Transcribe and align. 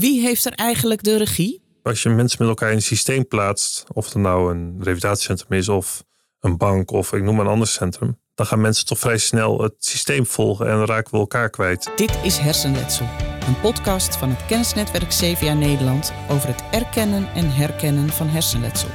Wie 0.00 0.20
heeft 0.20 0.44
er 0.44 0.52
eigenlijk 0.52 1.02
de 1.02 1.16
regie? 1.16 1.62
Als 1.82 2.02
je 2.02 2.08
mensen 2.08 2.38
met 2.40 2.48
elkaar 2.48 2.70
in 2.70 2.76
een 2.76 2.82
systeem 2.82 3.28
plaatst, 3.28 3.84
of 3.92 4.04
het 4.04 4.14
nou 4.14 4.54
een 4.54 4.76
revalidatiecentrum 4.78 5.58
is 5.58 5.68
of 5.68 6.04
een 6.40 6.56
bank 6.56 6.90
of 6.90 7.12
ik 7.12 7.22
noem 7.22 7.36
maar 7.36 7.44
een 7.44 7.50
ander 7.50 7.68
centrum, 7.68 8.18
dan 8.34 8.46
gaan 8.46 8.60
mensen 8.60 8.86
toch 8.86 8.98
vrij 8.98 9.18
snel 9.18 9.62
het 9.62 9.74
systeem 9.78 10.26
volgen 10.26 10.68
en 10.68 10.86
raken 10.86 11.12
we 11.12 11.18
elkaar 11.18 11.50
kwijt. 11.50 11.90
Dit 11.96 12.18
is 12.22 12.38
Hersenletsel, 12.38 13.06
een 13.46 13.60
podcast 13.60 14.16
van 14.16 14.28
het 14.28 14.46
kennisnetwerk 14.46 15.08
CVA 15.08 15.52
Nederland 15.52 16.12
over 16.30 16.48
het 16.48 16.62
erkennen 16.70 17.28
en 17.34 17.50
herkennen 17.50 18.08
van 18.08 18.28
hersenletsel. 18.28 18.88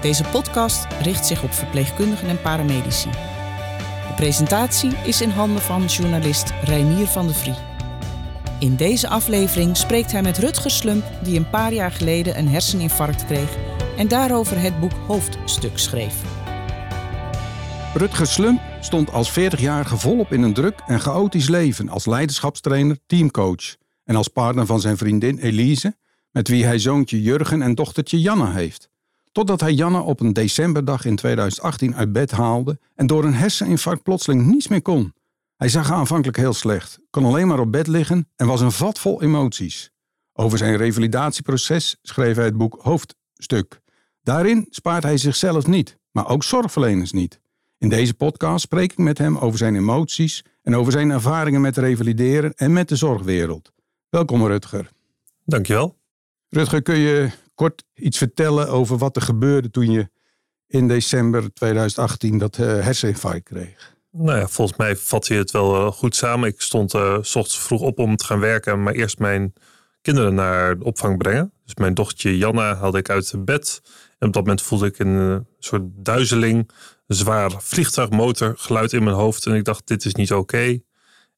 Deze 0.00 0.24
podcast 0.24 0.86
richt 1.02 1.26
zich 1.26 1.42
op 1.42 1.52
verpleegkundigen 1.52 2.28
en 2.28 2.40
paramedici. 2.40 3.10
De 4.08 4.14
presentatie 4.16 4.96
is 5.04 5.20
in 5.20 5.30
handen 5.30 5.62
van 5.62 5.84
journalist 5.84 6.52
Reinier 6.64 7.06
van 7.06 7.26
de 7.26 7.34
Vrie. 7.34 7.77
In 8.60 8.76
deze 8.76 9.08
aflevering 9.08 9.76
spreekt 9.76 10.12
hij 10.12 10.22
met 10.22 10.38
Rutger 10.38 10.70
Slump, 10.70 11.04
die 11.22 11.38
een 11.38 11.50
paar 11.50 11.72
jaar 11.72 11.92
geleden 11.92 12.38
een 12.38 12.48
herseninfarct 12.48 13.24
kreeg 13.24 13.56
en 13.96 14.08
daarover 14.08 14.60
het 14.60 14.80
boek 14.80 14.92
Hoofdstuk 14.92 15.78
schreef. 15.78 16.22
Rutger 17.94 18.26
Slump 18.26 18.60
stond 18.80 19.12
als 19.12 19.38
40-jarige 19.40 19.96
volop 19.96 20.32
in 20.32 20.42
een 20.42 20.52
druk 20.52 20.80
en 20.86 21.00
chaotisch 21.00 21.48
leven 21.48 21.88
als 21.88 22.06
leiderschapstrainer, 22.06 22.98
teamcoach 23.06 23.76
en 24.04 24.16
als 24.16 24.28
partner 24.28 24.66
van 24.66 24.80
zijn 24.80 24.96
vriendin 24.96 25.38
Elise, 25.38 25.96
met 26.30 26.48
wie 26.48 26.64
hij 26.64 26.78
zoontje 26.78 27.22
Jurgen 27.22 27.62
en 27.62 27.74
dochtertje 27.74 28.20
Janne 28.20 28.50
heeft. 28.50 28.88
Totdat 29.32 29.60
hij 29.60 29.72
Janne 29.72 30.00
op 30.00 30.20
een 30.20 30.32
decemberdag 30.32 31.04
in 31.04 31.16
2018 31.16 31.96
uit 31.96 32.12
bed 32.12 32.30
haalde 32.30 32.78
en 32.94 33.06
door 33.06 33.24
een 33.24 33.34
herseninfarct 33.34 34.02
plotseling 34.02 34.46
niets 34.46 34.68
meer 34.68 34.82
kon. 34.82 35.12
Hij 35.58 35.68
zag 35.68 35.92
aanvankelijk 35.92 36.36
heel 36.36 36.52
slecht, 36.52 36.98
kon 37.10 37.24
alleen 37.24 37.46
maar 37.46 37.58
op 37.60 37.72
bed 37.72 37.86
liggen 37.86 38.28
en 38.36 38.46
was 38.46 38.60
een 38.60 38.72
vat 38.72 38.98
vol 38.98 39.22
emoties. 39.22 39.90
Over 40.32 40.58
zijn 40.58 40.76
revalidatieproces 40.76 41.98
schreef 42.02 42.36
hij 42.36 42.44
het 42.44 42.56
boek 42.56 42.78
Hoofdstuk. 42.82 43.80
Daarin 44.22 44.66
spaart 44.70 45.02
hij 45.02 45.16
zichzelf 45.16 45.66
niet, 45.66 45.98
maar 46.10 46.28
ook 46.28 46.44
zorgverleners 46.44 47.12
niet. 47.12 47.40
In 47.78 47.88
deze 47.88 48.14
podcast 48.14 48.62
spreek 48.62 48.92
ik 48.92 48.98
met 48.98 49.18
hem 49.18 49.36
over 49.36 49.58
zijn 49.58 49.76
emoties 49.76 50.44
en 50.62 50.76
over 50.76 50.92
zijn 50.92 51.10
ervaringen 51.10 51.60
met 51.60 51.76
revalideren 51.76 52.54
en 52.54 52.72
met 52.72 52.88
de 52.88 52.96
zorgwereld. 52.96 53.72
Welkom 54.08 54.46
Rutger. 54.46 54.90
Dankjewel. 55.44 55.98
Rutger, 56.48 56.82
kun 56.82 56.98
je 56.98 57.30
kort 57.54 57.84
iets 57.94 58.18
vertellen 58.18 58.68
over 58.68 58.98
wat 58.98 59.16
er 59.16 59.22
gebeurde 59.22 59.70
toen 59.70 59.90
je 59.90 60.10
in 60.66 60.88
december 60.88 61.52
2018 61.52 62.38
dat 62.38 62.58
uh, 62.58 62.66
herseninfarct 62.66 63.42
kreeg? 63.42 63.96
Nou 64.10 64.38
ja, 64.38 64.48
volgens 64.48 64.78
mij 64.78 64.96
vat 64.96 65.26
je 65.26 65.34
het 65.34 65.50
wel 65.50 65.74
uh, 65.74 65.92
goed 65.92 66.16
samen. 66.16 66.48
Ik 66.48 66.60
stond 66.60 66.94
uh, 66.94 67.18
s 67.20 67.36
ochtends 67.36 67.58
vroeg 67.58 67.80
op 67.80 67.98
om 67.98 68.16
te 68.16 68.24
gaan 68.24 68.40
werken, 68.40 68.82
maar 68.82 68.92
eerst 68.92 69.18
mijn 69.18 69.52
kinderen 70.02 70.34
naar 70.34 70.78
de 70.78 70.84
opvang 70.84 71.18
brengen. 71.18 71.52
Dus 71.64 71.74
mijn 71.74 71.94
dochtertje 71.94 72.36
Janna 72.36 72.76
haalde 72.76 72.98
ik 72.98 73.10
uit 73.10 73.34
bed. 73.44 73.82
En 74.18 74.26
op 74.26 74.32
dat 74.32 74.42
moment 74.42 74.62
voelde 74.62 74.86
ik 74.86 74.98
een 74.98 75.46
soort 75.58 75.82
duizeling, 75.86 76.70
zwaar 77.06 77.50
vliegtuigmotorgeluid 77.58 78.92
in 78.92 79.04
mijn 79.04 79.16
hoofd. 79.16 79.46
En 79.46 79.54
ik 79.54 79.64
dacht, 79.64 79.86
dit 79.86 80.04
is 80.04 80.14
niet 80.14 80.32
oké. 80.32 80.80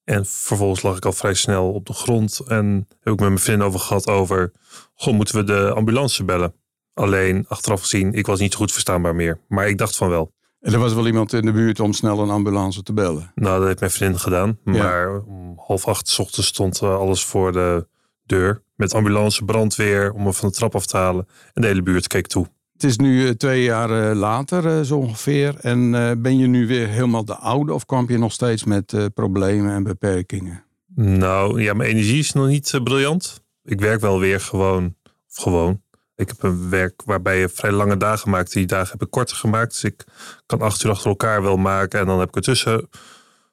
En 0.05 0.27
vervolgens 0.27 0.83
lag 0.83 0.97
ik 0.97 1.05
al 1.05 1.13
vrij 1.13 1.35
snel 1.35 1.73
op 1.73 1.87
de 1.87 1.93
grond. 1.93 2.41
En 2.47 2.87
heb 2.89 3.13
ik 3.13 3.21
met 3.21 3.29
mijn 3.29 3.39
vriend 3.39 3.63
over 3.63 3.81
gehad 3.81 4.07
over, 4.07 4.53
goh, 4.95 5.15
moeten 5.15 5.35
we 5.35 5.45
de 5.45 5.73
ambulance 5.75 6.25
bellen? 6.25 6.55
Alleen, 6.95 7.45
achteraf 7.48 7.81
gezien, 7.81 8.13
ik 8.13 8.27
was 8.27 8.41
niet 8.41 8.55
goed 8.55 8.73
verstaanbaar 8.73 9.15
meer. 9.15 9.41
Maar 9.48 9.69
ik 9.69 9.79
dacht 9.79 9.97
van 9.97 10.09
wel. 10.09 10.33
En 10.61 10.72
er 10.72 10.78
was 10.78 10.94
wel 10.94 11.06
iemand 11.06 11.33
in 11.33 11.44
de 11.44 11.53
buurt 11.53 11.80
om 11.80 11.92
snel 11.92 12.19
een 12.19 12.30
ambulance 12.30 12.83
te 12.83 12.92
bellen? 12.92 13.33
Nou, 13.34 13.58
dat 13.58 13.66
heeft 13.66 13.80
mijn 13.80 13.92
vriendin 13.92 14.19
gedaan. 14.19 14.58
Maar 14.64 15.22
om 15.22 15.55
half 15.67 15.86
acht 15.86 16.08
s 16.08 16.19
ochtends 16.19 16.48
stond 16.48 16.83
alles 16.83 17.25
voor 17.25 17.52
de 17.52 17.86
deur. 18.27 18.62
Met 18.75 18.94
ambulance, 18.94 19.44
brandweer, 19.44 20.12
om 20.12 20.22
me 20.22 20.33
van 20.33 20.48
de 20.48 20.55
trap 20.55 20.75
af 20.75 20.86
te 20.86 20.97
halen. 20.97 21.27
En 21.52 21.62
de 21.62 21.69
hele 21.69 21.83
buurt 21.83 22.06
keek 22.06 22.27
toe. 22.27 22.47
Het 22.72 22.84
is 22.84 22.97
nu 22.97 23.36
twee 23.36 23.62
jaar 23.62 24.14
later 24.14 24.84
zo 24.84 24.97
ongeveer. 24.97 25.56
En 25.61 25.91
ben 26.22 26.39
je 26.39 26.47
nu 26.47 26.67
weer 26.67 26.89
helemaal 26.89 27.24
de 27.24 27.36
oude 27.36 27.74
of 27.74 27.86
kwam 27.86 28.05
je 28.08 28.18
nog 28.18 28.33
steeds 28.33 28.64
met 28.64 29.11
problemen 29.14 29.73
en 29.73 29.83
beperkingen? 29.83 30.64
Nou 30.95 31.62
ja, 31.62 31.74
mijn 31.74 31.90
energie 31.90 32.18
is 32.18 32.33
nog 32.33 32.46
niet 32.46 32.80
briljant. 32.83 33.42
Ik 33.64 33.80
werk 33.80 34.01
wel 34.01 34.18
weer 34.18 34.40
gewoon, 34.40 34.95
of 35.05 35.42
gewoon. 35.42 35.83
Ik 36.20 36.29
heb 36.29 36.42
een 36.42 36.70
werk 36.70 37.03
waarbij 37.05 37.39
je 37.39 37.48
vrij 37.48 37.73
lange 37.73 37.97
dagen 37.97 38.31
maakt. 38.31 38.53
Die 38.53 38.67
dagen 38.67 38.92
heb 38.92 39.03
ik 39.03 39.11
korter 39.11 39.36
gemaakt. 39.36 39.70
Dus 39.73 39.85
ik 39.85 40.05
kan 40.47 40.61
acht 40.61 40.85
uur 40.85 40.91
achter 40.91 41.08
elkaar 41.08 41.42
wel 41.42 41.57
maken. 41.57 42.01
En 42.01 42.07
dan 42.07 42.19
heb 42.19 42.29
ik 42.29 42.36
ertussen 42.36 42.89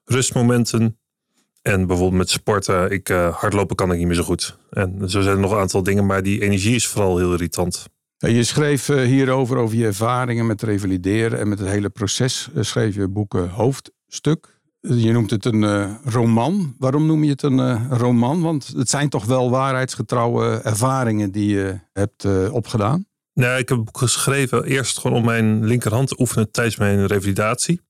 rustmomenten. 0.05 0.99
En 1.61 1.87
bijvoorbeeld 1.87 2.17
met 2.17 2.29
sporten. 2.29 2.91
Ik, 2.91 3.09
uh, 3.09 3.35
hardlopen 3.37 3.75
kan 3.75 3.91
ik 3.91 3.97
niet 3.97 4.07
meer 4.07 4.15
zo 4.15 4.23
goed. 4.23 4.57
En 4.69 5.09
zo 5.09 5.21
zijn 5.21 5.35
er 5.35 5.41
nog 5.41 5.51
een 5.51 5.57
aantal 5.57 5.83
dingen. 5.83 6.05
Maar 6.05 6.23
die 6.23 6.41
energie 6.41 6.75
is 6.75 6.87
vooral 6.87 7.17
heel 7.17 7.31
irritant. 7.31 7.85
Je 8.17 8.43
schreef 8.43 8.87
hierover, 8.87 9.57
over 9.57 9.77
je 9.77 9.85
ervaringen 9.85 10.45
met 10.45 10.61
revalideren 10.61 11.39
en 11.39 11.49
met 11.49 11.59
het 11.59 11.67
hele 11.67 11.89
proces. 11.89 12.49
Schreef 12.59 12.95
je 12.95 13.07
boeken 13.07 13.49
Hoofdstuk. 13.49 14.56
Je 14.89 15.11
noemt 15.11 15.31
het 15.31 15.45
een 15.45 15.61
uh, 15.61 15.91
roman. 16.03 16.75
Waarom 16.77 17.05
noem 17.05 17.23
je 17.23 17.29
het 17.29 17.41
een 17.41 17.59
uh, 17.59 17.81
roman? 17.89 18.41
Want 18.41 18.67
het 18.67 18.89
zijn 18.89 19.09
toch 19.09 19.25
wel 19.25 19.49
waarheidsgetrouwe 19.49 20.61
ervaringen 20.63 21.31
die 21.31 21.49
je 21.49 21.79
hebt 21.93 22.23
uh, 22.23 22.53
opgedaan? 22.53 23.05
Nou, 23.33 23.59
ik 23.59 23.69
heb 23.69 23.77
het 23.77 23.85
boek 23.85 23.97
geschreven 23.97 24.63
eerst 24.63 24.99
gewoon 24.99 25.17
om 25.17 25.25
mijn 25.25 25.65
linkerhand 25.65 26.07
te 26.07 26.19
oefenen 26.19 26.51
tijdens 26.51 26.75
mijn 26.75 27.05
revalidatie. 27.05 27.81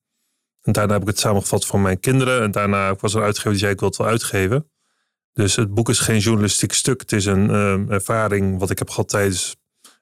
En 0.62 0.72
daarna 0.72 0.94
heb 0.94 1.02
ik 1.02 1.08
het 1.08 1.20
samengevat 1.20 1.66
voor 1.66 1.80
mijn 1.80 2.00
kinderen. 2.00 2.42
En 2.42 2.52
daarna 2.52 2.96
was 3.00 3.14
er 3.14 3.20
een 3.20 3.26
uitgever 3.26 3.52
die 3.52 3.60
zei 3.60 3.72
ik 3.72 3.80
wil 3.80 3.90
het 3.90 3.98
wel 3.98 4.08
uitgeven. 4.08 4.70
Dus 5.34 5.56
het 5.56 5.74
boek 5.74 5.90
is 5.90 6.00
geen 6.00 6.20
journalistiek 6.20 6.74
stuk. 6.74 7.02
Het 7.02 7.12
is 7.12 7.26
een 7.26 7.50
ervaring 7.90 8.60
wat 8.60 8.70
ik 8.70 8.80
heb 8.80 8.90
gehad 8.90 9.10
tijdens 9.10 9.56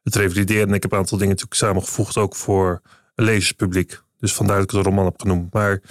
het 0.03 0.16
revalideren. 0.16 0.67
En 0.67 0.73
ik 0.73 0.81
heb 0.81 0.91
een 0.91 0.97
aantal 0.97 1.17
dingen 1.17 1.34
natuurlijk 1.34 1.61
samengevoegd 1.61 2.17
ook 2.17 2.35
voor 2.35 2.81
lezerspubliek. 3.16 4.03
Dus 4.20 4.34
vandaar 4.34 4.56
dat 4.56 4.64
ik 4.66 4.72
het 4.72 4.80
een 4.80 4.92
roman 4.92 5.06
heb 5.06 5.22
genoemd. 5.22 5.53
Maar 5.53 5.81
99% 5.81 5.88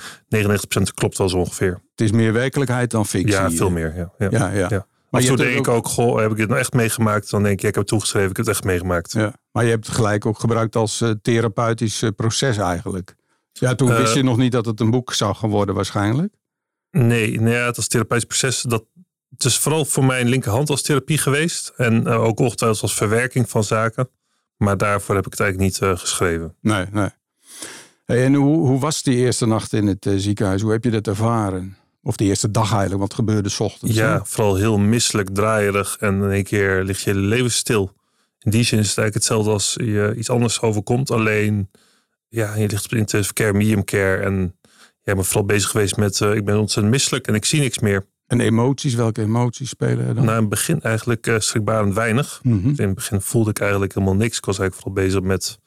klopt 0.94 1.18
wel 1.18 1.28
zo 1.28 1.36
ongeveer. 1.36 1.80
Het 1.90 2.00
is 2.00 2.12
meer 2.12 2.32
werkelijkheid 2.32 2.90
dan 2.90 3.06
fictie. 3.06 3.32
Ja, 3.32 3.50
veel 3.50 3.70
meer. 3.70 3.96
Ja, 3.96 4.12
ja. 4.18 4.28
ja, 4.30 4.50
ja. 4.50 4.66
ja. 4.70 4.86
Maar 5.14 5.22
toen 5.22 5.36
denk 5.36 5.58
ik 5.58 5.68
ook, 5.68 5.86
goh, 5.86 6.20
heb 6.20 6.30
ik 6.30 6.36
dit 6.36 6.48
nou 6.48 6.60
echt 6.60 6.72
meegemaakt? 6.72 7.30
Dan 7.30 7.42
denk 7.42 7.54
ik, 7.54 7.60
ja, 7.60 7.68
ik 7.68 7.74
heb 7.74 7.82
het 7.82 7.92
toegeschreven, 7.92 8.30
ik 8.30 8.36
heb 8.36 8.46
het 8.46 8.54
echt 8.54 8.64
meegemaakt. 8.64 9.12
Ja. 9.12 9.32
Maar 9.52 9.64
je 9.64 9.70
hebt 9.70 9.86
het 9.86 9.94
gelijk 9.94 10.26
ook 10.26 10.38
gebruikt 10.38 10.76
als 10.76 11.00
uh, 11.00 11.10
therapeutisch 11.22 12.02
uh, 12.02 12.10
proces 12.16 12.56
eigenlijk. 12.56 13.14
Ja, 13.52 13.74
toen 13.74 13.96
wist 13.96 14.14
je 14.14 14.22
nog 14.22 14.36
niet 14.36 14.52
dat 14.52 14.66
het 14.66 14.80
een 14.80 14.90
boek 14.90 15.12
zou 15.12 15.34
gaan 15.34 15.50
worden 15.50 15.74
waarschijnlijk. 15.74 16.34
Nee, 16.90 17.40
nee 17.40 17.54
het 17.54 17.76
als 17.76 17.88
therapeutisch 17.88 18.26
proces, 18.26 18.62
dat, 18.62 18.84
het 19.30 19.44
is 19.44 19.58
vooral 19.58 19.84
voor 19.84 20.04
mijn 20.04 20.28
linkerhand 20.28 20.70
als 20.70 20.82
therapie 20.82 21.18
geweest. 21.18 21.72
En 21.76 22.08
ook 22.08 22.38
ongetwijfeld 22.38 22.82
als 22.82 22.94
verwerking 22.94 23.50
van 23.50 23.64
zaken. 23.64 24.08
Maar 24.56 24.76
daarvoor 24.76 25.14
heb 25.14 25.26
ik 25.26 25.32
het 25.32 25.40
eigenlijk 25.40 25.70
niet 25.80 25.98
geschreven. 25.98 26.56
Nee, 26.60 26.86
nee. 26.92 27.08
Hey, 28.04 28.24
en 28.24 28.34
hoe, 28.34 28.66
hoe 28.66 28.80
was 28.80 29.02
die 29.02 29.16
eerste 29.16 29.46
nacht 29.46 29.72
in 29.72 29.86
het 29.86 30.06
uh, 30.06 30.14
ziekenhuis? 30.16 30.62
Hoe 30.62 30.72
heb 30.72 30.84
je 30.84 30.90
dat 30.90 31.06
ervaren? 31.06 31.76
Of 32.02 32.16
de 32.16 32.24
eerste 32.24 32.50
dag 32.50 32.70
eigenlijk, 32.72 33.00
wat 33.00 33.14
gebeurde 33.14 33.48
s 33.48 33.60
ochtends? 33.60 33.94
Ja, 33.94 34.12
hè? 34.12 34.24
vooral 34.24 34.56
heel 34.56 34.78
misselijk, 34.78 35.28
draaierig. 35.32 35.96
En 36.00 36.22
in 36.22 36.30
één 36.30 36.44
keer 36.44 36.82
ligt 36.82 37.00
je 37.00 37.14
leven 37.14 37.50
stil. 37.50 37.92
In 38.38 38.50
die 38.50 38.62
zin 38.62 38.78
is 38.78 38.88
het 38.88 38.98
eigenlijk 38.98 39.14
hetzelfde 39.14 39.50
als 39.50 39.74
je 39.74 40.14
iets 40.16 40.30
anders 40.30 40.60
overkomt. 40.60 41.10
Alleen, 41.10 41.70
ja, 42.28 42.54
je 42.54 42.68
ligt 42.68 42.84
op 42.84 42.92
intensive 42.92 43.32
care, 43.32 43.52
medium 43.52 43.84
care. 43.84 44.16
En 44.16 44.56
jij 45.02 45.14
bent 45.14 45.26
vooral 45.26 45.44
bezig 45.44 45.70
geweest 45.70 45.96
met, 45.96 46.20
uh, 46.20 46.34
ik 46.34 46.44
ben 46.44 46.58
ontzettend 46.58 46.94
misselijk 46.94 47.26
en 47.26 47.34
ik 47.34 47.44
zie 47.44 47.60
niks 47.60 47.78
meer. 47.78 48.06
En 48.26 48.40
emoties, 48.40 48.94
welke 48.94 49.22
emoties 49.22 49.68
spelen 49.68 50.06
er 50.06 50.14
dan? 50.14 50.24
Nou, 50.24 50.36
in 50.36 50.40
het 50.40 50.48
begin 50.48 50.80
eigenlijk 50.80 51.26
uh, 51.26 51.38
schrikbarend 51.38 51.94
weinig. 51.94 52.40
Mhm. 52.42 52.68
Dus 52.68 52.78
in 52.78 52.86
het 52.86 52.94
begin 52.94 53.20
voelde 53.20 53.50
ik 53.50 53.60
eigenlijk 53.60 53.94
helemaal 53.94 54.16
niks. 54.16 54.36
Ik 54.36 54.44
was 54.44 54.58
eigenlijk 54.58 54.88
vooral 54.88 55.04
bezig 55.04 55.22
met 55.22 55.58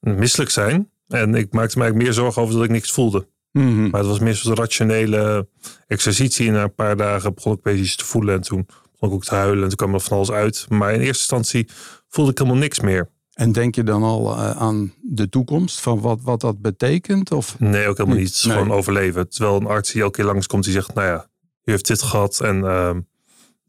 misselijk 0.00 0.50
zijn. 0.50 0.90
En 1.08 1.34
ik 1.34 1.52
maakte 1.52 1.78
me 1.78 1.84
eigenlijk 1.84 1.96
meer 1.96 2.12
zorgen 2.12 2.42
over 2.42 2.54
dat 2.54 2.64
ik 2.64 2.70
niks 2.70 2.92
voelde. 2.92 3.28
Mhm. 3.52 3.90
Maar 3.90 4.00
het 4.00 4.08
was 4.08 4.18
meer 4.18 4.34
zo'n 4.34 4.54
rationele 4.54 5.48
exercitie. 5.86 6.46
En 6.46 6.52
na 6.52 6.62
een 6.62 6.74
paar 6.74 6.96
dagen 6.96 7.34
begon 7.34 7.60
ik 7.62 7.76
iets 7.76 7.96
te 7.96 8.04
voelen. 8.04 8.34
En 8.34 8.40
toen 8.40 8.66
begon 8.92 9.08
ik 9.08 9.14
ook 9.14 9.24
te 9.24 9.34
huilen. 9.34 9.62
En 9.62 9.68
toen 9.68 9.76
kwam 9.76 9.94
er 9.94 10.00
van 10.00 10.16
alles 10.16 10.30
uit. 10.30 10.66
Maar 10.68 10.92
in 10.92 11.00
eerste 11.00 11.36
instantie 11.36 11.68
voelde 12.08 12.30
ik 12.30 12.38
helemaal 12.38 12.60
niks 12.60 12.80
meer. 12.80 13.10
En 13.32 13.52
denk 13.52 13.74
je 13.74 13.82
dan 13.82 14.02
al 14.02 14.34
uh, 14.34 14.50
aan 14.50 14.92
de 15.02 15.28
toekomst? 15.28 15.80
Van 15.80 16.00
wat, 16.00 16.20
wat 16.22 16.40
dat 16.40 16.60
betekent? 16.60 17.32
Of? 17.32 17.58
Nee, 17.58 17.86
ook 17.86 17.96
helemaal 17.96 18.18
niet. 18.18 18.42
Nee. 18.44 18.56
gewoon 18.56 18.72
overleven. 18.72 19.28
Terwijl 19.28 19.56
een 19.56 19.66
arts 19.66 19.92
die 19.92 20.02
elke 20.02 20.16
keer 20.16 20.24
langskomt 20.24 20.64
die 20.64 20.72
zegt... 20.72 20.94
Nou 20.94 21.06
ja, 21.06 21.28
u 21.64 21.70
heeft 21.70 21.86
dit 21.86 22.02
gehad. 22.02 22.40
En 22.40 22.64
ehm, 22.64 23.00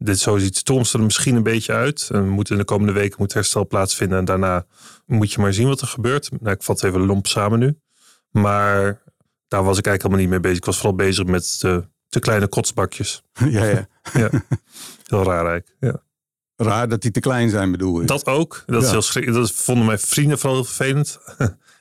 dit 0.02 0.18
zo 0.18 0.38
ziet 0.38 0.64
toekomst 0.64 0.94
er 0.94 1.00
misschien 1.02 1.34
een 1.36 1.42
beetje 1.42 1.72
uit. 1.72 2.08
En 2.12 2.24
we 2.24 2.30
moeten 2.30 2.52
in 2.54 2.60
de 2.60 2.66
komende 2.66 2.92
weken 2.92 3.16
moet 3.18 3.32
herstel 3.32 3.66
plaatsvinden. 3.66 4.18
En 4.18 4.24
daarna 4.24 4.66
moet 5.06 5.32
je 5.32 5.40
maar 5.40 5.54
zien 5.54 5.68
wat 5.68 5.80
er 5.80 5.86
gebeurt. 5.86 6.30
Nou, 6.40 6.54
ik 6.54 6.62
vat 6.62 6.82
even 6.82 7.06
lomp 7.06 7.26
samen 7.26 7.58
nu. 7.58 7.78
Maar 8.30 9.02
daar 9.48 9.64
was 9.64 9.78
ik 9.78 9.86
eigenlijk 9.86 10.02
helemaal 10.02 10.18
niet 10.20 10.28
mee 10.28 10.40
bezig. 10.40 10.56
Ik 10.58 10.64
was 10.64 10.76
vooral 10.76 10.94
bezig 10.94 11.24
met 11.24 11.56
de 11.60 11.84
te 12.08 12.20
kleine 12.20 12.48
kotsbakjes. 12.48 13.22
ja, 13.50 13.64
ja. 13.64 13.88
Ja. 14.12 14.30
Heel 15.04 15.22
raar 15.24 15.46
eigenlijk. 15.46 15.76
Ja. 15.80 16.02
Raar 16.56 16.88
dat 16.88 17.02
die 17.02 17.10
te 17.10 17.20
klein 17.20 17.50
zijn 17.50 17.70
bedoel 17.70 18.00
je? 18.00 18.06
Dat 18.06 18.26
ook. 18.26 18.62
Dat, 18.66 18.82
is 18.82 18.90
heel 18.90 19.02
schrik- 19.02 19.32
dat 19.32 19.52
vonden 19.52 19.86
mijn 19.86 19.98
vrienden 19.98 20.38
vooral 20.38 20.54
heel 20.54 20.64
vervelend. 20.64 21.18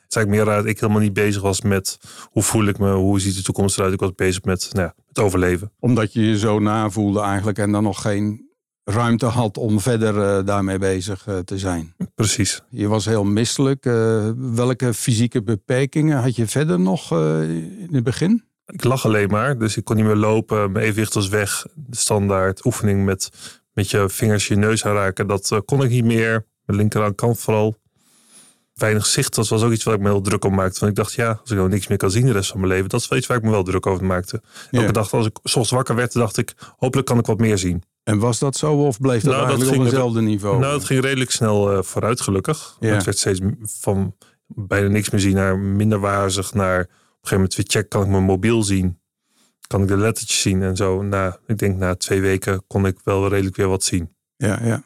Het 0.10 0.18
is 0.18 0.24
eigenlijk 0.24 0.56
meer 0.56 0.68
ik 0.68 0.80
helemaal 0.80 1.02
niet 1.02 1.14
bezig 1.14 1.42
was 1.42 1.62
met 1.62 2.00
hoe 2.24 2.44
voel 2.44 2.66
ik 2.66 2.80
me, 2.80 2.94
hoe 2.94 3.20
ziet 3.20 3.36
de 3.36 3.42
toekomst 3.42 3.78
eruit. 3.78 3.94
Ik 3.94 4.00
was 4.00 4.16
bezig 4.16 4.44
met 4.44 4.70
nou 4.72 4.86
ja, 4.86 5.04
het 5.08 5.20
overleven. 5.20 5.72
Omdat 5.80 6.14
je 6.14 6.26
je 6.26 6.38
zo 6.38 6.60
navoelde 6.60 7.22
eigenlijk 7.22 7.58
en 7.58 7.72
dan 7.72 7.84
nog 7.84 8.02
geen 8.02 8.50
ruimte 8.84 9.26
had 9.26 9.58
om 9.58 9.80
verder 9.80 10.22
eh, 10.22 10.46
daarmee 10.46 10.78
bezig 10.78 11.28
eh, 11.28 11.38
te 11.38 11.58
zijn. 11.58 11.96
Precies. 12.16 12.62
Je 12.70 12.88
was 12.88 13.06
heel 13.06 13.24
misselijk. 13.24 13.86
Eh, 13.86 14.30
welke 14.38 14.94
fysieke 14.94 15.44
beperkingen 15.44 16.18
had 16.18 16.36
je 16.36 16.48
verder 16.48 16.80
nog 16.80 17.12
in 17.12 17.90
het 17.92 18.04
begin? 18.04 18.44
Ik 18.66 18.84
lag 18.84 19.06
alleen 19.06 19.30
maar, 19.30 19.58
dus 19.58 19.78
ik 19.78 19.84
kon 19.84 19.96
niet 19.96 20.06
meer 20.06 20.16
lopen. 20.16 20.72
Mijn 20.72 20.86
evenwicht 20.86 21.14
was 21.14 21.28
weg. 21.28 21.66
De 21.76 21.98
standaard 21.98 22.66
oefening 22.66 23.06
met, 23.06 23.30
met 23.74 23.90
je 23.90 24.10
vingers 24.10 24.48
je 24.48 24.56
neus 24.56 24.86
aanraken, 24.86 25.28
dat 25.28 25.62
kon 25.66 25.84
ik 25.84 25.90
niet 25.90 26.06
meer. 26.06 26.46
Mijn 26.66 26.78
linkerkant 26.80 27.40
vooral. 27.40 27.78
Weinig 28.80 29.06
zicht, 29.06 29.36
dat 29.36 29.48
was 29.48 29.64
ook 29.64 29.72
iets 29.72 29.84
waar 29.84 29.94
ik 29.96 30.02
me 30.02 30.10
heel 30.10 30.22
druk 30.22 30.46
om 30.46 30.56
maakte. 30.56 30.80
Want 30.80 30.92
ik 30.92 30.98
dacht, 30.98 31.14
ja, 31.14 31.30
als 31.42 31.52
ik 31.52 31.58
nou 31.58 31.70
niks 31.70 31.88
meer 31.88 31.98
kan 31.98 32.12
zien 32.12 32.26
de 32.26 32.32
rest 32.32 32.50
van 32.50 32.60
mijn 32.60 32.72
leven, 32.72 32.90
dat 32.90 33.00
is 33.02 33.08
wel 33.08 33.18
iets 33.18 33.28
waar 33.28 33.38
ik 33.38 33.44
me 33.44 33.50
wel 33.50 33.64
druk 33.64 33.86
over 33.86 34.06
maakte. 34.06 34.42
Ja. 34.72 34.80
Elke 34.80 34.92
dag 34.92 35.14
als 35.14 35.26
ik 35.26 35.34
's 35.44 35.44
ochtends 35.44 35.70
wakker 35.72 35.96
werd, 35.96 36.14
dacht 36.14 36.38
ik, 36.38 36.54
hopelijk 36.78 37.08
kan 37.08 37.18
ik 37.20 37.26
wat 37.26 37.40
meer 37.40 37.58
zien. 37.58 37.84
En 38.04 38.20
was 38.20 38.40
dat 38.40 38.56
zo 38.56 38.74
of 38.74 39.00
bleef 39.00 39.22
dat 39.24 39.32
Nou, 39.34 39.36
dat 39.36 39.48
eigenlijk 39.50 39.70
op 39.70 39.76
ging- 39.76 39.94
hetzelfde 39.94 40.22
niveau? 40.22 40.60
Nou, 40.60 40.74
het 40.74 40.86
ging 40.86 41.02
redelijk 41.04 41.32
snel 41.32 41.72
eh, 41.72 41.84
vooruit, 41.84 42.22
gelukkig. 42.22 42.78
Ja. 42.80 42.94
Het 42.94 43.04
werd 43.04 43.18
steeds 43.18 43.40
van 43.64 44.16
bijna 44.48 44.88
niks 44.88 45.10
meer 45.10 45.22
zien 45.22 45.36
naar 45.36 45.58
minder 45.60 46.00
wazig. 46.00 46.54
Naar 46.54 46.80
op 46.82 46.86
een 46.88 46.96
gegeven 47.12 47.36
moment 47.36 47.56
weer 47.56 47.66
check, 47.70 47.90
kan 47.90 48.02
ik 48.04 48.08
mijn 48.08 48.24
mobiel 48.24 48.64
zien? 48.64 49.00
Kan 49.68 49.82
ik 49.82 49.88
de 49.88 49.98
lettertjes 49.98 50.42
zien? 50.42 50.62
En 50.64 50.76
zo, 50.76 51.02
na, 51.02 51.38
ik 51.48 51.58
denk 51.58 51.78
na 51.78 51.96
twee 51.96 52.22
weken 52.22 52.64
kon 52.68 52.86
ik 52.86 52.98
wel 53.04 53.28
redelijk 53.28 53.56
weer 53.56 53.68
wat 53.68 53.84
zien. 53.84 54.16
Ja, 54.38 54.60
ja. 54.64 54.84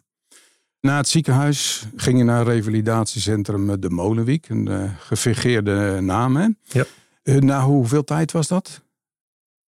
Na 0.87 0.97
het 0.97 1.07
ziekenhuis 1.07 1.85
ging 1.95 2.17
je 2.17 2.23
naar 2.23 2.39
het 2.39 2.47
revalidatiecentrum 2.47 3.69
eh, 3.69 3.75
De 3.79 3.89
Molenwiek. 3.89 4.49
Een 4.49 4.67
eh, 4.67 4.91
gefingeerde 4.99 5.99
naam, 6.01 6.35
hè? 6.35 6.47
Ja. 6.63 6.85
Eh, 7.23 7.35
na 7.35 7.63
hoeveel 7.63 8.03
tijd 8.03 8.31
was 8.31 8.47
dat? 8.47 8.81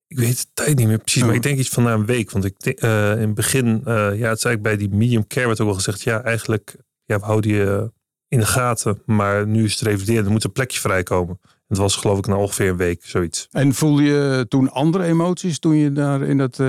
Ik 0.07 0.17
weet 0.19 0.38
de 0.38 0.45
tijd 0.53 0.77
niet 0.77 0.88
meer 0.88 0.97
precies, 0.97 1.21
maar 1.21 1.29
Oh. 1.29 1.35
ik 1.35 1.41
denk 1.44 1.57
iets 1.57 1.69
van 1.69 1.83
na 1.83 1.94
een 1.94 2.06
week. 2.06 2.31
Want 2.31 2.45
ik 2.45 2.59
denk, 2.59 2.79
in 2.81 2.89
het 2.89 3.33
begin, 3.33 3.81
ja, 3.85 4.01
het 4.01 4.13
is 4.13 4.19
eigenlijk 4.21 4.62
bij 4.62 4.77
die 4.77 4.89
medium 4.89 5.27
care 5.27 5.47
werd 5.47 5.59
ook 5.59 5.67
wel 5.67 5.75
gezegd, 5.75 6.01
ja, 6.01 6.21
eigenlijk, 6.23 6.75
ja, 7.06 7.19
we 7.19 7.25
houden 7.25 7.51
je 7.51 7.91
in 8.27 8.39
de 8.39 8.45
gaten. 8.45 9.01
Maar 9.06 9.47
nu 9.47 9.63
is 9.63 9.71
het 9.71 9.81
revalideren, 9.81 10.25
er 10.25 10.31
moet 10.31 10.44
een 10.44 10.51
plekje 10.51 10.79
vrijkomen. 10.79 11.39
Het 11.67 11.77
was 11.77 11.95
geloof 11.95 12.17
ik 12.17 12.27
na 12.27 12.35
ongeveer 12.35 12.69
een 12.69 12.77
week, 12.77 13.06
zoiets. 13.06 13.47
En 13.51 13.73
voelde 13.73 14.03
je 14.03 14.45
toen 14.47 14.71
andere 14.71 15.03
emoties 15.03 15.59
toen 15.59 15.75
je 15.75 15.91
daar 15.91 16.21
in 16.21 16.38
dat 16.38 16.59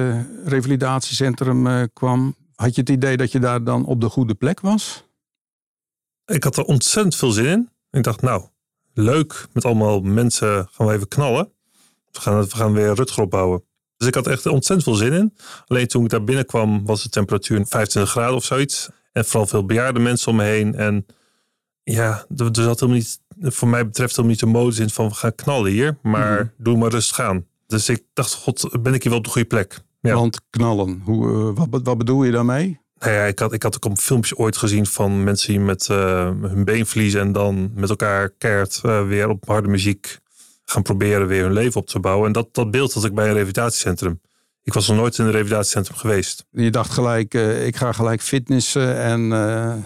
revalidatiecentrum 0.44 1.88
kwam? 1.92 2.34
Had 2.56 2.74
je 2.74 2.80
het 2.80 2.90
idee 2.90 3.16
dat 3.16 3.32
je 3.32 3.38
daar 3.38 3.64
dan 3.64 3.84
op 3.86 4.00
de 4.00 4.08
goede 4.08 4.34
plek 4.34 4.60
was? 4.60 5.04
Ik 6.24 6.44
had 6.44 6.56
er 6.56 6.64
ontzettend 6.64 7.16
veel 7.16 7.30
zin 7.30 7.46
in. 7.46 7.70
Ik 7.90 8.02
dacht, 8.02 8.20
nou, 8.22 8.44
leuk. 8.94 9.46
Met 9.52 9.64
allemaal 9.64 10.00
mensen 10.00 10.68
gaan 10.72 10.86
we 10.86 10.92
even 10.92 11.08
knallen. 11.08 11.52
We 12.12 12.20
gaan, 12.20 12.40
we 12.42 12.56
gaan 12.56 12.72
weer 12.72 12.94
Rutger 12.94 13.22
opbouwen. 13.22 13.64
Dus 13.96 14.08
ik 14.08 14.14
had 14.14 14.26
echt 14.26 14.46
ontzettend 14.46 14.82
veel 14.82 14.94
zin 15.06 15.12
in. 15.12 15.34
Alleen 15.66 15.86
toen 15.86 16.04
ik 16.04 16.10
daar 16.10 16.24
binnenkwam 16.24 16.86
was 16.86 17.02
de 17.02 17.08
temperatuur 17.08 17.66
25 17.66 18.10
graden 18.12 18.34
of 18.34 18.44
zoiets. 18.44 18.88
En 19.12 19.24
vooral 19.24 19.46
veel 19.46 19.64
bejaarde 19.66 19.98
mensen 20.00 20.30
om 20.30 20.36
me 20.36 20.44
heen. 20.44 20.74
En 20.74 21.06
ja, 21.82 22.26
er, 22.36 22.48
zat 22.52 22.80
helemaal 22.80 22.88
niet, 23.00 23.20
voor 23.40 23.68
mij 23.68 23.86
betreft 23.86 24.10
helemaal 24.10 24.30
niet 24.30 24.40
de 24.40 24.46
modus 24.46 24.78
in 24.78 24.90
van 24.90 25.08
we 25.08 25.14
gaan 25.14 25.34
knallen 25.34 25.70
hier. 25.70 25.98
Maar 26.02 26.40
Mhm. 26.42 26.62
doe 26.62 26.76
maar 26.76 26.90
rustig 26.90 27.20
aan. 27.20 27.46
Dus 27.66 27.88
ik 27.88 28.04
dacht, 28.12 28.34
god, 28.34 28.82
ben 28.82 28.94
ik 28.94 29.02
hier 29.02 29.10
wel 29.10 29.18
op 29.20 29.24
de 29.26 29.30
goede 29.30 29.48
plek? 29.48 29.80
Ja. 30.06 30.14
Want 30.14 30.40
knallen, 30.50 31.00
hoe, 31.04 31.28
eh, 31.56 31.64
wat, 31.70 31.80
wat 31.82 31.98
bedoel 31.98 32.24
je 32.24 32.30
daarmee? 32.32 32.78
Nou 32.98 33.12
ja, 33.12 33.22
ik 33.24 33.38
had, 33.38 33.52
ik 33.52 33.62
had 33.62 33.76
ook 33.76 33.84
een 33.84 33.96
filmpjes 33.96 34.38
ooit 34.38 34.56
gezien 34.56 34.86
van 34.86 35.24
mensen 35.24 35.48
die 35.48 35.60
met 35.60 35.88
eh, 35.88 36.30
hun 36.40 36.64
been 36.64 36.86
verliezen 36.86 37.20
en 37.20 37.32
dan 37.32 37.70
met 37.74 37.90
elkaar 37.90 38.30
keert 38.38 38.80
eh, 38.84 39.06
weer 39.06 39.28
op 39.28 39.46
harde 39.46 39.68
muziek 39.68 40.18
gaan 40.64 40.82
proberen 40.82 41.26
weer 41.26 41.42
hun 41.42 41.52
leven 41.52 41.80
op 41.80 41.86
te 41.86 42.00
bouwen. 42.00 42.26
En 42.26 42.32
dat, 42.32 42.48
dat 42.52 42.70
beeld 42.70 42.92
had 42.92 43.04
ik 43.04 43.14
bij 43.14 43.26
een 43.26 43.32
revalidatiecentrum. 43.32 44.20
Ik 44.62 44.72
was 44.72 44.88
nog 44.88 44.96
nooit 44.96 45.18
in 45.18 45.24
een 45.24 45.30
revalidatiecentrum 45.30 45.96
geweest. 45.96 46.44
Je 46.50 46.70
dacht 46.70 46.90
gelijk, 46.90 47.34
ik 47.64 47.76
ga 47.76 47.92
gelijk 47.92 48.22
fitnessen 48.22 48.96
en 48.96 49.20
Ja, 49.28 49.82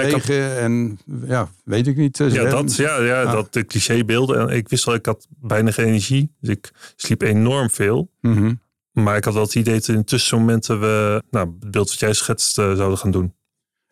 bewegen 0.00 0.58
en 0.58 0.98
ja, 1.26 1.48
weet 1.64 1.86
ik 1.86 1.96
niet. 1.96 2.18
Ja, 2.18 2.44
dat, 2.44 2.76
ja, 2.76 3.02
ja, 3.02 3.22
Ah. 3.22 3.32
dat 3.32 3.52
de 3.52 3.64
clichébeelden. 3.66 4.40
En 4.40 4.56
ik 4.56 4.68
wist 4.68 4.86
al, 4.86 4.94
ik 4.94 5.06
had 5.06 5.26
bijna 5.28 5.70
geen 5.70 5.86
energie. 5.86 6.30
Dus 6.40 6.50
ik 6.50 6.70
sliep 6.96 7.22
enorm 7.22 7.70
veel. 7.70 8.10
Mhm. 8.20 8.52
Maar 8.92 9.16
ik 9.16 9.24
had 9.24 9.34
wel 9.34 9.42
het 9.42 9.54
idee 9.54 9.74
dat 9.74 9.88
in 9.88 10.04
tussenmomenten 10.04 10.80
we 10.80 11.22
nou, 11.30 11.46
het 11.60 11.70
beeld 11.70 11.90
wat 11.90 11.98
jij 11.98 12.12
schetst 12.12 12.58
eh, 12.58 12.74
zouden 12.74 12.98
gaan 12.98 13.10
doen. 13.10 13.34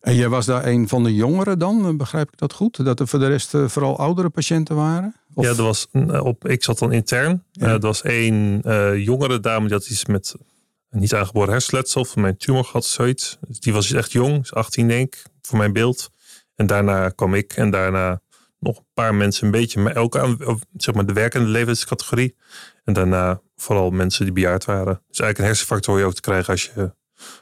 En 0.00 0.14
jij 0.14 0.29
was 0.29 0.47
daar 0.47 0.67
een 0.67 0.88
van 0.88 1.02
de 1.05 1.14
jongeren 1.14 1.58
dan, 1.58 1.87
eh, 1.87 1.97
begrijp 1.97 2.32
ik 2.32 2.38
dat 2.38 2.52
goed? 2.52 2.85
Dat 2.85 3.00
er 3.00 3.08
voor 3.08 3.19
de 3.19 3.26
rest 3.26 3.55
eh, 3.55 3.69
vooral 3.69 3.99
oudere 3.99 4.29
patiënten 4.29 4.76
waren? 4.76 5.14
Of- 5.35 5.44
Ja, 5.44 5.50
er 5.50 5.62
was, 5.62 5.87
op, 6.23 6.49
ik 6.49 6.64
zat 6.64 6.79
dan 6.79 6.93
intern. 6.93 7.44
Ja. 7.52 7.67
Er 7.67 7.81
was 7.81 8.02
één 8.02 8.61
jongere 9.02 9.41
dame 9.41 9.64
die 9.67 9.75
had 9.76 9.88
iets 9.88 10.05
met 10.05 10.35
een 10.91 11.00
niet 11.00 11.14
aangeboren 11.14 11.50
hersenletsel. 11.53 12.05
Van 12.05 12.23
mijn 12.23 12.37
tumor 12.37 12.64
gehad 12.64 12.82
of 12.82 12.88
zoiets. 12.88 13.38
Dus 13.49 13.61
die 13.61 13.73
was 13.73 13.93
echt 13.93 14.12
jong, 14.12 14.43
is 14.43 14.53
18 14.55 14.88
denk 14.88 15.14
ik, 15.14 15.25
voor 15.43 15.58
mijn 15.58 15.73
beeld. 15.73 16.11
En 16.55 16.67
daarna 16.67 17.08
kwam 17.08 17.35
ik 17.35 17.53
en 17.53 17.70
daarna 17.70 18.20
nog 18.61 18.77
een 18.77 18.87
paar 18.95 19.15
mensen 19.15 19.45
een 19.45 19.51
beetje. 19.51 19.81
Maar 19.81 20.03
of, 20.03 20.61
zeg 20.77 20.95
maar, 20.95 21.07
de 21.07 21.12
werkende 21.12 21.49
levenscategorie. 21.49 22.37
En 22.85 22.93
daarna 22.93 23.41
vooral 23.57 23.91
mensen 23.91 24.25
die 24.25 24.35
bejaard 24.35 24.65
waren. 24.65 25.03
Dus 25.09 25.19
eigenlijk 25.19 25.39
een 25.39 25.45
hersenfactor 25.45 25.99
je 25.99 26.05
ook 26.05 26.15
te 26.15 26.21
krijgen 26.21 26.53
als 26.53 26.71
je 26.75 26.93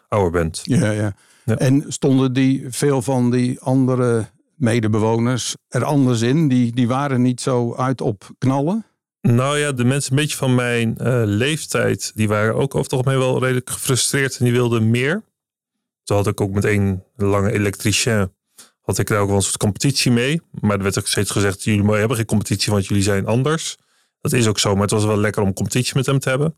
ouder 0.08 0.30
bent. 0.30 0.60
Ja, 0.64 0.90
ja. 0.90 1.14
Ja. 1.44 1.56
En 1.56 1.84
stonden 1.88 2.32
die, 2.32 2.66
veel 2.68 3.02
van 3.02 3.30
die 3.30 3.60
andere 3.60 4.26
medebewoners 4.54 5.54
er 5.68 5.84
anders 5.84 6.20
in? 6.20 6.48
Die, 6.48 6.72
die 6.72 6.88
waren 6.88 7.22
niet 7.22 7.40
zo 7.40 7.74
uit 7.74 8.00
op 8.00 8.30
knallen? 8.38 8.86
Nou 9.20 9.58
ja, 9.58 9.72
de 9.72 9.84
mensen 9.84 10.10
een 10.12 10.18
beetje 10.18 10.36
van 10.36 10.54
mijn 10.54 10.98
eh, 10.98 11.22
leeftijd, 11.24 12.12
die 12.14 12.28
waren 12.28 12.54
ook 12.54 12.74
over 12.74 12.90
het 12.90 12.92
algemeen 12.92 13.18
wel 13.18 13.40
redelijk 13.40 13.70
gefrustreerd 13.70 14.38
en 14.38 14.44
die 14.44 14.54
wilden 14.54 14.90
meer. 14.90 15.22
Toen 16.02 16.16
had 16.16 16.26
ik 16.26 16.40
ook 16.40 16.52
met 16.52 16.64
één 16.64 17.04
lange 17.16 17.52
elektricien, 17.52 18.32
had 18.88 18.98
ik 18.98 19.06
daar 19.06 19.20
ook 19.20 19.26
wel 19.26 19.36
een 19.36 19.42
soort 19.42 19.56
competitie 19.56 20.10
mee. 20.10 20.40
Maar 20.60 20.76
er 20.76 20.82
werd 20.82 20.98
ook 20.98 21.06
steeds 21.06 21.30
gezegd, 21.30 21.64
jullie 21.64 21.92
hebben 21.92 22.16
geen 22.16 22.26
competitie, 22.26 22.72
want 22.72 22.86
jullie 22.86 23.02
zijn 23.02 23.26
anders. 23.26 23.76
Dat 24.20 24.32
is 24.32 24.46
ook 24.46 24.58
zo, 24.58 24.72
maar 24.72 24.82
het 24.82 24.90
was 24.90 25.04
wel 25.04 25.18
lekker 25.18 25.42
om 25.42 25.52
competitie 25.52 25.92
met 25.96 26.06
hem 26.06 26.18
te 26.18 26.28
hebben. 26.28 26.56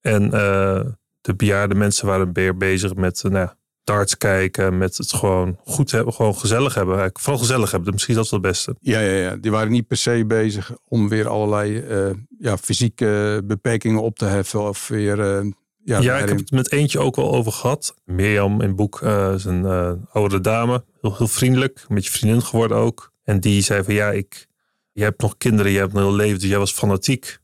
En 0.00 0.24
eh, 0.24 0.80
de 1.20 1.34
bejaarde 1.36 1.74
mensen 1.74 2.06
waren 2.06 2.30
meer 2.32 2.56
bezig 2.56 2.94
met 2.94 3.24
ja, 3.30 3.56
darts 3.84 4.16
kijken, 4.16 4.78
met 4.78 4.96
het 4.96 5.12
gewoon 5.12 5.58
goed 5.64 5.90
hebben, 5.90 6.14
gewoon 6.14 6.36
gezellig 6.36 6.74
hebben. 6.74 7.10
Vooral 7.12 7.38
gezellig 7.38 7.70
hebben, 7.70 7.92
misschien 7.92 8.14
is 8.14 8.20
dat 8.20 8.30
wel 8.30 8.40
het 8.40 8.48
beste. 8.50 8.76
Ja, 8.80 9.00
ja, 9.00 9.12
ja. 9.12 9.36
Die 9.36 9.50
waren 9.50 9.70
niet 9.70 9.86
per 9.86 9.96
se 9.96 10.24
bezig 10.26 10.72
om 10.84 11.08
weer 11.08 11.28
allerlei 11.28 11.78
eh, 11.78 12.10
ja, 12.38 12.58
fysieke 12.58 13.42
beperkingen 13.44 14.02
op 14.02 14.18
te 14.18 14.24
heffen. 14.24 14.68
Of 14.68 14.88
weer... 14.88 15.44
ja, 15.86 15.98
Ja, 16.00 16.16
ik 16.18 16.28
heb 16.28 16.38
het 16.38 16.50
met 16.50 16.72
eentje 16.72 16.98
ook 16.98 17.16
wel 17.16 17.32
over 17.34 17.52
gehad. 17.52 17.94
Mirjam 18.04 18.60
in 18.60 18.66
het 18.66 18.76
boek 18.76 19.00
eh, 19.02 19.32
is 19.34 19.44
een 19.44 19.64
oudere 20.12 20.40
dame. 20.40 20.84
Heel, 21.00 21.16
heel 21.16 21.28
vriendelijk. 21.28 21.84
Een 21.88 21.94
beetje 21.94 22.10
vriendin 22.10 22.42
geworden 22.42 22.76
ook. 22.76 23.12
En 23.24 23.40
die 23.40 23.62
zei 23.62 23.84
van 23.84 23.94
ja, 23.94 24.10
ik, 24.10 24.46
jij 24.92 25.04
hebt 25.04 25.22
nog 25.22 25.36
kinderen. 25.36 25.72
Je 25.72 25.78
hebt 25.78 25.94
een 25.94 26.00
heel 26.00 26.14
leven. 26.14 26.38
Dus 26.38 26.48
jij 26.48 26.58
was 26.58 26.72
fanatiek. 26.72 27.38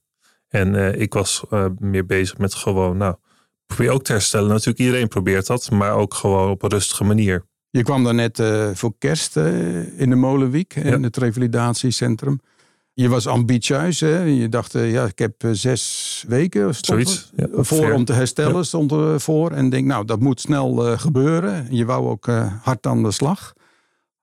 En 0.48 0.74
eh, 0.74 1.00
ik 1.00 1.12
was 1.14 1.44
eh, 1.50 1.66
meer 1.78 2.06
bezig 2.06 2.38
met 2.38 2.54
gewoon, 2.54 2.96
nou, 2.96 3.14
probeer 3.66 3.90
ook 3.90 4.02
te 4.04 4.12
herstellen. 4.12 4.48
Natuurlijk, 4.48 4.78
iedereen 4.78 5.08
probeert 5.08 5.46
dat. 5.46 5.70
Maar 5.70 5.92
ook 5.94 6.14
gewoon 6.14 6.50
op 6.50 6.62
een 6.62 6.70
rustige 6.70 7.04
manier. 7.04 7.44
Je 7.70 7.82
kwam 7.82 8.04
daar 8.04 8.14
net 8.14 8.38
eh, 8.38 8.70
voor 8.74 8.92
kerst 8.98 9.36
in 9.36 10.06
de 10.10 10.14
Molenwiek, 10.14 10.74
in 10.74 10.86
Ja. 10.86 11.00
het 11.00 11.16
revalidatiecentrum. 11.16 12.40
Je 12.94 13.08
was 13.08 13.26
ambitieus, 13.26 14.00
hè? 14.00 14.22
Je 14.22 14.48
dacht, 14.48 14.74
eh, 14.74 14.92
ja, 14.92 15.04
ik 15.04 15.18
heb 15.18 15.44
eh, 15.44 15.50
zes 15.52 16.24
weken 16.28 16.74
Zoiets. 16.74 17.30
Ja, 17.36 17.46
voor 17.52 17.92
om 17.92 18.04
te 18.04 18.12
herstellen, 18.12 18.56
Ja. 18.56 18.62
stond 18.62 18.92
er 18.92 19.20
voor. 19.20 19.50
En 19.50 19.68
denk, 19.68 19.86
nou, 19.86 20.04
dat 20.04 20.20
moet 20.20 20.40
snel 20.40 20.86
eh, 20.86 20.98
gebeuren. 20.98 21.66
Je 21.70 21.84
wou 21.84 22.08
ook 22.08 22.28
eh, 22.28 22.52
hard 22.62 22.86
aan 22.86 23.02
de 23.02 23.10
slag. 23.10 23.52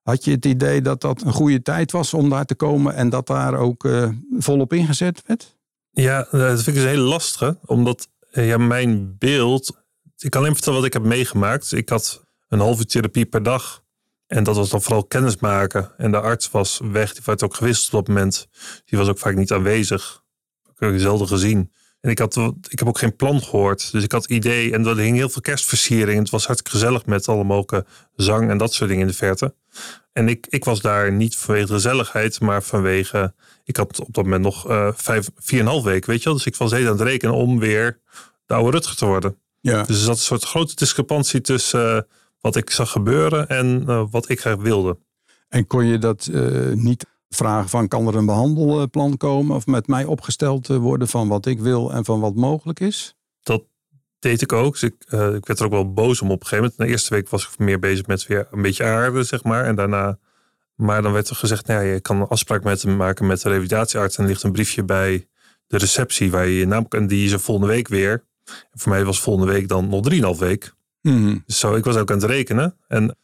Had 0.02 0.24
je 0.26 0.32
het 0.32 0.46
idee 0.46 0.82
dat 0.82 1.02
dat 1.02 1.22
een 1.22 1.34
goede 1.34 1.62
tijd 1.62 1.92
was 1.92 2.14
om 2.14 2.30
daar 2.30 2.46
te 2.46 2.56
komen 2.56 2.96
en 2.96 3.10
dat 3.10 3.28
daar 3.28 3.54
ook 3.58 3.86
eh, 3.86 4.10
volop 4.38 4.74
ingezet 4.74 5.22
werd? 5.26 5.58
Ja, 5.92 6.26
eh, 6.26 6.40
dat 6.40 6.64
vind 6.64 6.68
ik 6.68 6.74
dus 6.84 6.92
heel 6.92 7.04
lastig. 7.04 7.56
Omdat 7.66 8.08
eh, 8.32 8.48
ja, 8.48 8.58
mijn 8.58 9.16
beeld... 9.18 9.78
Ik 10.18 10.30
kan 10.30 10.42
alleen 10.42 10.54
vertellen 10.54 10.78
wat 10.80 10.88
ik 10.88 10.94
heb 10.94 11.04
meegemaakt. 11.04 11.72
Ik 11.72 11.90
had 11.90 12.24
een 12.48 12.60
half 12.60 12.80
uur 12.80 12.86
therapie 12.86 13.26
per 13.26 13.44
dag. 13.44 13.84
En 14.30 14.44
dat 14.44 14.56
was 14.56 14.70
dan 14.70 14.82
vooral 14.82 15.04
kennismaken. 15.04 15.92
En 15.98 16.12
de 16.12 16.20
arts 16.20 16.52
was 16.52 16.80
weg. 16.92 17.14
Die 17.14 17.22
werd 17.26 17.44
ook 17.44 17.56
gewisseld 17.56 17.94
op 17.94 18.06
dat 18.06 18.16
moment. 18.16 18.48
Die 18.86 19.00
was 19.00 19.08
ook 19.08 19.20
vaak 19.20 19.36
niet 19.36 19.52
aanwezig. 19.52 20.24
Ik 20.64 20.80
heb 20.80 21.00
zelden 21.00 21.28
gezien. 21.28 21.72
En 22.02 22.10
ik, 22.10 22.20
had, 22.20 22.36
ik 22.68 22.80
heb 22.80 22.88
ook 22.88 22.98
geen 22.98 23.16
plan 23.16 23.44
gehoord. 23.44 23.92
Dus 23.92 24.04
ik 24.04 24.12
had 24.12 24.26
idee. 24.26 24.74
En 24.74 24.86
er 24.86 24.98
hing 24.98 25.16
heel 25.16 25.30
veel 25.30 25.42
kerstversiering. 25.42 26.20
Het 26.20 26.30
was 26.30 26.46
hartstikke 26.46 26.78
gezellig 26.78 27.06
met 27.06 27.28
alle 27.28 27.44
mogelijke 27.44 27.86
zang 28.16 28.50
en 28.50 28.58
dat 28.58 28.74
soort 28.74 28.90
dingen 28.90 29.06
in 29.06 29.12
de 29.12 29.18
verte. 29.18 29.56
En 30.14 30.28
ik, 30.28 30.48
ik 30.50 30.66
was 30.66 30.82
daar 30.82 31.12
niet 31.12 31.36
vanwege 31.36 31.68
de 31.68 31.74
gezelligheid, 31.74 32.40
maar 32.40 32.64
vanwege. 32.64 33.34
Ik 33.64 33.76
had 33.76 34.00
op 34.00 34.14
dat 34.14 34.24
moment 34.24 34.44
nog 34.44 34.70
eh 34.70 34.90
vijf, 34.96 35.30
vier 35.36 35.60
en 35.60 35.66
een 35.66 35.72
half 35.72 35.84
week, 35.84 36.06
weet 36.06 36.18
je 36.18 36.24
wel. 36.24 36.34
Dus 36.34 36.46
ik 36.46 36.56
was 36.56 36.72
heel 36.72 36.86
aan 36.86 36.92
het 36.92 37.02
rekenen 37.02 37.36
om 37.36 37.60
weer 37.60 38.00
de 38.46 38.54
oude 38.54 38.72
Rutger 38.72 38.96
te 38.96 39.06
worden. 39.06 39.38
Ja. 39.62 39.84
Dus 39.84 39.96
er 39.96 40.04
zat 40.04 40.16
een 40.16 40.22
soort 40.22 40.44
grote 40.44 40.76
discrepantie 40.76 41.42
tussen 41.42 41.96
eh, 41.96 42.02
wat 42.42 42.56
ik 42.56 42.70
zag 42.70 42.92
gebeuren 42.92 43.48
en 43.48 43.84
eh, 43.88 44.06
wat 44.12 44.30
ik 44.30 44.40
graag 44.40 44.56
wilde. 44.56 44.98
En 45.50 45.68
kon 45.68 45.86
je 45.86 45.98
dat 45.98 46.30
eh, 46.34 46.72
niet 46.74 47.06
vragen 47.30 47.70
van 47.70 47.88
kan 47.88 48.08
er 48.08 48.16
een 48.16 48.26
behandelplan 48.26 49.18
komen 49.18 49.56
of 49.56 49.66
met 49.66 49.88
mij 49.88 50.06
opgesteld 50.06 50.70
eh, 50.70 50.78
worden 50.78 51.08
van 51.08 51.28
wat 51.28 51.46
ik 51.46 51.60
wil 51.60 51.92
en 51.92 52.06
van 52.06 52.20
wat 52.20 52.36
mogelijk 52.36 52.80
is? 52.80 53.16
Dat 53.42 53.64
deed 54.20 54.42
ik 54.42 54.54
ook. 54.54 54.74
Dus 54.74 54.84
ik, 54.84 54.96
uh, 55.10 55.34
ik 55.34 55.46
werd 55.46 55.60
er 55.60 55.66
ook 55.66 55.72
wel 55.72 55.94
boos 55.94 56.22
om 56.22 56.32
op 56.32 56.42
een 56.42 56.48
gegeven 56.48 56.64
moment. 56.64 56.78
De 56.78 56.88
eerste 56.88 57.14
week 57.14 57.30
was 57.30 57.44
ik 57.44 57.58
meer 57.58 57.80
bezig 57.80 58.08
met 58.08 58.28
weer 58.28 58.48
een 58.52 58.62
beetje 58.62 58.84
aarde, 58.84 59.24
zeg 59.24 59.44
maar. 59.44 59.66
En 59.66 59.76
daarna, 59.76 60.18
maar 60.76 61.02
dan 61.02 61.12
werd 61.12 61.30
er 61.30 61.36
gezegd, 61.36 61.68
nou 61.68 61.86
ja, 61.86 61.94
je 61.94 62.00
kan 62.00 62.22
een 62.22 62.28
afspraak 62.28 62.64
met 62.64 62.82
hem 62.82 62.96
maken 62.96 63.28
met 63.28 63.42
de 63.42 63.50
revalidatiearts. 63.50 64.18
En 64.18 64.24
er 64.24 64.30
ligt 64.30 64.44
een 64.44 64.52
briefje 64.52 64.84
bij 64.84 65.28
de 65.68 65.78
receptie 65.78 66.32
waar 66.32 66.48
je 66.48 66.60
je 66.60 66.66
naam 66.66 66.88
kan. 66.88 67.08
Die 67.08 67.26
is 67.26 67.32
er 67.32 67.40
volgende 67.40 67.74
week 67.74 67.88
weer. 67.88 68.24
En 68.46 68.80
voor 68.80 68.92
mij 68.92 69.06
was 69.06 69.22
volgende 69.22 69.52
week 69.52 69.68
dan 69.68 69.90
nog 69.90 70.02
drieënhalf 70.02 70.40
week. 70.40 70.74
Mhm. 71.02 71.38
Dus 71.46 71.60
zo, 71.60 71.76
ik 71.76 71.84
was 71.84 71.96
ook 71.96 72.12
aan 72.12 72.18
het 72.18 72.30
rekenen. 72.30 72.78
En 72.88 73.18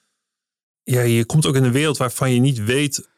ja, 0.83 1.01
je 1.01 1.25
komt 1.25 1.45
ook 1.45 1.55
in 1.55 1.63
een 1.63 1.71
wereld 1.71 1.97
waarvan 1.97 2.31
je 2.33 2.39
niet 2.39 2.63
weet, 2.63 3.09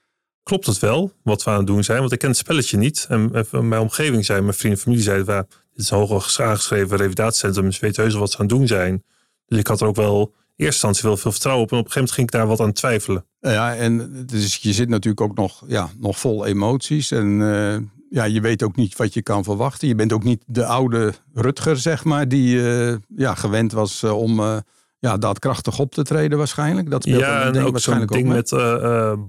klopt 0.43 0.65
het 0.65 0.79
wel 0.79 1.13
wat 1.23 1.43
we 1.43 1.49
aan 1.49 1.57
het 1.57 1.67
doen 1.67 1.83
zijn? 1.83 1.99
Want 1.99 2.11
ik 2.11 2.19
ken 2.19 2.29
het 2.29 2.37
spelletje 2.37 2.77
niet. 2.77 3.05
En 3.09 3.31
mijn 3.51 3.81
omgeving 3.81 4.25
zei, 4.25 4.41
mijn 4.41 4.53
vrienden 4.53 4.79
en 4.79 4.85
familie 4.85 5.03
zeiden, 5.03 5.47
dit 5.73 5.85
is 5.85 5.89
een 5.89 5.97
hoog 5.97 6.39
aangeschreven 6.39 6.97
revalidatiecentrum, 6.97 7.71
ze 7.71 7.79
weten 7.81 8.01
heus 8.01 8.11
wel 8.11 8.21
wat 8.21 8.31
ze 8.31 8.37
aan 8.37 8.45
het 8.45 8.55
doen 8.55 8.67
zijn. 8.67 9.03
Dus 9.45 9.59
ik 9.59 9.67
had 9.67 9.81
er 9.81 9.87
ook 9.87 9.95
wel 9.95 10.21
in 10.21 10.65
eerste 10.65 10.87
instantie 10.87 11.03
wel 11.03 11.17
veel 11.17 11.31
vertrouwen 11.31 11.63
op. 11.65 11.71
En 11.71 11.77
op 11.77 11.85
een 11.85 11.91
gegeven 11.91 12.15
moment 12.15 12.31
ging 12.31 12.47
ik 12.47 12.47
daar 12.49 12.57
wat 12.57 12.67
aan 12.67 12.73
twijfelen. 12.73 13.25
Ja, 13.39 13.75
en 13.75 14.25
dus 14.25 14.55
je 14.55 14.73
zit 14.73 14.89
natuurlijk 14.89 15.21
ook 15.21 15.35
nog, 15.35 15.63
ja, 15.67 15.89
nog 15.99 16.19
vol 16.19 16.45
emoties. 16.45 17.11
En 17.11 17.39
uh, 17.39 17.77
ja, 18.09 18.23
je 18.23 18.41
weet 18.41 18.63
ook 18.63 18.75
niet 18.75 18.95
wat 18.95 19.13
je 19.13 19.21
kan 19.21 19.43
verwachten. 19.43 19.87
Je 19.87 19.95
bent 19.95 20.13
ook 20.13 20.23
niet 20.23 20.43
de 20.45 20.65
oude 20.65 21.13
Rutger, 21.33 21.77
zeg 21.77 22.03
maar, 22.03 22.27
die 22.27 22.55
uh, 22.55 22.95
ja, 23.15 23.35
gewend 23.35 23.71
was 23.71 24.03
uh, 24.03 24.17
om 24.17 24.63
ja, 24.99 25.17
daadkrachtig 25.17 25.79
op 25.79 25.93
te 25.93 26.03
treden 26.03 26.37
waarschijnlijk. 26.37 26.89
Dat 26.89 27.03
speelt 27.03 27.19
ja, 27.19 27.41
en 27.41 27.63
ook 27.63 27.79
zo'n 27.79 28.05
ding 28.05 28.27
met 28.27 28.49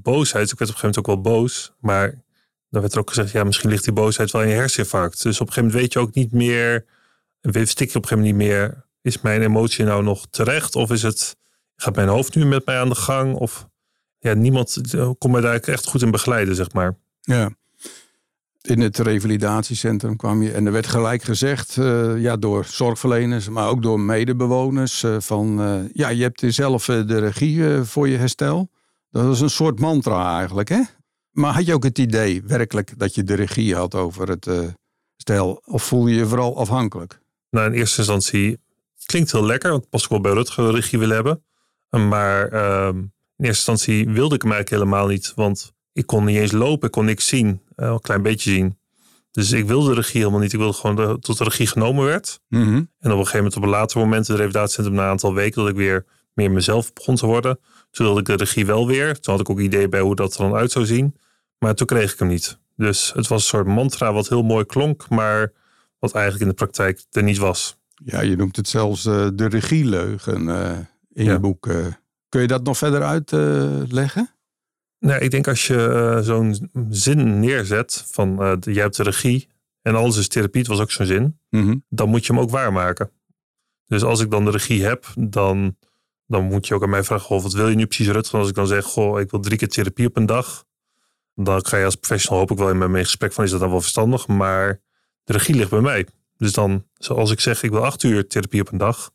boosheid. 0.03 0.51
Ik 0.53 0.59
werd 0.59 0.71
op 0.71 0.77
een 0.77 0.81
gegeven 0.81 0.81
moment 0.81 0.99
ook 0.99 1.07
wel 1.07 1.21
boos. 1.21 1.73
Maar 1.81 2.23
dan 2.71 2.81
werd 2.81 2.93
er 2.93 3.01
ook 3.01 3.09
gezegd, 3.09 3.31
ja, 3.31 3.45
misschien 3.45 3.71
ligt 3.71 3.85
die 3.85 3.93
boosheid 3.93 4.31
wel 4.31 4.43
in 4.43 4.49
je 4.49 4.55
herseninfarct. 4.55 5.23
Dus 5.23 5.41
op 5.41 5.47
een 5.47 5.53
gegeven 5.53 5.63
moment 5.63 5.81
weet 5.81 5.93
je 5.93 5.99
ook 5.99 6.15
niet 6.15 6.33
meer, 6.33 6.85
stik 7.67 7.91
je 7.91 7.99
op 7.99 8.03
een 8.03 8.09
gegeven 8.09 8.19
moment 8.19 8.37
niet 8.37 8.47
meer, 8.47 8.87
is 9.03 9.21
mijn 9.21 9.43
emotie 9.43 9.85
nou 9.85 10.03
nog 10.03 10.27
terecht? 10.31 10.75
Of 10.75 10.91
is 10.91 11.03
het, 11.03 11.37
gaat 11.77 11.95
mijn 11.95 12.09
hoofd 12.09 12.35
nu 12.35 12.45
met 12.45 12.67
mij 12.67 12.79
aan 12.79 12.89
de 12.89 12.95
gang? 12.95 13.35
Of 13.35 13.69
ja, 14.19 14.35
niemand 14.35 14.81
kon 15.19 15.31
mij 15.31 15.41
daar 15.41 15.61
echt 15.61 15.87
goed 15.87 16.03
in 16.03 16.11
begeleiden, 16.11 16.55
zeg 16.55 16.73
maar. 16.73 16.97
Ja 17.21 17.58
in 18.61 18.81
het 18.81 18.99
revalidatiecentrum 18.99 20.17
kwam 20.17 20.43
je 20.43 20.53
en 20.53 20.67
er 20.67 20.73
werd 20.73 20.87
gelijk 20.87 21.23
gezegd, 21.23 21.77
uh, 21.77 22.21
ja, 22.21 22.37
door 22.37 22.65
zorgverleners, 22.65 23.49
maar 23.49 23.69
ook 23.69 23.83
door 23.83 24.01
medebewoners, 24.01 25.03
uh, 25.03 25.17
van 25.19 25.61
uh, 25.61 25.81
ja, 25.93 26.09
je 26.09 26.23
hebt 26.23 26.43
zelf 26.47 26.85
de 26.85 27.19
regie 27.19 27.83
voor 27.83 28.09
je 28.09 28.17
herstel. 28.17 28.71
Dat 29.11 29.25
was 29.25 29.41
een 29.41 29.51
soort 29.51 29.81
mantra 29.81 30.37
eigenlijk, 30.37 30.69
hè? 30.69 30.81
Maar 31.31 31.55
had 31.55 31.67
je 31.67 31.75
ook 31.75 31.85
het 31.85 31.99
idee 31.99 32.43
werkelijk 32.43 32.99
dat 32.99 33.15
je 33.15 33.25
de 33.25 33.35
regie 33.35 33.75
had 33.75 33.95
over 33.95 34.29
het 34.29 34.47
stel, 35.17 35.63
of 35.65 35.83
voel 35.83 36.07
je 36.07 36.17
je 36.17 36.27
vooral 36.27 36.57
afhankelijk? 36.57 37.21
Nou, 37.51 37.67
in 37.67 37.73
eerste 37.73 37.99
instantie 37.99 38.59
klinkt 39.07 39.33
heel 39.33 39.45
lekker, 39.45 39.71
want 39.71 39.89
pas 39.89 40.03
ik 40.03 40.09
wel 40.09 40.21
bij 40.21 40.33
Rutger 40.33 40.71
regie 40.71 40.99
wil 40.99 41.09
hebben. 41.09 41.43
Maar 41.91 42.49
ehm, 42.49 42.97
in 42.97 43.45
eerste 43.45 43.71
instantie 43.71 44.09
wilde 44.09 44.35
ik 44.35 44.43
hem 44.43 44.53
eigenlijk 44.53 44.83
helemaal 44.83 45.07
niet, 45.07 45.33
want 45.35 45.73
ik 45.93 46.07
kon 46.07 46.25
niet 46.25 46.37
eens 46.37 46.53
lopen, 46.53 46.87
ik 46.87 46.93
kon 46.93 47.05
niks 47.05 47.27
zien. 47.27 47.61
Uh, 47.81 47.89
een 47.89 48.01
klein 48.01 48.23
beetje 48.23 48.51
zien. 48.51 48.79
Dus 49.31 49.53
ik 49.53 49.67
wilde 49.67 49.89
de 49.89 49.95
regie 49.95 50.21
helemaal 50.21 50.41
niet. 50.41 50.53
Ik 50.53 50.59
wilde 50.59 50.77
gewoon 50.77 50.97
de, 50.97 51.17
tot 51.21 51.39
de 51.39 51.45
regie 51.45 51.67
genomen 51.67 52.05
werd. 52.05 52.41
Mhm. 52.49 52.67
En 52.75 52.85
op 52.99 53.05
een 53.05 53.13
gegeven 53.13 53.37
moment, 53.37 53.57
op 53.57 53.63
een 53.63 53.69
later 53.69 53.99
moment, 53.99 54.27
het 54.27 54.37
revalidatiecentrum 54.37 54.95
na 54.95 55.03
een 55.03 55.09
aantal 55.09 55.35
weken, 55.35 55.61
dat 55.61 55.71
ik 55.71 55.77
weer 55.77 56.05
meer 56.35 56.51
mezelf 56.51 56.93
begon 56.93 57.15
te 57.15 57.27
worden. 57.27 57.59
Toen 57.91 58.07
wilde 58.07 58.21
ik 58.21 58.27
de 58.27 58.35
regie 58.35 58.67
wel 58.67 58.87
weer. 58.87 59.21
Toen 59.21 59.33
had 59.33 59.43
ik 59.43 59.51
ook 59.51 59.61
idee 59.61 59.89
bij 59.89 60.01
hoe 60.01 60.15
dat 60.15 60.33
er 60.33 60.39
dan 60.39 60.55
uit 60.55 60.73
zou 60.73 60.87
zien. 60.87 61.17
Maar 61.59 61.75
toen 61.75 61.87
kreeg 61.87 62.13
ik 62.13 62.19
hem 62.19 62.29
niet. 62.29 62.59
Dus 62.77 63.13
het 63.15 63.27
was 63.29 63.43
een 63.43 63.49
soort 63.49 63.67
mantra 63.67 64.13
wat 64.13 64.29
heel 64.29 64.43
mooi 64.43 64.65
klonk, 64.65 65.09
maar 65.09 65.53
wat 65.99 66.13
eigenlijk 66.13 66.45
in 66.45 66.49
de 66.49 66.55
praktijk 66.55 67.05
er 67.11 67.23
niet 67.23 67.39
was. 67.39 67.77
Ja, 68.05 68.21
je 68.21 68.37
noemt 68.37 68.57
het 68.57 68.69
zelfs 68.69 69.05
uh, 69.05 69.29
de 69.35 69.49
regieleugen 69.49 70.49
uh, 70.49 70.71
in 71.13 71.25
ja. 71.25 71.33
je 71.33 71.39
boek. 71.39 71.69
kun 72.29 72.41
je 72.41 72.47
dat 72.47 72.65
nog 72.65 72.79
verder 72.79 73.03
uitleggen? 73.03 74.31
Nou, 74.99 75.21
ik 75.21 75.31
denk 75.31 75.49
als 75.49 75.67
je 75.67 75.75
uh, 75.75 76.19
zo'n 76.19 76.71
zin 76.91 77.41
neerzet 77.41 78.05
van 78.11 78.43
uh, 78.43 78.53
je 78.61 78.81
hebt 78.81 78.97
de 78.97 79.03
regie 79.03 79.49
en 79.83 79.95
alles 79.95 80.17
is 80.17 80.29
therapie, 80.29 80.61
het 80.61 80.71
was 80.71 80.81
ook 80.81 80.91
zo'n 80.91 81.07
zin, 81.07 81.39
mm 81.51 81.63
-hmm. 81.63 81.85
dan 81.89 82.09
moet 82.09 82.27
je 82.27 82.33
hem 82.33 82.43
ook 82.43 82.51
waarmaken. 82.51 83.11
Dus 83.87 84.03
als 84.03 84.21
ik 84.21 84.31
dan 84.31 84.45
de 84.45 84.51
regie 84.51 84.85
heb, 84.85 85.07
dan, 85.15 85.77
dan 86.27 86.45
moet 86.45 86.67
je 86.67 86.75
ook 86.75 86.83
aan 86.83 86.91
mij 86.91 87.05
vragen, 87.05 87.25
goh, 87.25 87.43
wat 87.43 87.53
wil 87.53 87.69
je 87.69 87.77
nu 87.77 87.87
precies 87.87 88.09
Rutger? 88.09 88.39
Als 88.39 88.49
ik 88.49 88.55
dan 88.55 88.67
zeg, 88.67 88.85
goh, 88.85 89.21
ik 89.21 89.31
wil 89.31 89.41
drie 89.41 89.59
keer 89.59 89.69
therapie 89.69 90.07
op 90.07 90.17
een 90.17 90.27
dag, 90.27 90.65
dan 91.35 91.67
ga 91.67 91.77
je 91.77 91.85
als 91.85 91.95
professional 91.95 92.39
hoop 92.39 92.51
ik 92.51 92.59
wel 92.59 92.71
in 92.71 92.79
mijn 92.79 93.05
gesprek 93.05 93.33
van, 93.33 93.45
is 93.45 93.51
dat 93.51 93.61
dan 93.61 93.71
wel 93.71 93.81
verstandig? 93.81 94.27
Maar 94.27 94.81
de 95.25 95.33
regie 95.33 95.55
ligt 95.55 95.71
bij 95.71 95.81
mij. 95.81 96.07
Dus 96.37 96.53
dan, 96.53 96.87
zoals 96.95 97.31
ik 97.31 97.41
zeg, 97.41 97.63
ik 97.63 97.71
wil 97.71 97.85
acht 97.85 98.03
uur 98.03 98.27
therapie 98.27 98.61
op 98.61 98.73
een 98.73 98.79
dag. 98.79 99.11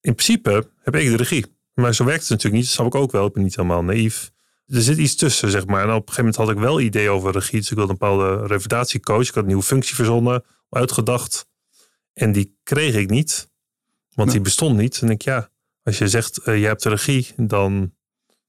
In 0.00 0.14
principe 0.14 0.70
heb 0.78 0.96
ik 0.96 1.08
de 1.08 1.16
regie. 1.16 1.46
Maar 1.74 1.94
zo 1.94 2.04
werkt 2.04 2.20
het 2.20 2.30
natuurlijk 2.30 2.56
niet, 2.56 2.64
dat 2.64 2.74
snap 2.74 2.86
ik 2.86 2.94
ook 2.94 3.12
wel. 3.12 3.26
Ik 3.26 3.32
ben 3.32 3.42
niet 3.42 3.56
helemaal 3.56 3.84
naïef 3.84 4.32
er 4.72 4.82
zit 4.82 4.98
iets 4.98 5.14
tussen, 5.16 5.50
zeg 5.50 5.66
maar. 5.66 5.82
En 5.82 5.88
op 5.88 6.08
een 6.08 6.14
gegeven 6.14 6.24
moment 6.24 6.36
had 6.36 6.50
ik 6.50 6.58
wel 6.58 6.80
idee 6.80 7.10
over 7.10 7.32
regie. 7.32 7.58
Dus 7.60 7.70
ik 7.70 7.76
wilde 7.76 7.92
een 7.92 7.98
bepaalde 7.98 8.46
revalidatiecoach. 8.46 9.20
Ik 9.28 9.34
had 9.34 9.36
een 9.36 9.46
nieuwe 9.46 9.62
functie 9.62 9.94
verzonnen, 9.94 10.44
uitgedacht. 10.68 11.46
En 12.12 12.32
die 12.32 12.58
kreeg 12.62 12.94
ik 12.94 13.10
niet. 13.10 13.50
Want 14.14 14.30
die 14.30 14.40
bestond 14.40 14.76
niet. 14.76 15.00
En 15.02 15.10
ik, 15.10 15.22
ja, 15.22 15.48
als 15.82 15.98
je 15.98 16.08
zegt, 16.08 16.40
uh, 16.44 16.60
je 16.60 16.66
hebt 16.66 16.82
de 16.82 16.88
regie, 16.88 17.26
dan 17.36 17.92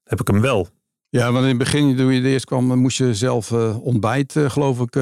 heb 0.04 0.20
ik 0.20 0.26
hem 0.26 0.40
wel. 0.40 0.68
Ja, 1.08 1.32
want 1.32 1.42
in 1.42 1.48
het 1.48 1.58
begin, 1.58 1.96
toen 1.96 2.12
je 2.12 2.20
er 2.20 2.26
eerst 2.26 2.44
kwam, 2.44 2.78
moest 2.78 2.96
je 2.96 3.14
zelf 3.14 3.50
uh, 3.50 3.84
ontbijt, 3.84 4.34
uh, 4.34 4.50
geloof 4.50 4.80
ik, 4.80 4.98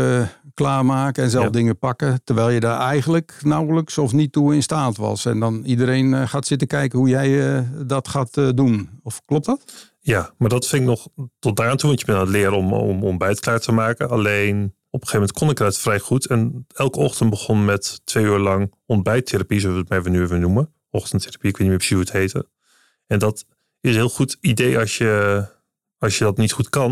klaarmaken 0.54 1.22
en 1.22 1.30
zelf 1.30 1.44
Ja. 1.44 1.50
dingen 1.50 1.78
pakken. 1.78 2.20
Terwijl 2.24 2.50
je 2.50 2.60
daar 2.60 2.80
eigenlijk 2.80 3.38
nauwelijks 3.42 3.98
of 3.98 4.12
niet 4.12 4.32
toe 4.32 4.54
in 4.54 4.62
staat 4.62 4.96
was. 4.96 5.24
En 5.24 5.40
dan 5.40 5.64
iedereen 5.64 6.28
gaat 6.28 6.46
zitten 6.46 6.68
kijken 6.68 6.98
hoe 6.98 7.08
jij 7.08 7.64
dat 7.86 8.08
gaat 8.08 8.56
doen. 8.56 8.90
Of 9.02 9.22
klopt 9.24 9.46
dat? 9.46 9.91
Ja, 10.04 10.34
maar 10.38 10.48
dat 10.48 10.66
vind 10.66 10.82
ik 10.82 10.88
nog 10.88 11.08
tot 11.38 11.56
daar 11.56 11.70
aan 11.70 11.76
toe. 11.76 11.88
Want 11.88 12.00
je 12.00 12.06
bent 12.06 12.18
aan 12.18 12.24
het 12.24 12.32
leren 12.32 12.56
om, 12.56 12.72
om 12.72 13.04
ontbijt 13.04 13.40
klaar 13.40 13.60
te 13.60 13.72
maken. 13.72 14.08
Alleen 14.10 14.64
op 14.90 15.00
een 15.00 15.08
gegeven 15.08 15.18
moment 15.18 15.32
kon 15.32 15.50
ik 15.50 15.58
het 15.58 15.78
vrij 15.78 15.98
goed. 15.98 16.26
En 16.26 16.66
elke 16.74 16.98
ochtend 16.98 17.30
begon 17.30 17.64
met 17.64 18.00
twee 18.04 18.24
uur 18.24 18.38
lang 18.38 18.74
ontbijttherapie, 18.86 19.60
zoals 19.60 19.74
we 19.74 19.80
het 19.80 19.88
maar 19.88 19.98
even 19.98 20.12
nu 20.12 20.22
even 20.22 20.40
noemen. 20.40 20.72
Ochtendtherapie, 20.90 21.48
ik 21.48 21.56
weet 21.56 21.68
niet 21.68 21.68
meer 21.68 21.76
precies 21.76 21.96
hoe 21.96 22.04
het 22.04 22.12
heette. 22.12 22.48
En 23.06 23.18
dat 23.18 23.44
is 23.80 23.90
een 23.90 23.96
heel 23.96 24.08
goed 24.08 24.36
idee 24.40 24.78
als 24.78 24.98
je, 24.98 25.44
als 25.98 26.18
je 26.18 26.24
dat 26.24 26.36
niet 26.36 26.52
goed 26.52 26.68
kan. 26.68 26.90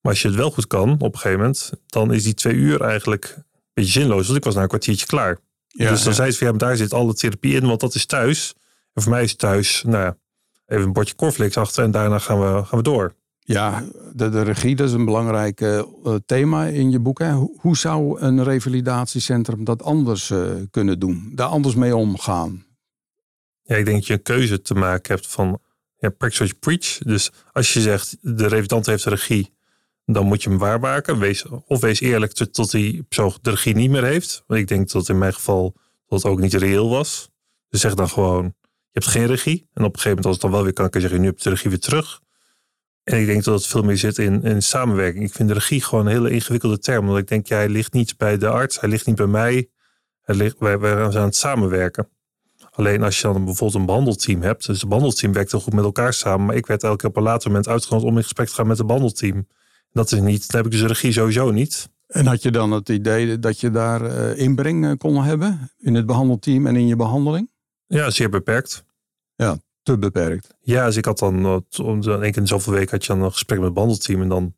Maar 0.00 0.12
als 0.12 0.22
je 0.22 0.28
het 0.28 0.36
wel 0.36 0.50
goed 0.50 0.66
kan 0.66 0.92
op 0.92 1.12
een 1.12 1.18
gegeven 1.20 1.38
moment, 1.38 1.72
dan 1.86 2.12
is 2.12 2.24
die 2.24 2.34
twee 2.34 2.54
uur 2.54 2.80
eigenlijk 2.80 3.34
een 3.36 3.44
beetje 3.72 4.00
zinloos. 4.00 4.26
Want 4.26 4.38
ik 4.38 4.44
was 4.44 4.54
na 4.54 4.62
een 4.62 4.68
kwartiertje 4.68 5.06
klaar. 5.06 5.38
dus 5.68 6.02
dan 6.02 6.14
zei 6.14 6.30
ze 6.30 6.38
van 6.38 6.46
ja, 6.46 6.52
maar 6.52 6.68
daar 6.68 6.76
zit 6.76 6.92
alle 6.92 7.14
therapie 7.14 7.54
in, 7.54 7.66
want 7.66 7.80
dat 7.80 7.94
is 7.94 8.06
thuis. 8.06 8.54
En 8.92 9.02
voor 9.02 9.12
mij 9.12 9.22
is 9.22 9.36
thuis, 9.36 9.82
nou 9.82 10.04
ja, 10.04 10.16
even 10.66 10.84
een 10.84 10.92
bordje 10.92 11.14
cornflakes 11.14 11.56
achter 11.56 11.84
en 11.84 11.90
daarna 11.90 12.18
gaan 12.18 12.40
we, 12.40 12.64
gaan 12.64 12.78
we 12.78 12.82
door. 12.82 13.14
Ja, 13.38 13.84
de, 14.12 14.28
de 14.28 14.42
regie, 14.42 14.76
dat 14.76 14.88
is 14.88 14.92
een 14.92 15.04
belangrijk 15.04 15.60
uh, 15.60 15.82
thema 16.26 16.64
in 16.64 16.90
je 16.90 17.00
boek. 17.00 17.18
Hè? 17.18 17.32
Hoe, 17.32 17.58
hoe 17.60 17.76
zou 17.76 18.20
een 18.20 18.44
revalidatiecentrum 18.44 19.64
dat 19.64 19.82
anders 19.82 20.30
uh, 20.30 20.50
kunnen 20.70 20.98
doen? 20.98 21.32
Daar 21.34 21.48
anders 21.48 21.74
mee 21.74 21.96
omgaan? 21.96 22.64
Ja, 23.62 23.76
ik 23.76 23.84
denk 23.84 23.96
dat 23.96 24.06
je 24.06 24.12
een 24.12 24.22
keuze 24.22 24.62
te 24.62 24.74
maken 24.74 25.14
hebt 25.14 25.26
van 25.26 25.60
ja, 25.96 26.08
practice 26.08 26.44
what 26.44 26.48
you 26.48 26.60
preach. 26.60 26.98
Dus 26.98 27.30
als 27.52 27.72
je 27.72 27.80
zegt, 27.80 28.16
de 28.20 28.46
revalidant 28.46 28.86
heeft 28.86 29.04
de 29.04 29.10
regie, 29.10 29.54
dan 30.04 30.26
moet 30.26 30.42
je 30.42 30.48
hem 30.48 30.58
waarmaken. 30.58 31.18
Wees, 31.18 31.44
of 31.66 31.80
wees 31.80 32.00
eerlijk 32.00 32.32
tot, 32.32 32.70
die 32.70 33.02
persoon 33.02 33.32
de 33.42 33.50
regie 33.50 33.74
niet 33.74 33.90
meer 33.90 34.04
heeft. 34.04 34.42
Want 34.46 34.60
ik 34.60 34.68
denk 34.68 34.90
dat 34.90 35.08
in 35.08 35.18
mijn 35.18 35.34
geval 35.34 35.74
dat 36.06 36.24
ook 36.24 36.40
niet 36.40 36.54
reëel 36.54 36.88
was. 36.88 37.30
Dus 37.68 37.80
zeg 37.80 37.94
dan 37.94 38.08
gewoon, 38.08 38.54
hebt 38.96 39.10
geen 39.10 39.26
regie. 39.26 39.68
En 39.74 39.84
op 39.84 39.94
een 39.94 40.00
gegeven 40.00 40.08
moment 40.08 40.26
als 40.26 40.34
het 40.34 40.42
dan 40.42 40.50
wel 40.50 40.62
weer 40.62 40.72
kan, 40.72 40.90
kan 40.90 41.00
je 41.00 41.06
zeggen, 41.06 41.24
nu 41.24 41.30
heb 41.30 41.38
je 41.38 41.44
de 41.44 41.50
regie 41.50 41.70
weer 41.70 41.80
terug. 41.80 42.20
En 43.04 43.20
ik 43.20 43.26
denk 43.26 43.44
dat 43.44 43.54
het 43.54 43.66
veel 43.66 43.82
meer 43.82 43.96
zit 43.96 44.18
in, 44.18 44.42
in 44.42 44.62
samenwerking. 44.62 45.24
Ik 45.24 45.32
vind 45.32 45.48
de 45.48 45.54
regie 45.54 45.82
gewoon 45.82 46.06
een 46.06 46.12
hele 46.12 46.30
ingewikkelde 46.30 46.78
term. 46.78 47.06
Want 47.06 47.18
ik 47.18 47.28
denk, 47.28 47.46
ja, 47.46 47.56
hij 47.56 47.68
ligt 47.68 47.92
niet 47.92 48.16
bij 48.16 48.38
de 48.38 48.48
arts, 48.48 48.80
hij 48.80 48.88
ligt 48.88 49.06
niet 49.06 49.16
bij 49.16 49.26
mij. 49.26 49.68
Hij 50.22 50.34
ligt, 50.34 50.56
wij, 50.58 50.78
wij 50.78 50.94
zijn 50.94 51.16
aan 51.16 51.24
het 51.24 51.36
samenwerken. 51.36 52.08
Alleen 52.70 53.02
als 53.02 53.20
je 53.20 53.22
dan 53.22 53.44
bijvoorbeeld 53.44 53.80
een 53.80 53.86
behandelteam 53.86 54.42
hebt. 54.42 54.66
Dus 54.66 54.80
het 54.80 54.88
behandelteam 54.88 55.32
werkt 55.32 55.50
heel 55.50 55.60
goed 55.60 55.72
met 55.72 55.84
elkaar 55.84 56.12
samen. 56.12 56.46
Maar 56.46 56.56
ik 56.56 56.66
werd 56.66 56.82
elke 56.82 56.96
keer 56.96 57.08
op 57.08 57.16
een 57.16 57.22
later 57.22 57.48
moment 57.48 57.68
uitgenodigd 57.68 58.10
om 58.10 58.16
in 58.16 58.22
gesprek 58.22 58.48
te 58.48 58.54
gaan 58.54 58.66
met 58.66 58.78
het 58.78 58.86
behandelteam. 58.86 59.46
Dat 59.92 60.12
is 60.12 60.20
niet, 60.20 60.50
dan 60.50 60.56
heb 60.56 60.64
ik 60.64 60.72
dus 60.72 60.80
de 60.80 60.86
regie 60.86 61.12
sowieso 61.12 61.50
niet. 61.50 61.88
En 62.06 62.26
had 62.26 62.42
je 62.42 62.50
dan 62.50 62.70
het 62.70 62.88
idee 62.88 63.38
dat 63.38 63.60
je 63.60 63.70
daar 63.70 64.02
uh, 64.02 64.38
inbreng 64.38 64.98
kon 64.98 65.22
hebben 65.22 65.70
in 65.78 65.94
het 65.94 66.06
behandelteam 66.06 66.66
en 66.66 66.76
in 66.76 66.86
je 66.86 66.96
behandeling? 66.96 67.50
Ja, 67.86 68.10
zeer 68.10 68.28
beperkt. 68.28 68.84
Ja, 69.36 69.58
te 69.82 69.98
beperkt. 69.98 70.54
Ja, 70.60 70.86
dus 70.86 70.96
ik 70.96 71.04
had 71.04 71.18
dan, 71.18 71.64
om 71.82 72.02
één 72.02 72.20
keer 72.20 72.36
in 72.36 72.46
zoveel 72.46 72.72
weken 72.72 72.90
had 72.90 73.04
je 73.04 73.12
dan 73.12 73.22
een 73.22 73.32
gesprek 73.32 73.58
met 73.58 73.66
het 73.66 73.74
behandelteam. 73.74 74.22
En 74.22 74.28
dan 74.28 74.54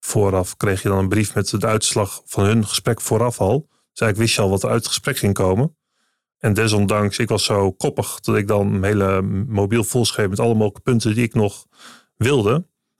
vooraf 0.00 0.56
kreeg 0.56 0.82
je 0.82 0.88
dan 0.88 0.98
een 0.98 1.08
brief 1.08 1.34
met 1.34 1.48
de 1.48 1.66
uitslag 1.66 2.22
van 2.24 2.44
hun 2.44 2.66
gesprek 2.66 3.00
vooraf 3.00 3.40
al. 3.40 3.66
Dus 3.68 4.00
eigenlijk 4.00 4.18
wist 4.18 4.34
je 4.34 4.40
al 4.40 4.50
wat 4.50 4.62
er 4.62 4.68
uit 4.68 4.78
het 4.78 4.88
gesprek 4.88 5.16
ging 5.16 5.34
komen. 5.34 5.76
En 6.38 6.54
desondanks, 6.54 7.18
ik 7.18 7.28
was 7.28 7.44
zo 7.44 7.72
koppig 7.72 8.20
dat 8.20 8.36
ik 8.36 8.48
dan 8.48 8.80
mijn 8.80 8.92
hele 8.92 9.22
mobiel 9.46 9.84
volschreef 9.84 10.28
met 10.28 10.40
alle 10.40 10.54
mogelijke 10.54 10.80
punten 10.80 11.14
die 11.14 11.24
ik 11.24 11.34
nog 11.34 11.66
wilde. 12.16 12.52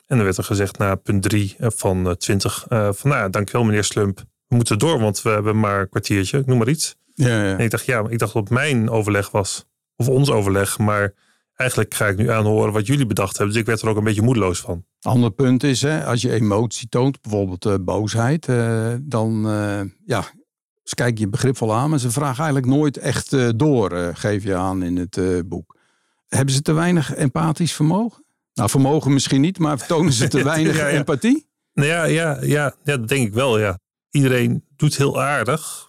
En 0.07 0.17
dan 0.17 0.25
werd 0.25 0.37
er 0.37 0.45
gezegd 0.45 0.79
na 0.79 0.95
punt 0.95 1.23
3 1.23 1.57
van 1.59 2.17
20, 2.19 2.67
uh, 2.69 2.89
van 2.93 3.11
nou 3.11 3.31
dankjewel 3.31 3.65
meneer 3.65 3.85
Slump. 3.85 4.19
We 4.47 4.57
moeten 4.57 4.79
door, 4.79 4.99
want 4.99 5.23
we 5.23 5.31
hebben 5.31 5.61
maar 5.61 5.81
een 5.81 5.89
kwartiertje, 5.89 6.39
ik 6.39 6.47
noem 6.47 6.59
maar 6.59 6.69
iets. 6.69 6.97
Ja, 7.15 7.45
ja. 7.45 7.53
En 7.53 7.59
ik 7.59 7.71
dacht, 7.71 7.85
ja, 7.85 8.05
ik 8.09 8.19
dacht 8.19 8.33
dat 8.33 8.43
het 8.43 8.51
mijn 8.51 8.91
overleg 8.91 9.31
was. 9.31 9.67
Of 9.97 10.09
ons 10.09 10.31
overleg. 10.31 10.79
Maar 10.79 11.15
eigenlijk 11.57 11.95
ga 11.95 12.07
ik 12.07 12.17
nu 12.17 12.31
aanhoren 12.31 12.73
wat 12.73 12.87
jullie 12.87 13.07
bedacht 13.07 13.37
hebben. 13.37 13.53
Dus 13.53 13.63
ik 13.63 13.69
werd 13.69 13.83
er 13.83 13.89
ook 13.89 13.97
een 13.97 14.05
beetje 14.05 14.23
moedeloos 14.23 14.61
van. 14.61 14.85
Ander 15.01 15.31
punt 15.31 15.63
is, 15.63 15.83
hè, 15.83 16.05
als 16.05 16.23
je 16.23 16.33
emotie 16.33 16.89
toont, 16.89 17.23
bijvoorbeeld 17.23 17.65
eh, 17.67 17.75
boosheid, 17.81 18.49
eh, 18.49 18.95
dan 19.01 19.49
eh, 19.49 19.81
ja, 20.07 20.25
ze 20.83 20.95
kijken 20.95 21.21
je 21.21 21.29
begripvol 21.29 21.75
aan, 21.75 21.91
maar 21.91 21.99
ze 21.99 22.11
vragen 22.11 22.45
eigenlijk 22.45 22.67
nooit 22.67 22.97
echt 22.97 23.59
door, 23.59 24.11
geef 24.15 24.45
je 24.45 24.55
aan 24.55 24.83
in 24.83 24.97
het 24.97 25.49
boek. 25.49 25.77
Hebben 26.29 26.55
ze 26.55 26.63
te 26.63 26.73
weinig 26.73 27.15
empathisch 27.15 27.73
vermogen? 27.73 28.25
Nou, 28.55 28.71
vermogen 28.71 29.13
misschien 29.13 29.41
niet, 29.41 29.59
maar 29.59 29.87
tonen 29.87 30.13
ze 30.13 30.29
te 30.29 30.45
weinig 30.53 30.77
Ja, 30.77 30.87
ja. 30.87 30.99
empathie? 30.99 31.47
Nou 31.75 31.89
ja, 31.89 32.05
ja, 32.05 32.39
ja, 32.41 32.75
ja, 32.85 32.99
dat 32.99 33.09
denk 33.09 33.27
ik 33.27 33.35
wel, 33.35 33.59
ja. 33.59 33.79
Iedereen 34.11 34.65
doet 34.77 34.97
heel 34.97 35.23
aardig. 35.23 35.89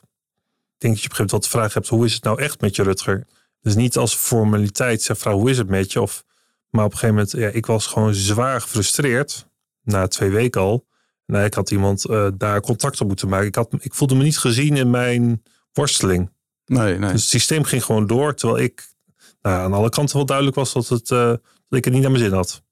Ik 0.73 0.79
denk 0.79 0.93
dat 0.93 1.03
je 1.03 1.09
op 1.09 1.11
een 1.11 1.15
gegeven 1.15 1.15
moment 1.17 1.31
wel 1.31 1.39
de 1.39 1.49
vraag 1.49 1.73
hebt, 1.73 1.87
hoe 1.87 2.05
is 2.05 2.13
het 2.13 2.23
nou 2.23 2.41
echt 2.41 2.61
met 2.61 2.75
je 2.75 2.83
Rutger? 2.83 3.27
Dus 3.63 3.75
niet 3.75 3.97
als 3.97 4.15
formaliteit, 4.15 5.01
zeg 5.01 5.17
vrouw, 5.17 5.37
hoe 5.37 5.49
is 5.49 5.57
het 5.57 5.69
met 5.69 5.91
je? 5.91 6.01
Of, 6.01 6.23
maar 6.69 6.85
op 6.85 6.91
een 6.91 6.97
gegeven 6.97 7.15
moment, 7.15 7.31
ja, 7.37 7.47
ik 7.47 7.65
was 7.65 7.85
gewoon 7.85 8.13
zwaar 8.13 8.61
gefrustreerd. 8.61 9.47
Na 9.83 10.07
twee 10.07 10.29
weken 10.29 10.61
al. 10.61 10.85
Nou, 11.25 11.45
ik 11.45 11.53
had 11.53 11.71
iemand 11.71 12.05
eh, 12.05 12.27
daar 12.37 12.61
contact 12.61 13.01
op 13.01 13.07
moeten 13.07 13.29
maken. 13.29 13.47
Ik, 13.47 13.55
had, 13.55 13.73
ik 13.79 13.93
voelde 13.93 14.15
me 14.15 14.23
niet 14.23 14.37
gezien 14.37 14.77
in 14.77 14.89
mijn 14.89 15.43
worsteling. 15.73 16.31
Nee, 16.65 16.97
nee. 16.97 17.11
Dus 17.11 17.21
het 17.21 17.29
systeem 17.29 17.63
ging 17.63 17.83
gewoon 17.83 18.07
door. 18.07 18.35
Terwijl 18.35 18.63
ik 18.63 18.87
nou, 19.41 19.57
aan 19.57 19.73
alle 19.73 19.89
kanten 19.89 20.15
wel 20.15 20.25
duidelijk 20.25 20.55
was 20.55 20.73
dat, 20.73 20.87
het, 20.87 21.11
eh, 21.11 21.17
dat 21.17 21.39
ik 21.69 21.85
het 21.85 21.93
niet 21.93 22.01
naar 22.01 22.11
mijn 22.11 22.23
zin 22.23 22.33
had. 22.33 22.63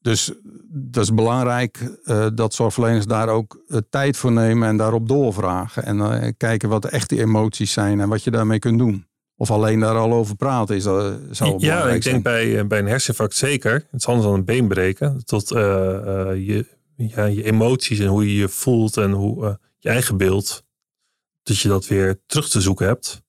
Dus 0.00 0.32
dat 0.68 1.02
is 1.02 1.14
belangrijk 1.14 1.98
eh, 2.04 2.26
dat 2.34 2.54
zorgverleners 2.54 3.06
daar 3.06 3.28
ook 3.28 3.64
tijd 3.90 4.16
voor 4.16 4.32
nemen 4.32 4.68
en 4.68 4.76
daarop 4.76 5.08
doorvragen. 5.08 5.84
En 5.84 6.36
kijken 6.36 6.68
wat 6.68 6.82
de 6.82 6.88
echte 6.88 7.20
emoties 7.20 7.72
zijn 7.72 8.00
en 8.00 8.08
wat 8.08 8.24
je 8.24 8.30
daarmee 8.30 8.58
kunt 8.58 8.78
doen. 8.78 9.06
Of 9.42 9.50
alleen 9.50 9.80
daar 9.80 9.96
al 9.96 10.12
over 10.12 10.36
praten 10.36 10.76
is, 10.76 10.82
dat 10.82 11.18
zou 11.30 11.54
Ja, 11.58 11.88
ik 11.88 12.02
denk 12.02 12.22
bij, 12.22 12.58
eh, 12.58 12.66
bij 12.66 12.78
een 12.78 12.86
herseninfarct 12.86 13.34
zeker. 13.34 13.72
Het 13.72 14.00
is 14.00 14.06
anders 14.06 14.26
dan 14.26 14.34
een 14.34 14.44
been 14.44 14.68
breken. 14.68 15.24
Tot 15.24 15.50
eh, 15.50 16.30
eh, 16.30 16.46
je, 16.46 16.66
ja, 16.96 17.24
je 17.24 17.44
emoties 17.44 17.98
en 17.98 18.06
hoe 18.06 18.26
je 18.26 18.34
je 18.34 18.48
voelt 18.48 18.96
en 18.96 19.10
hoe 19.10 19.58
je 19.78 19.88
eigen 19.88 20.16
beeld. 20.16 20.64
Dat 21.42 21.58
je 21.58 21.68
dat 21.68 21.86
weer 21.86 22.20
terug 22.26 22.48
te 22.48 22.60
zoeken 22.60 22.86
hebt. 22.86 23.22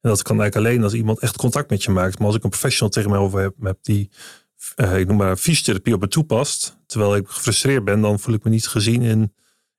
En 0.00 0.10
dat 0.10 0.22
kan 0.22 0.40
eigenlijk 0.40 0.68
alleen 0.68 0.84
als 0.84 0.94
iemand 0.94 1.18
echt 1.18 1.36
contact 1.36 1.70
met 1.70 1.82
je 1.82 1.90
maakt. 1.90 2.18
Maar 2.18 2.26
als 2.26 2.36
ik 2.36 2.44
een 2.44 2.50
professional 2.50 2.90
tegen 2.90 3.10
mij 3.10 3.18
over 3.18 3.40
heb, 3.40 3.54
heb 3.60 3.78
die, 3.82 4.10
ik 4.96 5.06
noem 5.06 5.16
maar 5.16 5.36
fysiotherapie 5.36 5.94
op 5.94 6.00
me 6.00 6.08
toepast. 6.08 6.78
Terwijl 6.86 7.16
ik 7.16 7.28
gefrustreerd 7.28 7.84
ben, 7.84 8.00
dan 8.00 8.20
voel 8.20 8.34
ik 8.34 8.44
me 8.44 8.50
niet 8.50 8.68
gezien 8.68 9.02
in, 9.02 9.32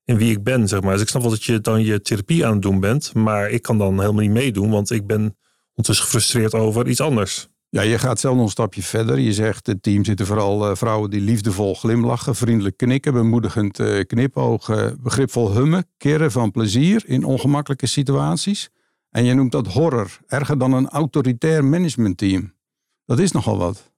in 0.04 0.18
wie 0.18 0.32
ik 0.32 0.44
ben, 0.44 0.68
zeg 0.68 0.82
maar. 0.82 0.94
Dus 0.94 1.02
ik 1.02 1.10
snap 1.10 1.22
wel 1.22 1.32
dat 1.32 1.44
je 1.44 1.62
dan 1.62 1.84
je 1.84 2.02
therapie 2.02 2.46
aan 2.46 2.54
het 2.54 2.62
doen 2.62 2.80
bent. 2.80 3.14
Maar 3.14 3.50
ik 3.50 3.62
kan 3.62 3.78
dan 3.78 4.00
helemaal 4.00 4.22
niet 4.22 4.32
meedoen, 4.32 4.70
want 4.70 4.92
ik 4.92 5.08
ben 5.08 5.36
ondertussen 5.78 6.06
gefrustreerd 6.06 6.54
over 6.54 6.88
iets 6.88 7.02
anders. 7.02 7.48
Ja, 7.70 7.82
je 7.82 8.00
gaat 8.00 8.20
zelf 8.20 8.36
nog 8.36 8.44
een 8.44 8.52
stapje 8.52 8.84
verder. 8.84 9.20
Je 9.20 9.34
zegt, 9.34 9.68
het 9.68 9.84
team 9.84 10.06
zitten 10.06 10.26
vooral 10.26 10.70
eh, 10.70 10.76
vrouwen 10.76 11.10
die 11.10 11.22
liefdevol 11.22 11.76
glimlachen, 11.76 12.36
vriendelijk 12.36 12.78
knikken, 12.78 13.14
bemoedigend 13.14 13.80
eh, 13.80 14.06
knipogen, 14.06 15.02
begripvol 15.02 15.54
hummen, 15.54 15.86
keren 15.98 16.32
van 16.32 16.52
plezier 16.52 17.04
in 17.06 17.24
ongemakkelijke 17.24 17.88
situaties. 17.88 18.70
En 19.10 19.24
je 19.24 19.34
noemt 19.34 19.52
dat 19.52 19.68
horror, 19.68 20.18
erger 20.28 20.58
dan 20.58 20.74
een 20.74 20.90
autoritair 20.90 21.66
managementteam. 21.66 22.54
Dat 23.06 23.20
is 23.20 23.32
nogal 23.32 23.58
wat. 23.58 23.92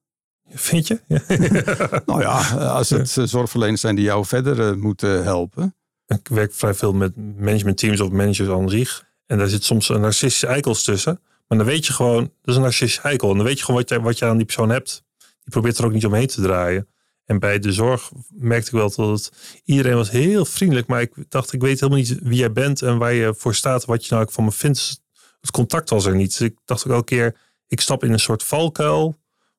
Vind 0.49 0.87
je? 0.87 0.99
Ja. 1.07 1.21
Nou 2.05 2.21
ja, 2.21 2.41
als 2.55 2.89
het 2.89 3.17
eh, 3.17 3.23
zorgverleners 3.23 3.81
zijn 3.81 3.95
die 3.95 4.05
jou 4.05 4.25
verder 4.25 4.77
moeten 4.77 5.23
helpen. 5.23 5.75
Ik 6.07 6.27
werk 6.27 6.53
vrij 6.53 6.73
veel 6.73 6.93
met 6.93 7.37
managementteams 7.37 8.01
of 8.01 8.11
managers 8.11 8.49
aan 8.49 8.69
zich. 8.69 9.07
En 9.25 9.37
daar 9.37 9.47
zit 9.47 9.63
soms 9.63 9.89
een 9.89 10.01
narcistische 10.01 10.47
eikels 10.47 10.83
tussen. 10.83 11.21
Maar 11.49 11.57
dan 11.57 11.67
weet 11.67 11.85
je 11.85 11.93
gewoon, 11.93 12.21
dat 12.23 12.31
is 12.43 12.55
een 12.55 12.61
narcistische 12.61 13.01
eikel. 13.01 13.29
En 13.29 13.35
dan 13.35 13.45
weet 13.45 13.57
je 13.57 13.65
gewoon 13.65 13.79
wat 13.79 13.89
je, 13.89 14.01
wat 14.01 14.17
je 14.17 14.25
aan 14.25 14.37
die 14.37 14.45
persoon 14.45 14.69
hebt. 14.69 15.03
Die 15.17 15.49
probeert 15.49 15.77
er 15.77 15.85
ook 15.85 15.91
niet 15.91 16.05
omheen 16.05 16.27
te 16.27 16.41
draaien. 16.41 16.87
En 17.25 17.39
bij 17.39 17.59
de 17.59 17.73
zorg 17.73 18.11
merkte 18.29 18.67
ik 18.67 18.73
wel 18.73 18.91
dat 18.95 19.19
het, 19.19 19.61
iedereen 19.63 19.95
was 19.95 20.09
heel 20.09 20.45
vriendelijk. 20.45 20.87
Maar 20.87 21.01
ik 21.01 21.13
dacht, 21.29 21.53
ik 21.53 21.61
weet 21.61 21.79
helemaal 21.79 22.01
niet 22.01 22.19
wie 22.21 22.37
jij 22.37 22.51
bent 22.51 22.81
en 22.81 22.97
waar 22.97 23.13
je 23.13 23.33
voor 23.37 23.55
staat. 23.55 23.85
Wat 23.85 24.05
je 24.05 24.11
nou 24.13 24.23
ook 24.23 24.31
van 24.31 24.43
me 24.43 24.51
vindt. 24.51 25.01
Het 25.41 25.51
contact 25.51 25.89
was 25.89 26.05
er 26.05 26.15
niet. 26.15 26.37
Dus 26.37 26.47
ik 26.47 26.57
dacht 26.65 26.85
ook 26.85 26.93
elke 26.93 27.05
keer, 27.05 27.35
ik 27.67 27.81
stap 27.81 28.03
in 28.03 28.11
een 28.11 28.19
soort 28.19 28.43
valkuil. 28.43 29.15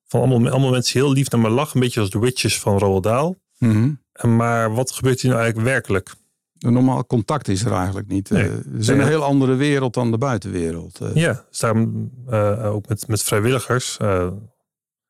Van 0.07 0.21
allemaal, 0.21 0.51
allemaal 0.51 0.71
mensen 0.71 1.01
heel 1.01 1.13
lief 1.13 1.31
naar 1.31 1.41
me 1.41 1.49
lachen. 1.49 1.75
Een 1.75 1.83
beetje 1.83 2.01
als 2.01 2.11
de 2.11 2.19
witches 2.19 2.59
van 2.59 2.79
Roald 2.79 3.03
Dahl. 3.03 3.37
Mhm. 3.59 3.93
Maar 4.23 4.75
wat 4.75 4.93
gebeurt 4.93 5.21
hier 5.21 5.31
nou 5.31 5.43
eigenlijk 5.43 5.73
werkelijk? 5.73 6.15
Een 6.61 6.73
normaal 6.73 7.07
contact 7.07 7.49
is 7.49 7.65
er 7.65 7.73
eigenlijk 7.73 8.09
niet. 8.09 8.31
Nee. 8.31 8.43
Eh, 8.45 8.51
Het 8.51 8.67
is 8.79 8.89
een 8.89 9.07
heel 9.07 9.23
andere 9.23 9.55
wereld 9.55 9.95
dan 9.95 10.11
de 10.11 10.19
buitenwereld. 10.19 11.01
Eh, 11.01 11.15
Ja, 11.15 11.45
dus 11.49 11.59
daarom 11.59 12.11
ook 12.63 12.89
met, 12.89 13.09
met 13.09 13.23
vrijwilligers. 13.23 13.97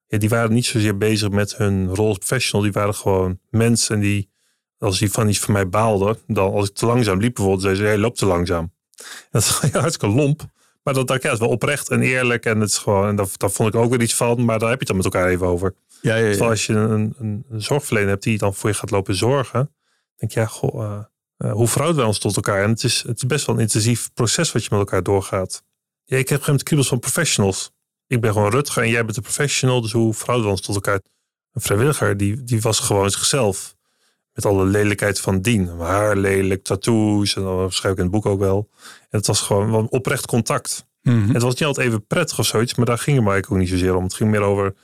ja, 0.06 0.18
die 0.18 0.28
waren 0.28 0.52
niet 0.52 0.66
zozeer 0.66 0.96
bezig 0.98 1.30
met 1.30 1.56
hun 1.56 1.94
rol 1.94 2.08
als 2.08 2.18
professional. 2.18 2.62
Die 2.64 2.72
waren 2.72 2.94
gewoon 2.94 3.38
mensen. 3.50 3.94
En 3.94 4.00
die, 4.00 4.30
als 4.78 4.98
die 4.98 5.10
van 5.10 5.28
iets 5.28 5.38
van 5.40 5.52
mij 5.54 5.68
baalden, 5.68 6.16
dan 6.26 6.52
als 6.52 6.68
ik 6.68 6.74
te 6.74 6.86
langzaam 6.86 7.18
liep 7.20 7.34
bijvoorbeeld, 7.34 7.62
zeiden 7.64 7.82
ze, 7.84 7.88
hey, 7.90 7.98
loop 7.98 8.16
te 8.16 8.26
langzaam. 8.26 8.72
En 8.96 9.04
dat 9.30 9.42
is 9.42 9.60
ja, 9.72 9.80
hartstikke 9.80 10.14
lomp. 10.16 10.42
Maar 10.82 10.94
dat, 10.94 11.06
dat 11.06 11.22
ja, 11.22 11.32
is 11.32 11.38
wel 11.38 11.48
oprecht 11.48 11.88
en 11.90 12.00
eerlijk. 12.02 12.44
En, 12.44 12.60
het 12.60 12.68
is 12.70 12.78
gewoon, 12.78 13.08
en 13.08 13.16
dat, 13.16 13.32
daar 13.36 13.50
vond 13.50 13.74
ik 13.74 13.80
ook 13.80 13.90
weer 13.90 14.00
iets 14.02 14.14
van. 14.14 14.44
Maar 14.44 14.58
daar 14.58 14.68
heb 14.70 14.80
je 14.80 14.86
het 14.86 14.96
dan 14.96 14.96
met 14.96 15.14
elkaar 15.14 15.28
even 15.28 15.46
over. 15.46 15.74
ja, 16.02 16.14
ja, 16.16 16.44
als 16.44 16.66
je 16.66 16.72
een, 16.72 17.14
een, 17.18 17.44
een 17.50 17.62
zorgverlener 17.62 18.08
hebt 18.10 18.22
die 18.22 18.38
dan 18.38 18.54
voor 18.54 18.70
je 18.70 18.76
gaat 18.76 18.90
lopen 18.90 19.14
zorgen. 19.14 19.70
denk 20.16 20.32
je, 20.32 20.40
ja, 20.40 20.46
goh, 20.46 21.00
eh, 21.40 21.48
eh, 21.48 21.52
hoe 21.52 21.68
verhouden 21.68 21.98
wij 21.98 22.06
ons 22.06 22.18
tot 22.18 22.36
elkaar? 22.36 22.62
En 22.62 22.70
het 22.70 22.84
is, 22.84 23.02
het 23.02 23.16
is 23.16 23.26
best 23.26 23.46
wel 23.46 23.54
een 23.54 23.60
intensief 23.60 24.10
proces 24.14 24.52
wat 24.52 24.62
je 24.62 24.68
met 24.70 24.78
elkaar 24.78 25.02
doorgaat. 25.02 25.62
Ja, 26.04 26.16
ik 26.16 26.28
heb 26.28 26.42
geen 26.42 26.62
kriebels 26.62 26.88
van 26.88 26.98
professionals. 26.98 27.70
Ik 28.06 28.20
ben 28.20 28.32
gewoon 28.32 28.50
Rutger 28.50 28.82
en 28.82 28.88
jij 28.88 29.04
bent 29.04 29.16
een 29.16 29.22
professional. 29.22 29.80
Dus 29.80 29.92
hoe 29.92 30.14
verhouden 30.14 30.46
we 30.46 30.52
ons 30.52 30.60
tot 30.60 30.74
elkaar? 30.74 31.00
Een 31.52 31.60
vrijwilliger, 31.60 32.16
die, 32.16 32.44
die 32.44 32.60
was 32.60 32.78
gewoon 32.78 33.10
zichzelf. 33.10 33.76
Met 34.32 34.44
alle 34.44 34.64
lelijkheid 34.64 35.20
van 35.20 35.40
dien. 35.40 35.68
Haar 35.68 36.16
lelijk, 36.16 36.64
tattoos. 36.64 37.36
En 37.36 37.42
dat 37.42 37.72
schrijf 37.72 37.92
ik 37.92 37.98
in 37.98 38.04
het 38.04 38.12
boek 38.12 38.26
ook 38.26 38.38
wel. 38.38 38.68
En 38.82 39.18
het 39.18 39.26
was 39.26 39.40
gewoon 39.40 39.70
wel 39.70 39.86
oprecht 39.90 40.26
contact. 40.26 40.86
Mhm. 41.02 41.32
Het 41.32 41.42
was 41.42 41.52
niet 41.52 41.64
altijd 41.64 41.86
even 41.86 42.06
prettig 42.06 42.38
of 42.38 42.46
zoiets, 42.46 42.74
maar 42.74 42.86
daar 42.86 42.98
ging 42.98 43.16
het 43.16 43.24
maar 43.24 43.34
eigenlijk 43.34 43.62
ook 43.62 43.68
niet 43.68 43.80
zozeer 43.80 43.96
om. 43.96 44.04
Het 44.04 44.14
ging 44.14 44.30
meer 44.30 44.40
over, 44.40 44.74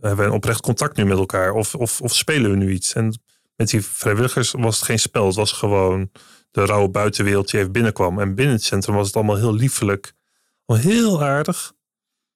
hebben 0.00 0.18
we 0.18 0.24
een 0.24 0.36
oprecht 0.36 0.60
contact 0.60 0.96
nu 0.96 1.04
met 1.04 1.18
elkaar? 1.18 1.52
Of, 1.52 1.74
of, 1.74 2.00
of 2.00 2.14
spelen 2.14 2.50
we 2.50 2.56
nu 2.56 2.72
iets? 2.72 2.92
En 2.92 3.20
met 3.56 3.68
die 3.70 3.84
vrijwilligers 3.84 4.50
was 4.52 4.76
het 4.76 4.84
geen 4.84 4.98
spel. 4.98 5.26
Het 5.26 5.34
was 5.34 5.52
gewoon 5.52 6.10
de 6.50 6.64
rauwe 6.64 6.88
buitenwereld 6.88 7.50
die 7.50 7.60
even 7.60 7.72
binnenkwam. 7.72 8.20
En 8.20 8.34
binnen 8.34 8.54
het 8.54 8.64
centrum 8.64 8.94
was 8.94 9.06
het 9.06 9.16
allemaal 9.16 9.36
heel 9.36 9.54
liefelijk. 9.54 10.12
Heel 10.66 11.22
aardig. 11.22 11.72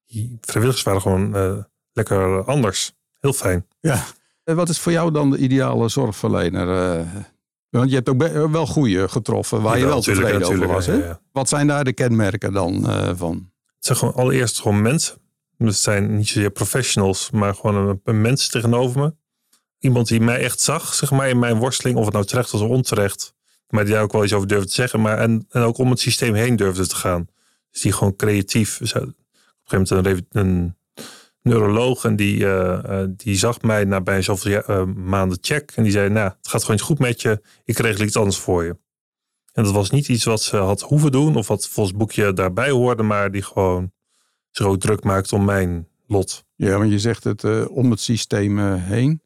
Die 0.06 0.38
vrijwilligers 0.40 0.85
waren 0.85 1.00
gewoon 1.00 1.37
eh, 1.37 1.56
lekker 1.92 2.44
anders. 2.44 2.92
Heel 3.20 3.33
fijn. 3.33 3.66
Ja. 3.80 4.04
En 4.44 4.56
wat 4.56 4.68
is 4.68 4.78
voor 4.78 4.92
jou 4.92 5.12
dan 5.12 5.30
de 5.30 5.37
ideale 5.38 5.88
zorgverlener? 5.88 6.98
eh? 6.98 7.06
want 7.70 7.88
je 7.90 7.94
hebt 7.96 8.09
ook 8.09 8.50
wel 8.50 8.66
goede 8.66 9.09
getroffen 9.09 9.62
waar 9.62 9.78
je 9.78 9.87
wel 9.87 10.00
tevreden 10.00 10.42
over 10.48 10.66
was. 10.66 10.87
ja, 10.87 10.92
Hè? 10.92 10.98
ja. 11.06 11.20
Wat 11.33 11.48
zijn 11.48 11.66
daar 11.66 11.85
de 11.85 11.92
kenmerken 11.92 12.52
dan 12.52 12.88
eh, 12.88 13.11
van? 13.14 13.50
Het 13.76 13.85
zijn 13.87 13.98
gewoon 13.98 14.14
allereerst 14.14 14.61
gewoon 14.61 14.83
mensen. 14.83 15.18
Het 15.56 15.76
zijn 15.76 16.16
niet 16.16 16.28
zozeer 16.28 16.50
professionals, 16.50 17.30
maar 17.30 17.54
gewoon 17.54 17.88
een, 17.88 18.00
een 18.04 18.20
mens 18.20 18.48
tegenover 18.48 19.00
me. 19.00 19.14
Iemand 19.81 20.09
die 20.09 20.21
mij 20.21 20.38
echt 20.38 20.61
zag, 20.61 20.95
zeg 20.95 21.11
maar, 21.11 21.29
in 21.29 21.38
mijn 21.38 21.59
worsteling. 21.59 21.99
Of 21.99 22.05
het 22.05 22.14
nou 22.14 22.25
terecht 22.25 22.51
was 22.51 22.61
of 22.61 22.69
onterecht. 22.69 23.35
Maar 23.69 23.85
die 23.85 23.95
daar 23.95 24.03
ook 24.03 24.12
wel 24.12 24.25
iets 24.25 24.33
over 24.33 24.49
durfde 24.49 24.69
te 24.69 24.75
zeggen. 24.75 25.01
Maar 25.01 25.19
en, 25.19 25.47
en 25.51 25.62
ook 25.62 25.79
om 25.79 25.90
het 25.90 26.01
systeem 26.01 26.35
heen 26.35 26.57
durfde 26.57 26.87
te 26.87 26.97
gaan. 26.97 27.29
Dus 27.71 27.81
die 27.81 27.93
gewoon 27.93 28.16
creatief. 28.16 28.81
Op 28.81 28.81
een 28.81 29.14
gegeven 29.64 29.97
moment 29.97 30.27
een, 30.35 30.40
een 30.40 30.77
neuroloog. 31.43 32.05
En 32.05 32.16
die, 32.16 32.47
eh, 32.47 33.03
eh, 33.03 33.09
die 33.16 33.37
zag 33.37 33.62
mij 33.62 33.85
na 33.85 34.01
bij 34.01 34.23
zoveel 34.23 34.62
eh, 34.62 34.85
maanden 34.85 35.38
check. 35.40 35.73
En 35.75 35.83
die 35.83 35.93
zei, 35.93 36.09
nou, 36.09 36.29
het 36.29 36.49
gaat 36.49 36.61
gewoon 36.61 36.77
niet 36.77 36.85
goed 36.85 36.99
met 36.99 37.23
je. 37.23 37.43
Ik 37.64 37.79
regel 37.79 38.05
iets 38.05 38.16
anders 38.16 38.38
voor 38.38 38.64
je. 38.64 38.77
En 39.53 39.64
dat 39.64 39.73
was 39.73 39.90
niet 39.90 40.09
iets 40.09 40.25
wat 40.25 40.43
ze 40.43 40.57
had 40.57 40.81
hoeven 40.81 41.12
doen. 41.12 41.37
Of 41.37 41.49
wat 41.49 41.69
volgens 41.69 41.88
het 41.88 41.99
boekje 41.99 42.33
daarbij 42.33 42.71
hoorde. 42.71 43.03
Maar 43.03 43.31
die 43.31 43.43
gewoon 43.43 43.93
ook 44.62 44.81
druk 44.81 45.05
maakt 45.05 45.33
om 45.33 45.45
mijn 45.45 45.88
lot. 46.07 46.45
Ja, 46.55 46.79
want 46.79 46.90
je 46.90 46.99
zegt 46.99 47.25
het 47.25 47.69
om 47.69 47.90
het 47.90 48.01
systeem 48.01 48.77
heen. 48.77 49.23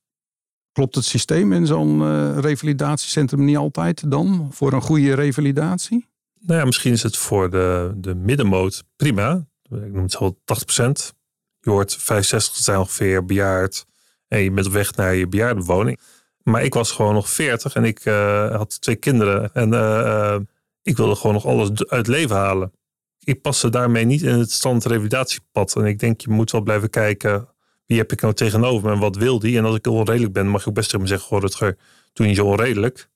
Klopt 0.75 0.95
het 0.95 1.05
systeem 1.05 1.53
in 1.53 1.67
zo'n 1.67 2.03
eh, 2.03 2.39
revalidatiecentrum 2.39 3.45
niet 3.45 3.57
altijd 3.57 4.11
dan 4.11 4.49
voor 4.53 4.73
een 4.73 4.81
goede 4.81 5.15
revalidatie? 5.15 6.07
Nou 6.41 6.59
ja, 6.59 6.65
misschien 6.65 6.93
is 6.93 7.03
het 7.03 7.17
voor 7.17 7.51
de, 7.51 7.93
de 7.97 8.15
middenmoot 8.15 8.85
prima. 8.97 9.47
Ik 9.71 9.93
noem 9.93 10.03
het 10.03 10.13
zo 10.13 10.37
80%. 10.37 11.15
Je 11.61 11.71
hoort 11.71 11.97
65 11.97 12.57
zijn 12.57 12.79
ongeveer 12.79 13.25
bejaard. 13.25 13.87
En 14.29 14.41
je 14.41 14.51
bent 14.51 14.67
op 14.67 14.73
weg 14.73 14.95
naar 14.95 15.15
je 15.15 15.29
bejaardenwoning. 15.29 16.01
Maar 16.43 16.65
ik 16.65 16.75
was 16.75 16.93
gewoon 16.93 17.15
nog 17.15 17.31
40 17.31 17.75
en 17.75 17.85
ik 17.85 18.05
eh, 18.05 18.57
had 18.57 18.81
twee 18.81 18.97
kinderen. 18.97 19.51
En 19.53 19.75
eh, 19.75 20.37
ik 20.83 20.97
wilde 20.97 21.15
gewoon 21.15 21.35
nog 21.35 21.47
alles 21.47 21.87
uit 21.87 22.07
leven 22.07 22.37
halen. 22.37 22.73
Ik 23.19 23.41
paste 23.41 23.69
daarmee 23.69 24.05
niet 24.05 24.23
in 24.23 24.39
het 24.39 24.51
stand 24.51 24.85
revalidatiepad. 24.85 25.77
En 25.77 25.85
ik 25.85 25.99
denk, 25.99 26.21
je 26.21 26.31
moet 26.31 26.51
wel 26.51 26.61
blijven 26.61 26.91
kijken. 26.91 27.49
Wie 27.87 27.99
heb 27.99 28.13
ik 28.13 28.21
nou 28.21 28.35
tegenover 28.35 28.89
me 28.89 28.95
en 28.95 29.01
wat 29.01 29.17
wil 29.17 29.39
die? 29.39 29.59
En 29.59 29.65
als 29.65 29.77
ik 29.77 29.87
onredelijk 29.87 30.33
ben, 30.33 30.49
mag 30.49 30.63
je 30.63 30.69
ook 30.69 30.75
best 30.75 30.87
tegen 30.87 31.03
me 31.03 31.09
zeggen: 31.09 31.29
Goh, 31.29 31.41
Rutger, 31.41 31.77
doe 32.13 32.27
niet 32.27 32.37
zo 32.37 32.47
onredelijk. 32.47 33.09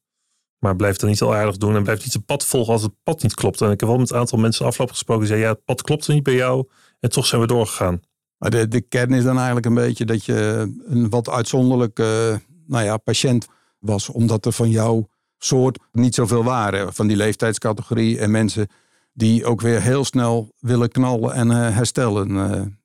Maar 0.59 0.77
blijf 0.77 0.97
dan 0.97 1.09
niet 1.09 1.21
heel 1.21 1.35
aardig 1.35 1.57
doen 1.57 1.77
en 1.77 1.83
blijf 1.83 1.99
niet 1.99 2.13
zijn 2.13 2.25
pad 2.25 2.47
volgen 2.47 2.73
als 2.73 2.83
het 2.83 2.93
pad 3.03 3.23
niet 3.23 3.35
klopt. 3.35 3.61
En 3.61 3.71
ik 3.71 3.81
heb 3.81 3.89
wel 3.89 3.99
met 3.99 4.11
een 4.11 4.19
aantal 4.19 4.39
mensen 4.39 4.67
afgelopen 4.67 4.95
gesproken 4.95 5.27
die 5.27 5.33
zeiden, 5.33 5.51
ja, 5.51 5.57
het 5.57 5.65
pad 5.65 5.83
klopt 5.83 6.09
niet 6.09 6.23
bij 6.23 6.35
jou. 6.35 6.69
En 7.01 7.11
toch 7.11 7.27
zijn 7.27 7.41
we 7.41 7.47
doorgegaan. 7.47 8.01
Maar 8.39 8.51
de, 8.51 8.69
de 8.69 8.81
kern 8.81 9.13
is 9.13 9.25
dan 9.25 9.37
eigenlijk 9.37 9.67
een 9.67 9.75
beetje 9.75 10.05
dat 10.05 10.25
je 10.25 10.69
een 10.85 11.11
wat 11.11 11.29
uitzonderlijke 11.29 12.41
nou 12.67 12.85
ja, 12.85 12.97
patiënt 12.97 13.47
was. 13.79 14.09
Omdat 14.09 14.47
er 14.47 14.53
van 14.53 14.71
jouw 14.71 15.09
soort 15.39 15.79
niet 15.93 16.15
zoveel 16.15 16.45
waren. 16.45 16.95
Van 16.95 17.07
die 17.07 17.17
leeftijdscategorie 17.17 18.19
en 18.19 18.31
mensen 18.31 18.69
die 19.13 19.45
ook 19.45 19.61
weer 19.61 19.83
heel 19.83 20.05
snel 20.05 20.53
willen 20.59 20.89
knallen 20.89 21.33
en 21.33 21.51
uh, 21.51 21.77
herstellen. 21.77 22.78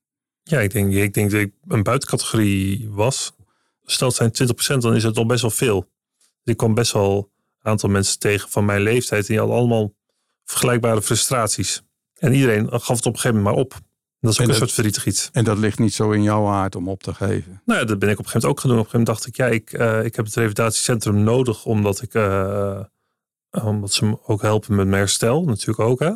Ja, 0.43 0.60
ik 0.60 0.71
denk, 0.71 0.93
ik 0.93 1.13
denk 1.13 1.32
dat 1.32 1.39
ik 1.39 1.53
een 1.67 1.84
buitencategorie 1.84 2.89
was. 2.89 3.34
Stel 3.86 4.12
zijn 4.12 4.32
20%, 4.73 4.77
dan 4.77 4.95
is 4.95 5.03
het 5.03 5.17
al 5.17 5.25
best 5.25 5.41
wel 5.41 5.51
veel. 5.51 5.89
Ik 6.43 6.58
kwam 6.58 6.73
best 6.73 6.91
wel 6.91 7.32
een 7.62 7.71
aantal 7.71 7.89
mensen 7.89 8.19
tegen 8.19 8.49
van 8.49 8.65
mijn 8.65 8.82
leeftijd. 8.82 9.21
En 9.21 9.27
die 9.27 9.38
hadden 9.38 9.58
allemaal 9.58 9.93
vergelijkbare 10.43 11.01
frustraties. 11.01 11.82
En 12.17 12.34
iedereen 12.34 12.69
gaf 12.69 12.97
het 12.97 13.06
op 13.06 13.13
een 13.13 13.19
gegeven 13.19 13.38
moment 13.38 13.56
maar 13.56 13.65
op. 13.65 13.82
Dat 14.19 14.32
is 14.32 14.39
ook 14.39 14.47
een 14.47 14.56
soort 14.56 14.71
verdrietig 14.71 15.06
iets. 15.06 15.29
En 15.34 15.43
dat 15.43 15.58
ligt 15.58 15.79
niet 15.79 15.93
zo 15.93 16.12
in 16.12 16.23
jouw 16.23 16.47
aard 16.47 16.75
om 16.75 16.88
op 16.88 17.03
te 17.03 17.13
geven? 17.13 17.62
Nou 17.65 17.79
ja, 17.79 17.86
dat 17.86 17.99
ben 17.99 18.10
ik 18.10 18.19
op 18.19 18.25
een 18.25 18.32
gegeven 18.32 18.41
moment 18.41 18.45
ook 18.45 18.60
gedaan. 18.60 18.77
Op 18.77 18.86
een 18.86 18.91
gegeven 18.91 18.99
moment 18.99 19.08
dacht 19.08 19.27
ik, 19.27 19.36
ja, 19.36 19.47
ik, 19.47 19.97
uh, 19.99 20.06
ik 20.06 20.15
heb 20.15 20.25
het 20.25 20.36
revalidatiecentrum 20.36 21.23
nodig 21.23 21.65
omdat 21.65 22.01
ik, 22.01 22.13
uh, 22.13 22.79
omdat 23.63 23.93
ze 23.93 24.06
me 24.06 24.17
ook 24.25 24.41
helpen 24.41 24.75
met 24.75 24.88
mijn 24.88 24.99
herstel, 24.99 25.43
natuurlijk 25.43 25.89
ook. 25.89 25.99
Hè? 25.99 26.12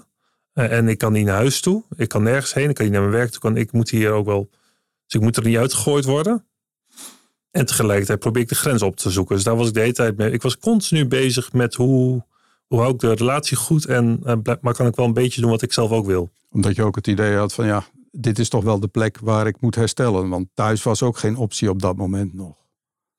Uh, 0.57 0.71
en 0.71 0.87
ik 0.87 0.97
kan 0.97 1.11
niet 1.11 1.25
naar 1.25 1.35
huis 1.35 1.59
toe. 1.61 1.83
Ik 1.95 2.09
kan 2.09 2.23
nergens 2.23 2.53
heen. 2.53 2.69
Ik 2.69 2.75
kan 2.75 2.85
niet 2.85 2.93
naar 2.93 3.03
mijn 3.03 3.13
werk 3.13 3.29
toe. 3.29 3.39
Kan, 3.39 3.57
ik 3.57 3.71
moet 3.71 3.89
hier 3.89 4.11
ook 4.11 4.25
wel, 4.25 4.49
dus 5.05 5.13
ik 5.13 5.21
moet 5.21 5.37
er 5.37 5.43
niet 5.43 5.57
uitgegooid 5.57 6.05
worden. 6.05 6.45
En 7.51 7.65
tegelijkertijd 7.65 8.19
probeer 8.19 8.41
ik 8.41 8.49
de 8.49 8.55
grens 8.55 8.81
op 8.81 8.95
te 8.95 9.09
zoeken. 9.09 9.35
Dus 9.35 9.43
daar 9.43 9.55
was 9.55 9.67
ik 9.67 9.73
de 9.73 9.79
hele 9.79 9.93
tijd 9.93 10.17
mee. 10.17 10.31
Ik 10.31 10.41
was 10.41 10.57
continu 10.57 11.07
bezig 11.07 11.53
met 11.53 11.75
hoe, 11.75 12.23
hoe 12.67 12.79
hou 12.79 12.93
ik 12.93 12.99
de 12.99 13.13
relatie 13.13 13.57
goed 13.57 13.85
en 13.85 14.19
maar 14.61 14.73
kan 14.73 14.87
ik 14.87 14.95
wel 14.95 15.05
een 15.05 15.13
beetje 15.13 15.41
doen 15.41 15.49
wat 15.49 15.61
ik 15.61 15.73
zelf 15.73 15.91
ook 15.91 16.05
wil. 16.05 16.29
Omdat 16.49 16.75
je 16.75 16.83
ook 16.83 16.95
het 16.95 17.07
idee 17.07 17.35
had 17.35 17.53
van 17.53 17.65
ja, 17.65 17.83
dit 18.11 18.39
is 18.39 18.49
toch 18.49 18.63
wel 18.63 18.79
de 18.79 18.87
plek 18.87 19.17
waar 19.19 19.47
ik 19.47 19.61
moet 19.61 19.75
herstellen. 19.75 20.29
Want 20.29 20.47
thuis 20.53 20.83
was 20.83 21.03
ook 21.03 21.17
geen 21.17 21.35
optie 21.35 21.69
op 21.69 21.81
dat 21.81 21.95
moment 21.95 22.33
nog. 22.33 22.55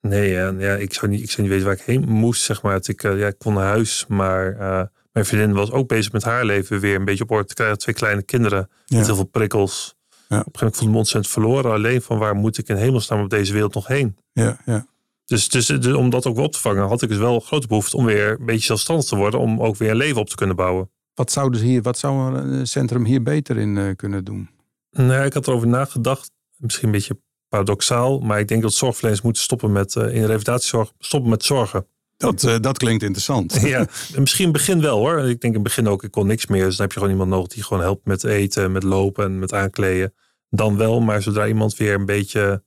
Nee, 0.01 0.31
ja, 0.31 0.55
ja 0.59 0.75
ik, 0.75 0.95
zou 0.95 1.11
niet, 1.11 1.23
ik 1.23 1.31
zou 1.31 1.43
niet 1.43 1.51
weten 1.51 1.67
waar 1.67 1.77
ik 1.77 1.85
heen 1.85 2.09
moest, 2.09 2.43
zeg 2.43 2.63
maar. 2.63 2.81
Ik, 2.83 3.03
ja, 3.03 3.27
ik 3.27 3.39
kon 3.39 3.55
naar 3.55 3.67
huis, 3.67 4.05
maar 4.09 4.57
uh, 4.57 4.83
mijn 5.13 5.27
vriendin 5.27 5.53
was 5.53 5.71
ook 5.71 5.89
bezig 5.89 6.13
met 6.13 6.23
haar 6.23 6.45
leven 6.45 6.81
weer 6.81 6.95
een 6.95 7.05
beetje 7.05 7.25
op 7.25 7.31
orde 7.31 7.49
te 7.49 7.55
krijgen. 7.55 7.79
Twee 7.79 7.95
kleine 7.95 8.23
kinderen 8.23 8.71
met 8.87 9.07
heel 9.07 9.15
veel 9.15 9.25
prikkels. 9.25 9.97
Ja. 10.29 10.41
Op 10.41 10.47
een 10.47 10.59
gegeven 10.59 10.61
moment 10.61 10.77
voelde 10.77 10.87
ik 10.87 10.93
me 10.93 10.99
ontzettend 10.99 11.33
verloren. 11.33 11.73
Alleen 11.73 12.03
van 12.03 12.19
waar 12.19 12.35
moet 12.35 12.59
ik 12.59 12.69
in 12.69 12.77
hemelsnaam 12.77 13.23
op 13.23 13.31
deze 13.31 13.53
wereld 13.53 13.75
nog 13.75 13.87
heen? 13.87 14.17
Ja, 14.33 14.59
ja. 14.65 14.87
Dus, 15.25 15.49
dus, 15.49 15.67
dus, 15.67 15.93
om 15.93 16.11
dat 16.11 16.27
ook 16.27 16.37
weer 16.37 16.45
op 16.45 16.53
te 16.53 16.61
vangen, 16.61 16.89
had 16.89 17.03
ik 17.03 17.09
dus 17.09 17.19
wel 17.19 17.41
grote 17.41 17.67
behoefte 17.67 17.97
om 17.97 18.05
weer 18.05 18.31
een 18.31 18.47
beetje 18.47 18.67
zelfstandig 18.67 19.05
te 19.05 19.17
worden. 19.17 19.41
Om 19.41 19.63
ook 19.63 19.77
weer 19.77 19.91
een 19.91 19.97
leven 19.97 20.21
op 20.21 20.29
te 20.29 20.37
kunnen 20.37 20.57
bouwen. 20.57 20.91
Wat 21.15 21.33
zou, 21.33 21.51
dus 21.51 21.61
hier, 21.61 21.83
wat 21.83 21.99
zou 21.99 22.35
een 22.35 22.67
centrum 22.67 23.05
hier 23.05 23.23
beter 23.23 23.57
in 23.57 23.77
uh, 23.77 23.97
kunnen 23.97 24.25
doen? 24.25 24.51
Nee, 24.91 25.27
ik 25.27 25.33
had 25.33 25.47
erover 25.47 25.69
nagedacht. 25.69 26.31
Misschien 26.57 26.87
een 26.87 26.93
beetje 26.93 27.21
paradoxaal. 27.49 28.19
Maar 28.19 28.39
ik 28.39 28.49
denk 28.49 28.63
dat 28.63 28.73
zorgverleners 28.73 29.23
moeten 29.23 29.43
stoppen 29.43 29.73
met 29.73 29.95
uh, 29.95 30.03
in 30.03 30.25
revalidatiezorg 30.25 30.93
stoppen 30.99 31.31
met 31.31 31.45
zorgen. 31.45 31.87
Dat, 32.19 32.43
uh, 32.43 32.57
dat 32.61 32.79
klinkt 32.79 33.03
interessant. 33.03 33.61
ja, 33.75 33.87
misschien 34.17 34.53
begin 34.53 34.81
wel 34.81 34.99
hoor. 34.99 35.19
Ik 35.19 35.41
denk 35.41 35.43
in 35.43 35.53
het 35.53 35.63
begin 35.63 35.89
ook, 35.89 36.03
ik 36.03 36.11
kon 36.11 36.27
niks 36.27 36.47
meer. 36.47 36.65
Dus 36.65 36.77
dan 36.77 36.87
heb 36.87 36.93
je 36.93 36.99
gewoon 36.99 37.15
iemand 37.15 37.31
nodig 37.31 37.49
die 37.49 37.63
gewoon 37.63 37.83
helpt 37.83 38.07
met 38.07 38.25
eten, 38.25 38.73
met 38.73 38.83
lopen 38.83 39.25
en 39.25 39.39
met 39.39 39.53
aankleden. 39.53 40.15
Dan 40.51 40.77
wel, 40.77 41.01
maar 41.01 41.23
zodra 41.23 41.47
iemand 41.47 41.77
weer 41.77 41.95
een 41.95 42.07
beetje 42.07 42.63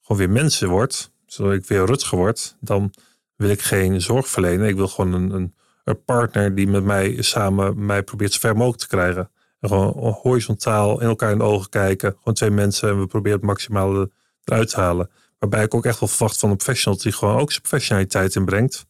gewoon 0.00 0.18
weer 0.18 0.30
mensen 0.30 0.68
wordt, 0.68 1.12
zodat 1.26 1.52
ik 1.52 1.64
weer 1.64 1.86
Rutger 1.86 2.18
word, 2.18 2.56
dan 2.60 2.94
wil 3.36 3.48
ik 3.48 3.62
geen 3.62 4.00
zorg 4.00 4.28
verlenen. 4.28 4.68
Ik 4.68 4.76
wil 4.76 4.88
gewoon 4.88 5.12
een, 5.12 5.30
een, 5.30 5.54
een 5.84 6.04
partner 6.04 6.54
die 6.54 6.68
met 6.68 6.84
mij 6.84 7.22
samen 7.22 7.84
mij 7.86 8.02
probeert 8.02 8.32
zo 8.32 8.38
ver 8.38 8.56
mogelijk 8.56 8.80
te 8.80 8.88
krijgen. 8.88 9.30
En 9.60 9.68
gewoon 9.68 9.92
horizontaal 10.22 11.00
in 11.00 11.08
elkaar 11.08 11.32
in 11.32 11.38
de 11.38 11.44
ogen 11.44 11.68
kijken. 11.68 12.14
Gewoon 12.18 12.34
twee 12.34 12.50
mensen 12.50 12.88
en 12.88 13.00
we 13.00 13.06
proberen 13.06 13.38
het 13.38 13.46
maximale 13.46 14.10
eruit 14.44 14.70
te 14.70 14.80
halen. 14.80 15.10
Waarbij 15.38 15.64
ik 15.64 15.74
ook 15.74 15.84
echt 15.84 16.00
wel 16.00 16.08
verwacht 16.08 16.38
van 16.38 16.50
een 16.50 16.56
professional 16.56 16.98
die 16.98 17.12
gewoon 17.12 17.38
ook 17.38 17.50
zijn 17.50 17.62
professionaliteit 17.62 18.34
inbrengt. 18.34 18.86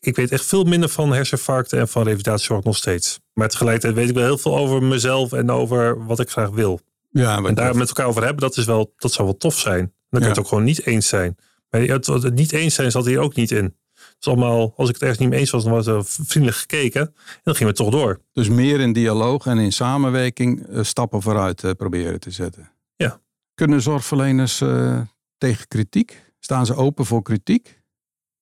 Ik 0.00 0.16
weet 0.16 0.30
echt 0.30 0.44
veel 0.44 0.64
minder 0.64 0.88
van 0.88 1.12
herseninfarcten 1.12 1.78
en 1.78 1.88
van 1.88 2.02
revalidatiezorg 2.02 2.64
nog 2.64 2.76
steeds. 2.76 3.20
Maar 3.32 3.48
tegelijkertijd 3.48 3.94
weet 3.94 4.08
ik 4.08 4.14
wel 4.14 4.24
heel 4.24 4.38
veel 4.38 4.56
over 4.56 4.82
mezelf 4.82 5.32
en 5.32 5.50
over 5.50 6.06
wat 6.06 6.20
ik 6.20 6.30
graag 6.30 6.50
wil. 6.50 6.80
Ja, 7.10 7.42
en 7.42 7.54
daar 7.54 7.76
met 7.76 7.88
elkaar 7.88 8.06
over 8.06 8.22
hebben, 8.22 8.40
dat, 8.40 8.56
is 8.56 8.64
wel, 8.64 8.92
dat 8.96 9.12
zou 9.12 9.28
wel 9.28 9.36
tof 9.36 9.58
zijn. 9.58 9.78
Dan 9.78 10.20
kun 10.20 10.20
je 10.20 10.28
het 10.28 10.38
ook 10.38 10.48
gewoon 10.48 10.64
niet 10.64 10.86
eens 10.86 11.08
zijn. 11.08 11.36
Maar 11.70 11.80
het, 11.80 12.06
het 12.06 12.34
niet 12.34 12.52
eens 12.52 12.74
zijn 12.74 12.90
zat 12.90 13.06
hier 13.06 13.18
ook 13.18 13.34
niet 13.34 13.50
in. 13.50 13.76
Dus 14.18 14.26
allemaal, 14.26 14.74
als 14.76 14.88
ik 14.88 14.94
het 14.94 15.02
ergens 15.02 15.20
niet 15.20 15.28
mee 15.28 15.38
eens 15.38 15.50
was, 15.50 15.62
dan 15.64 15.72
was 15.72 15.86
er 15.86 16.04
vriendelijk 16.04 16.56
gekeken. 16.56 17.00
En 17.00 17.40
dan 17.42 17.54
gingen 17.54 17.72
we 17.72 17.78
toch 17.78 17.90
door. 17.90 18.20
Dus 18.32 18.48
meer 18.48 18.80
in 18.80 18.92
dialoog 18.92 19.46
en 19.46 19.58
in 19.58 19.72
samenwerking 19.72 20.68
uh, 20.68 20.82
stappen 20.82 21.22
vooruit 21.22 21.62
uh, 21.62 21.70
proberen 21.70 22.20
te 22.20 22.30
zetten. 22.30 22.70
Ja. 22.96 23.20
Kunnen 23.54 23.82
zorgverleners 23.82 24.60
uh, 24.60 25.00
tegen 25.38 25.68
kritiek? 25.68 26.32
Staan 26.40 26.66
ze 26.66 26.74
open 26.74 27.06
voor 27.06 27.22
kritiek? 27.22 27.82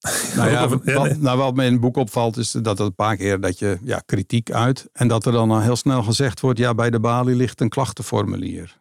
nou 0.37 0.51
ja, 0.51 0.69
wat, 0.69 1.17
nou, 1.17 1.39
wat 1.39 1.55
me 1.55 1.65
in 1.65 1.73
het 1.73 1.81
boek 1.81 1.97
opvalt 1.97 2.37
is 2.37 2.51
dat 2.51 2.79
het 2.79 2.87
een 2.87 2.95
paar 2.95 3.17
keer 3.17 3.41
dat 3.41 3.59
je 3.59 3.79
ja, 3.83 4.03
kritiek 4.07 4.51
uit. 4.51 4.89
En 4.93 5.09
dat 5.09 5.27
er 5.27 5.33
dan 5.33 5.51
al 5.51 5.61
heel 5.61 5.77
snel 5.77 6.03
gezegd 6.03 6.41
wordt, 6.41 6.59
ja 6.59 6.75
bij 6.75 6.91
de 6.91 7.01
balie 7.01 7.37
ligt 7.37 7.61
een 7.61 7.69
klachtenformulier. 7.69 8.81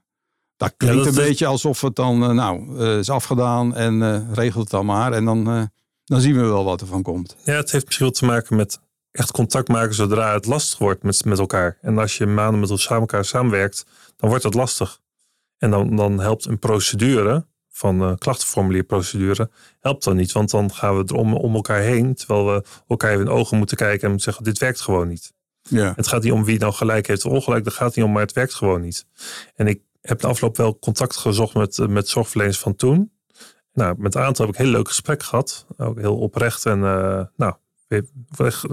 Dat 0.58 0.74
klinkt 0.78 0.98
ja, 0.98 1.04
dat, 1.04 1.18
een 1.18 1.24
beetje 1.28 1.46
alsof 1.46 1.82
het 1.82 1.96
dan 1.96 2.36
nou 2.36 2.80
is 2.98 3.10
afgedaan 3.10 3.76
en 3.76 4.34
regelt 4.34 4.64
het 4.64 4.72
dan 4.72 4.86
maar. 4.86 5.14
En 5.14 5.26
dan 5.26 5.70
dan 6.06 6.22
zien 6.22 6.36
we 6.36 6.42
wel 6.42 6.64
wat 6.64 6.82
er 6.82 6.88
van 6.88 7.02
komt. 7.02 7.36
Ja, 7.44 7.54
het 7.54 7.72
heeft 7.72 7.86
misschien 7.86 8.06
wel 8.06 8.16
te 8.16 8.26
maken 8.26 8.56
met 8.56 8.80
echt 9.12 9.32
contact 9.32 9.68
maken 9.68 9.96
zodra 9.96 10.34
het 10.34 10.46
lastig 10.46 10.80
wordt 10.80 11.04
met, 11.04 11.26
met 11.26 11.40
elkaar. 11.40 11.78
En 11.82 11.98
als 11.98 12.18
je 12.18 12.26
maanden 12.26 12.60
met 12.60 12.90
elkaar 12.90 13.26
samenwerkt, 13.26 13.86
dan 14.16 14.30
wordt 14.30 14.44
dat 14.44 14.54
lastig. 14.54 15.02
En 15.58 15.70
dan, 15.72 15.96
dan 15.96 16.20
helpt 16.20 16.46
een 16.46 16.60
procedure 16.60 17.46
van 17.76 18.02
uh, 18.02 18.14
klachtenformulierprocedure, 18.18 19.50
helpt 19.80 20.04
dan 20.04 20.16
niet. 20.16 20.32
Want 20.32 20.50
dan 20.52 20.74
gaan 20.74 20.98
we 20.98 21.04
er 21.04 21.16
om, 21.16 21.34
om 21.34 21.56
elkaar 21.56 21.80
heen, 21.80 22.16
terwijl 22.16 22.46
we 22.46 22.64
elkaar 22.88 23.10
even 23.10 23.22
in 23.22 23.30
de 23.30 23.38
ogen 23.38 23.58
moeten 23.58 23.78
kijken 23.78 24.12
en 24.12 24.20
zeggen, 24.20 24.44
dit 24.44 24.58
werkt 24.58 24.82
gewoon 24.82 25.08
niet. 25.08 25.34
Ja. 25.62 25.94
Het 25.96 26.08
gaat 26.08 26.24
niet 26.24 26.32
om 26.32 26.46
wie 26.46 26.60
nou 26.60 26.74
gelijk 26.74 27.08
heeft 27.08 27.26
of 27.26 27.32
ongelijk, 27.32 27.64
dat 27.64 27.74
gaat 27.74 27.96
niet 27.96 28.06
om, 28.06 28.12
maar 28.12 28.22
het 28.22 28.34
werkt 28.34 28.54
gewoon 28.54 28.82
niet. 28.82 29.06
En 29.56 29.68
ik 29.68 29.82
heb 30.02 30.20
de 30.20 30.28
afloop 30.28 30.58
wel 30.58 30.80
contact 30.80 31.16
gezocht 31.16 31.54
met, 31.54 31.78
met 31.90 32.10
zorgverleners 32.10 32.60
van 32.60 32.76
toen. 32.76 33.12
Nou, 33.74 33.96
met 33.98 34.16
een 34.16 34.22
aantal 34.22 34.46
heb 34.46 34.54
ik 34.54 34.60
een 34.60 34.66
heel 34.66 34.76
leuk 34.76 34.88
gesprek 34.88 35.24
gehad. 35.24 35.66
Ook 35.78 36.00
heel 36.00 36.18
oprecht 36.18 36.66
en 36.66 36.80
uh, 36.80 37.22
nou, 37.36 37.54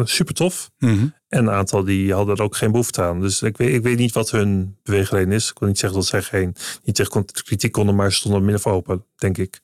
super 0.05 0.35
tof. 0.35 0.71
Mm-hmm. 0.79 1.15
En 1.29 1.39
een 1.39 1.51
aantal 1.51 1.85
die 1.85 2.13
hadden 2.13 2.37
er 2.37 2.43
ook 2.43 2.57
geen 2.57 2.71
behoefte 2.71 3.03
aan. 3.03 3.21
Dus 3.21 3.43
ik 3.43 3.57
weet, 3.57 3.75
ik 3.75 3.83
weet 3.83 3.99
niet 3.99 4.13
wat 4.13 4.31
hun 4.31 4.77
beweegreden 4.83 5.33
is. 5.33 5.51
Ik 5.51 5.59
wil 5.59 5.69
niet 5.69 5.79
zeggen 5.79 5.99
dat 5.99 6.09
zij 6.09 6.23
geen, 6.23 6.55
niet 6.85 6.95
tegen 6.95 7.25
kritiek 7.25 7.73
konden, 7.73 7.95
maar 7.95 8.13
ze 8.13 8.19
stonden 8.19 8.45
min 8.45 8.55
of 8.55 8.67
open, 8.67 9.05
denk 9.17 9.39
ik. 9.39 9.61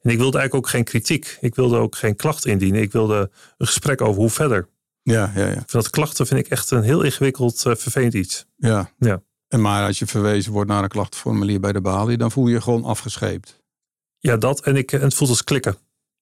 En 0.00 0.10
ik 0.10 0.18
wilde 0.18 0.38
eigenlijk 0.38 0.54
ook 0.54 0.72
geen 0.72 0.84
kritiek. 0.84 1.38
Ik 1.40 1.54
wilde 1.54 1.76
ook 1.76 1.96
geen 1.96 2.16
klacht 2.16 2.46
indienen. 2.46 2.80
Ik 2.80 2.92
wilde 2.92 3.30
een 3.56 3.66
gesprek 3.66 4.00
over 4.00 4.20
hoe 4.20 4.30
verder. 4.30 4.68
Ja, 5.02 5.32
ja, 5.34 5.46
ja. 5.46 5.52
vind 5.52 5.72
dat 5.72 5.90
klachten 5.90 6.26
vind 6.26 6.40
ik 6.40 6.48
echt 6.48 6.70
een 6.70 6.82
heel 6.82 7.02
ingewikkeld, 7.02 7.64
uh, 7.66 7.74
vervelend 7.74 8.14
iets. 8.14 8.46
Ja. 8.56 8.92
ja. 8.98 9.22
En 9.48 9.60
maar 9.60 9.86
als 9.86 9.98
je 9.98 10.06
verwezen 10.06 10.52
wordt 10.52 10.70
naar 10.70 10.82
een 10.82 10.88
klachtenformulier 10.88 11.60
bij 11.60 11.72
de 11.72 11.80
balie, 11.80 12.16
dan 12.16 12.30
voel 12.30 12.46
je 12.46 12.54
je 12.54 12.60
gewoon 12.60 12.84
afgescheept. 12.84 13.62
Ja, 14.18 14.36
dat. 14.36 14.60
En, 14.60 14.76
ik, 14.76 14.92
en 14.92 15.00
het 15.00 15.14
voelt 15.14 15.30
als 15.30 15.44
klikken. 15.44 15.76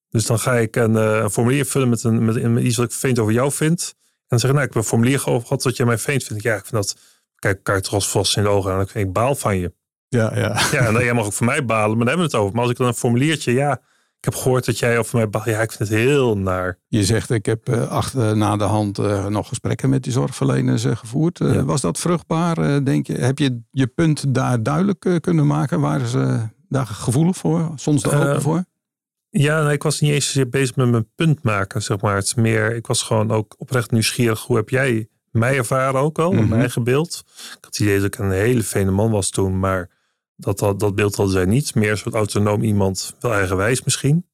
Dus 0.08 0.26
dan 0.26 0.38
ga 0.38 0.54
ik 0.54 0.76
een, 0.76 0.92
uh, 0.92 1.16
een 1.16 1.30
formulier 1.30 1.64
vullen 1.64 1.88
met, 1.88 2.04
een, 2.04 2.24
met, 2.24 2.42
met, 2.42 2.62
iets 2.62 2.76
wat 2.76 2.84
ik 2.84 2.90
vervelend 2.90 3.18
over 3.18 3.32
jou 3.32 3.52
vind. 3.52 3.94
En 3.96 4.26
dan 4.26 4.38
zeg 4.38 4.50
ik, 4.50 4.56
nou, 4.56 4.68
ik 4.68 4.74
heb 4.74 4.82
een 4.82 4.88
formulier 4.88 5.20
gehad 5.20 5.62
wat 5.62 5.76
jij 5.76 5.86
mij 5.86 5.98
vervelend 5.98 6.24
vindt. 6.24 6.42
Ja, 6.42 6.54
ik 6.54 6.64
vind 6.66 6.72
dat, 6.72 6.96
kijk 7.34 7.56
elkaar 7.56 7.80
toch 7.80 7.92
als 7.92 8.08
vast 8.08 8.36
in 8.36 8.42
de 8.42 8.48
ogen 8.48 8.72
aan. 8.72 8.80
Ik, 8.80 8.94
ik 8.94 9.12
baal 9.12 9.34
van 9.34 9.56
je. 9.56 9.72
Ja, 10.08 10.36
ja. 10.36 10.60
Ja, 10.72 10.86
en 10.86 10.92
dan, 10.92 11.04
jij 11.04 11.14
mag 11.14 11.24
ook 11.24 11.32
voor 11.32 11.46
mij 11.46 11.64
balen, 11.64 11.96
maar 11.96 12.06
daar 12.06 12.16
hebben 12.16 12.30
we 12.30 12.36
het 12.36 12.40
over. 12.40 12.54
Maar 12.54 12.62
als 12.62 12.70
ik 12.70 12.76
dan 12.76 12.86
een 12.86 12.94
formuliertje, 12.94 13.52
ja, 13.52 13.72
ik 14.18 14.24
heb 14.24 14.34
gehoord 14.34 14.64
dat 14.64 14.78
jij 14.78 14.98
over 14.98 15.16
mij 15.16 15.28
baalt. 15.28 15.44
Ja, 15.44 15.60
ik 15.60 15.72
vind 15.72 15.88
het 15.88 15.98
heel 15.98 16.38
naar. 16.38 16.78
Je 16.88 17.04
zegt, 17.04 17.30
ik 17.30 17.46
heb 17.46 17.68
uh, 17.68 17.88
achter 17.88 18.36
na 18.36 18.56
de 18.56 18.64
hand 18.64 18.98
uh, 18.98 19.26
nog 19.26 19.48
gesprekken 19.48 19.90
met 19.90 20.02
die 20.02 20.12
zorgverleners 20.12 20.84
uh, 20.84 20.96
gevoerd. 20.96 21.38
Ja. 21.38 21.64
Was 21.64 21.80
dat 21.80 21.98
vruchtbaar, 21.98 22.84
denk 22.84 23.06
je? 23.06 23.12
Heb 23.12 23.38
je 23.38 23.60
je 23.70 23.86
punt 23.86 24.34
daar 24.34 24.62
duidelijk 24.62 25.18
kunnen 25.20 25.46
maken? 25.46 25.80
Waren 25.80 26.06
ze 26.06 26.38
daar 26.68 26.86
gevoelig 26.86 27.36
voor? 27.36 27.72
Soms 27.74 28.02
er 28.02 28.18
open 28.18 28.42
voor? 28.42 28.64
Ja, 29.38 29.70
ik 29.70 29.82
was 29.82 30.00
niet 30.00 30.12
eens 30.12 30.38
bezig 30.50 30.76
met 30.76 30.90
mijn 30.90 31.08
punt 31.14 31.42
maken, 31.42 31.82
zeg 31.82 32.00
maar. 32.00 32.14
Het 32.14 32.24
is 32.24 32.34
meer, 32.34 32.74
ik 32.74 32.86
was 32.86 33.02
gewoon 33.02 33.30
ook 33.30 33.54
oprecht 33.58 33.90
nieuwsgierig. 33.90 34.40
Hoe 34.40 34.56
heb 34.56 34.68
jij 34.68 35.08
mij 35.30 35.56
ervaren 35.56 36.00
ook 36.00 36.18
al, 36.18 36.32
mm 36.32 36.38
-hmm. 36.38 36.48
mijn 36.48 36.60
eigen 36.60 36.84
beeld? 36.84 37.22
Ik 37.26 37.58
had 37.60 37.64
het 37.64 37.78
idee 37.78 37.96
dat 37.96 38.06
ik 38.06 38.18
een 38.18 38.30
hele 38.30 38.62
fijne 38.62 38.90
man 38.90 39.10
was 39.10 39.30
toen, 39.30 39.58
maar 39.58 39.90
dat, 40.36 40.58
dat, 40.58 40.80
dat 40.80 40.94
beeld 40.94 41.16
hadden 41.16 41.34
zij 41.34 41.44
niet. 41.44 41.74
Meer 41.74 41.90
een 41.90 41.98
soort 41.98 42.14
autonoom 42.14 42.62
iemand, 42.62 43.16
wel 43.20 43.32
eigenwijs 43.32 43.82
misschien. 43.82 44.26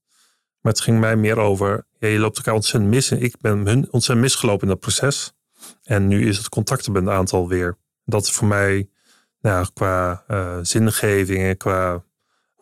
Maar 0.61 0.73
het 0.73 0.81
ging 0.81 1.01
mij 1.01 1.17
meer 1.17 1.37
over, 1.39 1.87
ja, 1.99 2.09
je 2.09 2.19
loopt 2.19 2.37
elkaar 2.37 2.55
ontzettend 2.55 2.93
mis. 2.93 3.11
En 3.11 3.23
ik 3.23 3.35
ben 3.41 3.67
hun 3.67 3.83
ontzettend 3.91 4.21
misgelopen 4.21 4.63
in 4.63 4.69
dat 4.69 4.81
proces. 4.81 5.33
En 5.85 6.09
nu 6.09 6.29
is 6.29 6.37
het 6.37 6.49
contacten 6.49 7.11
aantal 7.11 7.49
weer. 7.49 7.79
Dat 8.05 8.25
is 8.25 8.33
voor 8.33 8.49
mij, 8.49 8.89
nou, 9.41 9.67
qua 9.75 10.25
uh, 10.29 10.59
zingeving 10.63 11.43
en 11.43 11.57
qua 11.57 12.05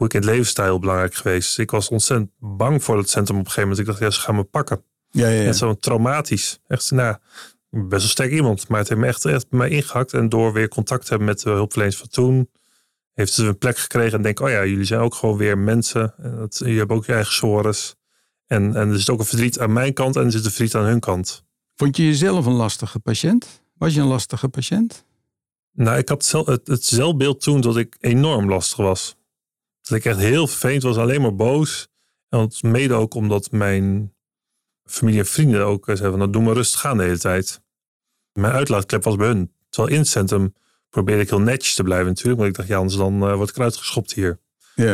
hoe 0.01 0.09
ik 0.09 0.15
in 0.15 0.21
het 0.21 0.31
levensstijl 0.31 0.79
belangrijk 0.79 1.15
geweest. 1.15 1.59
Ik 1.59 1.71
was 1.71 1.89
ontzettend 1.89 2.31
bang 2.39 2.85
voor 2.85 2.99
het 2.99 3.11
centrum 3.11 3.39
op 3.39 3.45
een 3.45 3.51
gegeven 3.51 3.69
moment. 3.69 3.89
Ik 3.89 3.95
dacht, 3.95 4.13
ja, 4.13 4.19
ze 4.19 4.25
gaan 4.25 4.35
me 4.35 4.45
pakken. 4.45 4.83
Ja, 5.11 5.29
ja, 5.29 5.35
ja. 5.35 5.43
Net 5.43 5.57
zo 5.57 5.75
traumatisch. 5.75 6.61
Echt, 6.67 6.91
nou, 6.91 7.17
best 7.71 7.89
wel 7.91 8.01
sterk 8.01 8.31
iemand. 8.31 8.69
Maar 8.69 8.79
het 8.79 8.89
heeft 8.89 9.01
me 9.01 9.07
echt, 9.07 9.25
echt 9.25 9.49
bij 9.49 9.59
mij 9.59 9.69
ingehakt. 9.69 10.13
En 10.13 10.29
door 10.29 10.53
weer 10.53 10.69
contact 10.69 11.03
te 11.03 11.09
hebben 11.09 11.29
met 11.29 11.41
de 11.41 11.51
hulpverleners 11.51 11.97
van 11.97 12.09
toen, 12.09 12.51
heeft 13.13 13.33
ze 13.33 13.45
een 13.45 13.59
plek 13.59 13.79
gekregen. 13.79 14.13
En 14.13 14.23
denk, 14.23 14.41
oh 14.41 14.51
ja, 14.51 14.65
jullie 14.65 14.85
zijn 14.85 15.01
ook 15.01 15.15
gewoon 15.15 15.37
weer 15.37 15.59
mensen. 15.59 16.15
En 16.19 16.37
dat, 16.37 16.59
jullie 16.59 16.79
hebben 16.79 16.97
ook 16.97 17.07
je 17.07 17.13
eigen 17.13 17.33
sores. 17.33 17.97
En, 18.47 18.77
en 18.77 18.91
er 18.91 18.99
zit 18.99 19.11
ook 19.11 19.19
een 19.19 19.25
verdriet 19.25 19.59
aan 19.59 19.73
mijn 19.73 19.93
kant 19.93 20.17
en 20.17 20.25
er 20.25 20.33
zit 20.33 20.45
een 20.45 20.51
verdriet 20.51 20.75
aan 20.75 20.85
hun 20.85 21.01
kant. 21.01 21.45
Vond 21.77 21.97
je 21.97 22.05
jezelf 22.05 22.47
een 22.47 22.53
lastige 22.53 22.99
patiënt? 22.99 23.63
Was 23.79 23.95
je 23.95 24.01
een 24.01 24.07
lastige 24.07 24.49
patiënt? 24.49 25.05
Nou, 25.73 25.99
ik 25.99 26.09
had 26.09 26.33
het 26.65 26.85
zelfbeeld 26.85 27.41
toen 27.41 27.61
dat 27.61 27.77
ik 27.77 27.97
enorm 28.01 28.49
lastig 28.49 28.77
was. 28.77 29.19
Dat 29.91 29.99
ik 29.99 30.05
echt 30.05 30.19
heel 30.19 30.47
vervelend 30.47 30.83
was, 30.83 30.97
alleen 30.97 31.21
maar 31.21 31.35
boos. 31.35 31.89
En 32.29 32.39
dat 32.39 32.63
mede 32.63 32.95
ook 32.95 33.15
omdat 33.15 33.51
mijn 33.51 34.15
familie 34.85 35.19
en 35.21 35.27
vrienden 35.27 35.67
ook 35.67 35.89
eh, 35.89 35.97
zeiden 35.97 36.11
van, 36.11 36.19
nou, 36.19 36.31
doe 36.31 36.43
maar 36.43 36.55
rustig 36.55 36.81
gaan 36.81 36.97
de 36.97 37.03
hele 37.03 37.19
tijd. 37.19 37.61
Mijn 38.33 38.53
uitlaatklep 38.53 39.05
was 39.05 39.17
bij 39.17 39.27
hun. 39.27 39.53
Terwijl 39.69 39.95
in 39.95 40.01
het 40.01 40.09
centrum 40.09 40.55
probeerde 40.91 41.23
ik 41.23 41.31
heel 41.31 41.41
netjes 41.41 41.75
te 41.75 41.83
blijven 41.83 42.07
natuurlijk. 42.07 42.39
Want 42.39 42.51
ik 42.51 42.57
dacht, 42.57 42.69
ja, 42.69 42.77
anders 42.77 42.97
dan 42.97 43.29
uh, 43.29 43.35
word 43.35 43.49
ik 43.49 43.57
eruit 43.57 43.77
geschopt 43.77 44.13
hier. 44.13 44.39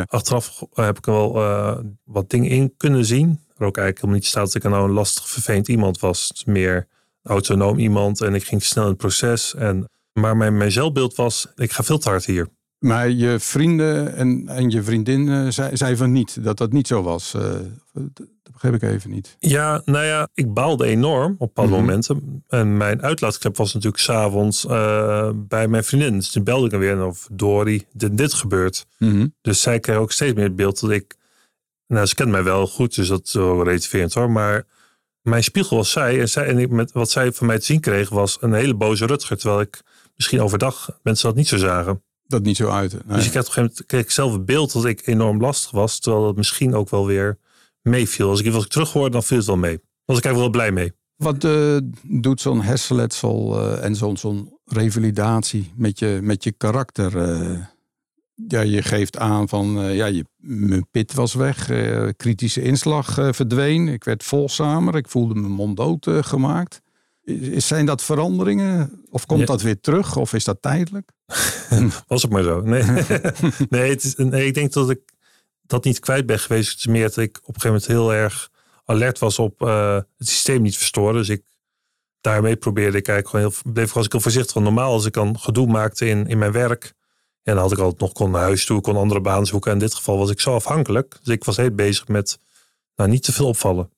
Achteraf 0.07 0.63
heb 0.75 0.99
ik 0.99 1.07
er 1.07 1.13
wel 1.13 1.37
uh, 1.37 1.79
wat 2.05 2.31
dingen 2.31 2.51
in 2.51 2.75
kunnen 2.77 3.05
zien. 3.05 3.29
Er 3.29 3.67
ook 3.67 3.77
eigenlijk 3.77 3.97
helemaal 3.97 4.15
niet 4.15 4.27
staat 4.27 4.45
dat 4.45 4.55
ik 4.55 4.71
nou 4.71 4.85
een 4.85 4.95
lastig, 4.95 5.29
vervelend 5.29 5.69
iemand 5.69 5.99
was. 5.99 6.29
Het 6.29 6.37
is 6.37 6.45
meer 6.45 6.89
autonoom 7.23 7.79
iemand 7.79 8.21
en 8.21 8.35
ik 8.35 8.45
ging 8.45 8.63
snel 8.63 8.85
in 8.85 8.91
het 8.91 8.99
proces. 8.99 9.55
En, 9.55 9.89
maar 10.13 10.37
mijn, 10.37 10.57
mijn 10.57 10.73
zelfbeeld 10.73 11.15
was, 11.15 11.47
ik 11.55 11.73
ga 11.73 11.83
veel 11.83 11.99
te 11.99 12.09
hard 12.09 12.25
hier. 12.25 12.49
Maar 12.79 13.11
je 13.11 13.39
vrienden 13.41 14.15
en, 14.15 14.49
en 14.49 14.71
je 14.71 14.83
vriendin 14.83 15.53
zei, 15.53 15.77
zei, 15.77 15.97
van 15.97 16.13
niet, 16.13 16.45
dat 16.45 16.59
dat 16.59 16.73
niet 16.73 16.87
zo 16.87 17.03
was. 17.03 17.35
Uh, 17.35 17.43
dat 17.93 18.29
begreep 18.53 18.75
ik 18.75 18.83
even 18.83 19.11
niet. 19.11 19.37
Ja, 19.39 19.83
nou 19.85 20.05
ja, 20.05 20.29
ik 20.35 20.55
baalde 20.55 20.87
enorm 20.87 21.33
op 21.33 21.39
bepaalde 21.39 21.71
mm 21.71 21.77
-hmm. 21.77 21.87
momenten. 21.87 22.45
En 22.49 22.77
mijn 22.77 23.03
uitlaatklep 23.03 23.57
was 23.57 23.75
natuurlijk 23.75 24.03
s'avonds 24.03 24.65
uh, 24.65 25.31
bij 25.35 25.69
mijn 25.69 25.85
vriendin. 25.85 26.15
Dus 26.15 26.31
toen 26.31 26.45
belde 26.45 26.65
ik 26.65 26.71
hem 26.71 26.81
weer 26.81 27.05
of 27.05 27.29
Dory, 27.33 27.87
dit, 27.93 28.19
dit 28.19 28.35
gebeurt. 28.35 28.87
Mm 28.99 29.11
-hmm. 29.11 29.35
Dus 29.41 29.61
zij 29.61 29.81
kreeg 29.81 29.97
ook 29.97 30.13
steeds 30.13 30.35
meer 30.35 30.45
het 30.45 30.57
beeld 30.57 30.81
dat 30.81 30.91
ik... 30.91 31.15
Nou, 31.87 32.07
ze 32.07 32.15
kent 32.15 32.31
mij 32.31 32.43
wel 32.43 32.67
goed, 32.67 32.95
dus 32.95 33.09
dat 33.09 33.27
is 33.27 33.33
wel 33.33 33.65
relativerend 33.65 34.15
hoor. 34.15 34.31
Maar 34.31 34.65
mijn 35.21 35.43
spiegel 35.43 35.77
was 35.77 35.91
zij. 35.91 36.21
En, 36.21 36.29
zij, 36.29 36.47
en 36.47 36.59
ik, 36.59 36.71
met, 36.71 36.93
wat 36.93 37.11
zij 37.11 37.33
van 37.33 37.47
mij 37.47 37.59
te 37.59 37.65
zien 37.65 37.81
kreeg 37.81 38.09
was 38.09 38.39
een 38.41 38.53
hele 38.53 38.75
boze 38.75 39.07
Rutger. 39.07 39.37
Terwijl 39.37 39.61
ik 39.61 39.83
misschien 40.17 40.41
overdag 40.41 40.99
mensen 41.03 41.27
dat 41.27 41.37
niet 41.37 41.49
zo 41.49 41.57
zagen 41.57 42.03
dat 42.27 42.43
niet 42.43 42.57
zo 42.57 42.69
uit. 42.69 42.93
Nee. 42.93 43.17
Dus 43.17 43.27
ik 43.27 43.33
had 43.35 43.43
op 43.43 43.49
een 43.49 43.55
gegeven 43.55 43.63
moment 43.63 43.87
kreeg 43.87 44.03
ik 44.03 44.11
zelf 44.11 44.33
het 44.33 44.45
beeld 44.45 44.73
dat 44.73 44.85
ik 44.85 45.07
enorm 45.07 45.41
lastig 45.41 45.71
was. 45.71 45.99
Terwijl 45.99 46.27
het 46.27 46.37
misschien 46.37 46.75
ook 46.75 46.91
wel 46.91 47.07
weer 47.07 47.39
meeviel. 47.83 48.29
Als 48.29 48.41
ik, 48.41 48.55
als 48.55 48.65
ik 48.65 48.71
terug 48.71 48.93
hoorde, 48.93 49.11
dan 49.11 49.23
viel 49.23 49.37
het 49.37 49.47
wel 49.47 49.57
mee. 49.57 49.81
was 50.05 50.19
ik 50.19 50.25
eigenlijk 50.25 50.55
wel 50.55 50.63
blij 50.63 50.73
mee. 50.73 50.93
Wat 51.17 51.45
uh, 51.45 51.77
doet 52.03 52.41
zo'n 52.41 52.63
hersenletsel 52.63 53.59
uh, 53.59 53.85
en 53.85 53.97
zo'n 53.97 54.17
zo'n 54.17 54.59
revalidatie 54.65 55.73
met 55.77 55.99
je, 55.99 56.19
met 56.23 56.45
je 56.45 56.53
karakter? 56.53 57.17
Uh, 57.17 57.59
ja, 58.49 58.61
je 58.61 58.83
geeft 58.83 59.19
aan 59.19 59.49
van, 59.49 59.95
ja, 59.95 60.07
je, 60.07 60.25
mijn 60.37 60.87
pit 60.91 61.15
was 61.15 61.35
weg. 61.35 61.71
kritische 62.17 62.63
inslag 62.63 63.15
verdween. 63.15 63.89
Ik 63.89 64.05
werd 64.05 64.25
volzamer. 64.25 64.97
Ik 64.97 65.09
voelde 65.09 65.35
mijn 65.35 65.53
mond 65.53 65.77
dood 65.77 66.09
gemaakt. 66.11 66.81
Zijn 67.57 67.87
dat 67.87 68.03
veranderingen? 68.03 69.05
Of 69.11 69.27
komt 69.27 69.41
ja. 69.41 69.47
dat 69.47 69.63
weer 69.63 69.81
terug? 69.81 70.17
Of 70.17 70.33
is 70.33 70.45
dat 70.45 70.63
tijdelijk? 70.63 71.11
Was 72.09 72.23
het 72.23 72.31
maar 72.31 72.43
zo. 72.43 72.61
Nee, 72.61 72.83
nee, 73.69 73.91
het 73.91 74.05
is, 74.05 74.15
nee, 74.15 74.47
ik 74.47 74.55
denk 74.55 74.73
dat 74.73 74.91
ik 74.91 75.01
dat 75.63 75.85
niet 75.85 75.99
kwijt 75.99 76.27
ben 76.27 76.39
geweest. 76.39 76.71
Het 76.71 76.79
is 76.79 76.87
meer 76.87 77.03
dat 77.03 77.17
ik 77.17 77.39
op 77.43 77.55
een 77.55 77.61
gegeven 77.61 77.71
moment 77.71 77.87
heel 77.87 78.13
erg 78.15 78.51
alert 78.85 79.19
was 79.19 79.39
op 79.39 79.63
uh, 79.63 79.95
het 79.95 80.29
systeem 80.29 80.63
niet 80.63 80.77
verstoren. 80.77 81.15
Dus 81.15 81.29
ik 81.29 81.43
daarmee 82.21 82.57
probeerde 82.57 82.99
ik 82.99 83.09
eigenlijk 83.09 83.29
gewoon 83.29 83.63
heel, 83.65 83.73
bleef 83.73 84.05
ik 84.05 84.13
heel 84.13 84.21
voorzichtig. 84.21 84.55
Want 84.55 84.67
normaal 84.67 84.93
als 84.93 85.05
ik 85.05 85.13
dan 85.13 85.39
gedoe 85.39 85.67
maakte 85.67 86.07
in, 86.07 86.27
in 86.27 86.39
mijn 86.39 86.53
werk. 86.53 86.95
En 87.43 87.55
dan 87.55 87.63
had 87.63 87.73
ik 87.73 87.79
altijd 87.79 88.01
nog 88.01 88.13
kon 88.13 88.31
naar 88.31 88.43
huis 88.43 88.65
toe, 88.65 88.81
kon 88.81 88.97
andere 88.97 89.21
baan 89.21 89.47
zoeken. 89.47 89.71
En 89.71 89.79
in 89.79 89.85
dit 89.85 89.95
geval 89.95 90.19
was 90.19 90.31
ik 90.31 90.41
zo 90.41 90.55
afhankelijk. 90.55 91.19
Dus 91.23 91.35
ik 91.35 91.45
was 91.45 91.57
heel 91.57 91.71
bezig 91.71 92.09
met 92.09 92.39
nou, 92.97 93.11
niet 93.11 93.23
te 93.23 93.33
veel 93.33 93.47
opvallen. 93.47 93.91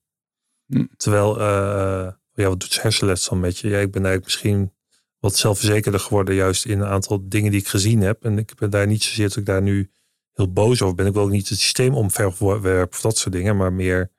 Hm. 0.65 0.85
Terwijl, 0.97 1.39
uh, 1.39 2.07
ja, 2.43 2.49
wat 2.49 2.59
doet 2.59 2.81
hersenletsel 2.81 3.35
met 3.35 3.57
je? 3.57 3.67
Ja, 3.69 3.77
ik 3.77 3.91
ben 3.91 4.05
eigenlijk 4.05 4.23
misschien 4.23 4.71
wat 5.19 5.35
zelfverzekerder 5.35 5.99
geworden, 5.99 6.35
juist 6.35 6.65
in 6.65 6.79
een 6.79 6.87
aantal 6.87 7.29
dingen 7.29 7.51
die 7.51 7.59
ik 7.59 7.67
gezien 7.67 8.01
heb. 8.01 8.23
En 8.23 8.37
ik 8.37 8.55
ben 8.55 8.69
daar 8.69 8.87
niet 8.87 9.03
zozeer 9.03 9.27
dat 9.27 9.37
ik 9.37 9.45
daar 9.45 9.61
nu 9.61 9.91
heel 10.33 10.51
boos 10.51 10.81
over 10.81 10.95
ben. 10.95 11.05
Ik 11.05 11.13
wil 11.13 11.23
ook 11.23 11.29
niet 11.29 11.49
het 11.49 11.59
systeem 11.59 11.93
omverwerpen 11.93 12.97
of 12.97 13.01
dat 13.01 13.17
soort 13.17 13.33
dingen, 13.33 13.57
maar 13.57 13.73
meer 13.73 14.11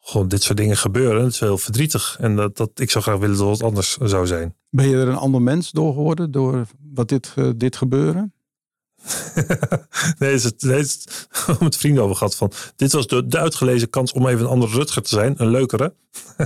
gewoon 0.00 0.28
dit 0.28 0.42
soort 0.42 0.58
dingen 0.58 0.76
gebeuren. 0.76 1.24
Het 1.24 1.32
is 1.32 1.40
heel 1.40 1.58
verdrietig. 1.58 2.16
En 2.20 2.36
dat, 2.36 2.56
dat, 2.56 2.70
ik 2.74 2.90
zou 2.90 3.04
graag 3.04 3.18
willen 3.18 3.36
dat 3.36 3.48
het 3.48 3.62
anders 3.62 3.96
zou 3.96 4.26
zijn. 4.26 4.56
Ben 4.70 4.88
je 4.88 4.96
er 4.96 5.08
een 5.08 5.14
ander 5.14 5.42
mens 5.42 5.70
door 5.70 5.92
geworden 5.92 6.30
door 6.30 6.66
wat 6.92 7.08
dit, 7.08 7.34
uh, 7.36 7.50
dit 7.56 7.76
gebeuren? 7.76 8.34
nee, 10.18 10.32
het 10.32 10.42
het, 10.42 10.62
het 10.62 10.84
is 11.48 11.58
met 11.58 11.76
vrienden 11.76 12.02
over 12.02 12.16
gehad 12.16 12.36
van. 12.36 12.52
Dit 12.76 12.92
was 12.92 13.06
de, 13.06 13.26
uitgelezen 13.30 13.90
kans 13.90 14.12
om 14.12 14.26
even 14.26 14.40
een 14.40 14.50
andere 14.50 14.72
Rutger 14.72 15.02
te 15.02 15.08
zijn, 15.08 15.34
een 15.36 15.50
leukere. 15.50 15.94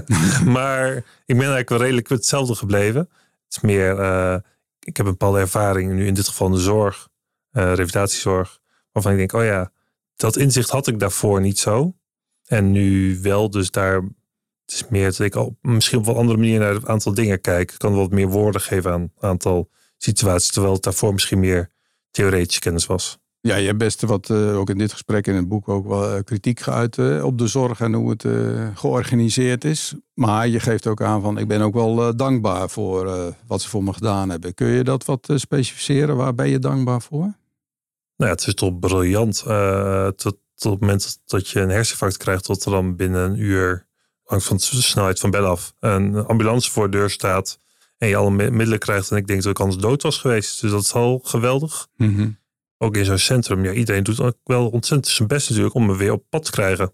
maar 0.44 0.96
ik 0.96 1.04
ben 1.26 1.38
eigenlijk 1.38 1.68
wel 1.68 1.78
redelijk 1.78 2.08
hetzelfde 2.08 2.54
gebleven. 2.54 3.00
Het 3.00 3.56
is 3.56 3.60
meer, 3.60 3.98
uh, 3.98 4.36
ik 4.80 4.96
heb 4.96 5.06
een 5.06 5.12
bepaalde 5.12 5.38
ervaring 5.38 5.92
nu 5.92 6.06
in 6.06 6.14
dit 6.14 6.28
geval 6.28 6.50
de 6.50 6.58
zorg, 6.58 7.08
uh, 7.52 7.62
revalidatiezorg, 7.62 8.60
waarvan 8.92 9.12
ik 9.12 9.18
denk, 9.18 9.32
oh 9.32 9.44
ja, 9.44 9.72
dat 10.16 10.36
inzicht 10.36 10.70
had 10.70 10.86
ik 10.86 10.98
daarvoor 10.98 11.40
niet 11.40 11.58
zo. 11.58 11.94
En 12.46 12.72
nu 12.72 13.18
wel, 13.22 13.50
dus 13.50 13.70
daar, 13.70 13.94
het 14.64 14.74
is 14.74 14.88
meer 14.88 15.04
dat 15.04 15.18
ik 15.18 15.34
al 15.34 15.56
misschien 15.60 15.98
op 15.98 16.06
een 16.06 16.14
andere 16.14 16.38
manier 16.38 16.58
naar 16.58 16.74
een 16.74 16.88
aantal 16.88 17.14
dingen 17.14 17.40
kijk. 17.40 17.72
Ik 17.72 17.78
kan 17.78 17.94
wat 17.94 18.10
meer 18.10 18.28
woorden 18.28 18.60
geven 18.60 18.92
aan 18.92 19.00
een 19.00 19.28
aantal 19.28 19.70
situaties, 19.98 20.50
terwijl 20.50 20.74
het 20.74 20.82
daarvoor 20.82 21.12
misschien 21.12 21.40
meer 21.40 21.70
theoretische 22.14 22.60
kennis 22.60 22.86
was. 22.86 23.18
Ja, 23.40 23.56
je 23.56 23.66
hebt 23.66 23.78
best 23.78 24.02
wat, 24.02 24.28
uh, 24.28 24.58
ook 24.58 24.70
in 24.70 24.78
dit 24.78 24.92
gesprek 24.92 25.26
in 25.26 25.34
het 25.34 25.48
boek, 25.48 25.68
ook 25.68 25.86
wel 25.86 26.16
uh, 26.16 26.22
kritiek 26.24 26.60
geuit 26.60 26.96
uh, 26.96 27.24
op 27.24 27.38
de 27.38 27.46
zorg 27.46 27.80
en 27.80 27.92
hoe 27.94 28.10
het 28.10 28.26
georganiseerd 28.78 29.64
is. 29.64 29.94
Maar 30.14 30.48
je 30.48 30.60
geeft 30.60 30.86
ook 30.86 31.02
aan 31.02 31.22
van, 31.22 31.38
ik 31.38 31.48
ben 31.48 31.60
ook 31.60 31.74
wel 31.74 32.16
dankbaar 32.16 32.70
voor 32.70 33.34
wat 33.46 33.62
ze 33.62 33.68
voor 33.68 33.84
me 33.84 33.92
gedaan 33.92 34.30
hebben. 34.30 34.54
Kun 34.54 34.66
je 34.66 34.84
dat 34.84 35.04
wat 35.04 35.32
specificeren? 35.34 36.16
Waar 36.16 36.34
ben 36.34 36.48
je 36.48 36.58
dankbaar 36.58 37.02
voor? 37.02 37.20
Nou 37.20 37.34
ja, 38.16 38.28
het 38.28 38.46
is 38.46 38.54
toch 38.54 38.78
briljant. 38.78 39.36
tot, 40.16 40.38
tot 40.54 40.72
het 40.72 40.80
moment 40.80 41.18
dat 41.24 41.48
je 41.48 41.60
een 41.60 41.68
herseninfarct 41.68 42.16
krijgt, 42.16 42.44
tot 42.44 42.64
er 42.64 42.70
dan 42.70 42.96
binnen 42.96 43.30
een 43.30 43.40
uur, 43.40 43.86
langs 44.24 44.44
van 44.44 44.56
de 44.56 44.62
snelheid 44.62 45.20
van 45.20 45.30
bel 45.30 45.44
af, 45.44 45.74
een 45.80 46.26
ambulance 46.26 46.70
voor 46.70 46.90
de 46.90 46.96
deur 46.96 47.10
staat 47.10 47.58
en 48.04 48.10
je 48.10 48.16
alle 48.16 48.30
middelen 48.30 48.78
krijgt. 48.78 49.10
En 49.10 49.16
ik 49.16 49.26
denk 49.26 49.42
dat 49.42 49.50
ik 49.50 49.60
anders 49.60 49.82
dood 49.82 50.02
was 50.02 50.18
geweest. 50.18 50.60
Dus 50.60 50.70
dat 50.70 50.82
is 50.82 50.92
al 50.92 51.20
geweldig. 51.24 51.88
Mm 51.96 52.16
-hmm. 52.16 52.38
Ook 52.78 52.96
in 52.96 53.04
zo'n 53.04 53.18
centrum. 53.18 53.64
Ja, 53.64 53.72
iedereen 53.72 54.02
doet 54.02 54.20
ook 54.20 54.36
wel 54.44 54.68
ontzettend 54.68 55.14
zijn 55.14 55.28
best 55.28 55.48
natuurlijk 55.48 55.74
om 55.74 55.86
me 55.86 55.96
weer 55.96 56.12
op 56.12 56.24
pad 56.28 56.44
te 56.44 56.50
krijgen. 56.50 56.84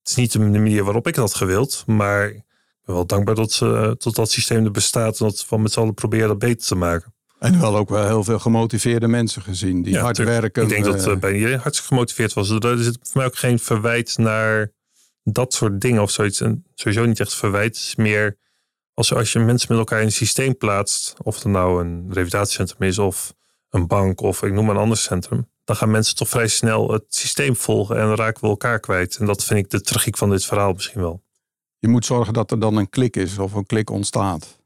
Het 0.00 0.10
is 0.10 0.14
niet 0.14 0.32
de 0.32 0.38
manier 0.38 0.84
waarop 0.84 1.06
ik 1.06 1.16
had 1.16 1.34
gewild. 1.34 1.84
Maar 1.86 2.28
ik 2.28 2.42
ben 2.84 2.94
wel 2.94 3.06
dankbaar 3.06 3.34
dat, 3.34 3.52
ze, 3.52 3.94
dat 3.98 4.14
dat 4.14 4.30
systeem 4.30 4.64
er 4.64 4.70
bestaat. 4.70 5.20
En 5.20 5.26
dat 5.26 5.46
we 5.48 5.58
met 5.58 5.72
z'n 5.72 5.80
allen 5.80 5.94
proberen 5.94 6.28
dat 6.28 6.38
beter 6.38 6.66
te 6.66 6.74
maken. 6.74 7.14
En 7.38 7.60
wel 7.60 7.76
ook 7.76 7.88
wel 7.88 8.06
heel 8.06 8.24
veel 8.24 8.38
gemotiveerde 8.38 9.08
mensen 9.08 9.42
gezien 9.42 9.82
die 9.82 9.92
ja, 9.92 10.00
hard 10.00 10.18
werken. 10.18 10.62
Ik 10.62 10.68
denk 10.68 10.84
dat 10.84 11.06
uh, 11.06 11.16
bij 11.16 11.34
iedereen 11.34 11.58
hartstikke 11.58 11.94
gemotiveerd 11.94 12.32
was. 12.32 12.50
Er 12.50 12.78
zit 12.78 12.98
voor 13.02 13.16
mij 13.16 13.26
ook 13.26 13.36
geen 13.36 13.58
verwijt 13.58 14.18
naar 14.18 14.72
dat 15.22 15.52
soort 15.54 15.80
dingen 15.80 16.02
of 16.02 16.10
zoiets. 16.10 16.40
En 16.40 16.64
sowieso 16.74 17.04
niet 17.04 17.20
echt 17.20 17.34
verwijt. 17.34 17.76
Het 17.76 17.86
is 17.86 17.96
meer 17.96 18.38
als, 18.94 19.14
als 19.14 19.32
je 19.32 19.38
mensen 19.38 19.68
met 19.70 19.78
elkaar 19.78 20.00
in 20.00 20.06
een 20.06 20.12
systeem 20.12 20.56
plaatst. 20.56 21.14
Of 21.22 21.34
het 21.34 21.44
nou 21.44 21.84
een 21.84 22.06
revalidatiecentrum 22.08 22.88
is 22.88 22.98
of 22.98 23.34
een 23.70 23.86
bank 23.86 24.20
of 24.20 24.42
ik 24.42 24.52
noem 24.52 24.64
maar 24.64 24.74
een 24.74 24.80
ander 24.80 24.96
centrum. 24.96 25.48
Dan 25.64 25.76
gaan 25.76 25.90
mensen 25.90 26.16
toch 26.16 26.28
vrij 26.28 26.48
snel 26.48 26.92
het 26.92 27.04
systeem 27.08 27.56
volgen 27.56 27.96
en 27.96 28.06
dan 28.06 28.16
raken 28.16 28.42
we 28.42 28.48
elkaar 28.48 28.80
kwijt. 28.80 29.16
En 29.16 29.26
dat 29.26 29.44
vind 29.44 29.58
ik 29.58 29.70
de 29.70 29.80
tragiek 29.80 30.16
van 30.16 30.30
dit 30.30 30.44
verhaal 30.44 30.72
misschien 30.72 31.00
wel. 31.00 31.22
Je 31.78 31.88
moet 31.88 32.04
zorgen 32.04 32.32
dat 32.32 32.50
er 32.50 32.60
dan 32.60 32.76
een 32.76 32.88
klik 32.88 33.16
is 33.16 33.38
of 33.38 33.52
een 33.52 33.66
klik 33.66 33.90
ontstaat. 33.90 34.58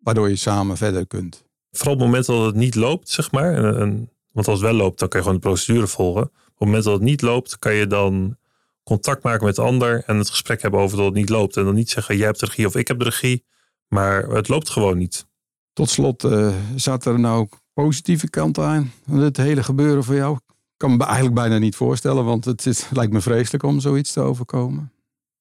Waardoor 0.00 0.28
je 0.28 0.36
samen 0.36 0.76
verder 0.76 1.06
kunt. 1.06 1.44
Vooral 1.70 1.94
op 1.94 1.98
het 1.98 2.08
moment 2.08 2.26
dat 2.26 2.44
het 2.46 2.54
niet 2.54 2.74
loopt, 2.74 3.08
zeg 3.08 3.30
maar. 3.30 3.54
En, 3.54 3.80
en, 3.80 4.10
want 4.32 4.48
als 4.48 4.60
het 4.60 4.70
wel 4.70 4.78
loopt, 4.78 4.98
dan 4.98 5.08
kan 5.08 5.20
je 5.20 5.26
gewoon 5.26 5.40
de 5.40 5.48
procedure 5.48 5.86
volgen. 5.86 6.22
Op 6.22 6.30
het 6.30 6.58
moment 6.58 6.84
dat 6.84 6.92
het 6.92 7.02
niet 7.02 7.22
loopt, 7.22 7.58
kan 7.58 7.74
je 7.74 7.86
dan 7.86 8.36
contact 8.84 9.22
maken 9.22 9.44
met 9.44 9.56
de 9.56 9.62
ander 9.62 10.02
en 10.06 10.16
het 10.16 10.30
gesprek 10.30 10.62
hebben 10.62 10.80
over 10.80 10.96
dat 10.96 11.06
het 11.06 11.14
niet 11.14 11.28
loopt. 11.28 11.56
En 11.56 11.64
dan 11.64 11.74
niet 11.74 11.90
zeggen, 11.90 12.16
jij 12.16 12.26
hebt 12.26 12.40
de 12.40 12.46
regie 12.46 12.66
of 12.66 12.76
ik 12.76 12.88
heb 12.88 12.98
de 12.98 13.04
regie. 13.04 13.44
Maar 13.88 14.28
het 14.28 14.48
loopt 14.48 14.70
gewoon 14.70 14.98
niet. 14.98 15.26
Tot 15.72 15.90
slot, 15.90 16.24
uh, 16.24 16.54
zat 16.76 17.04
er 17.04 17.20
nou 17.20 17.48
positieve 17.72 18.30
kant 18.30 18.58
aan 18.58 18.92
het 19.10 19.36
hele 19.36 19.62
gebeuren 19.62 20.04
voor 20.04 20.14
jou? 20.14 20.34
Ik 20.34 20.76
kan 20.76 20.96
me 20.96 21.04
eigenlijk 21.04 21.34
bijna 21.34 21.58
niet 21.58 21.76
voorstellen, 21.76 22.24
want 22.24 22.44
het, 22.44 22.66
is, 22.66 22.90
lijkt 22.90 23.12
me 23.12 23.20
vreselijk 23.20 23.62
om 23.62 23.80
zoiets 23.80 24.12
te 24.12 24.20
overkomen. 24.20 24.92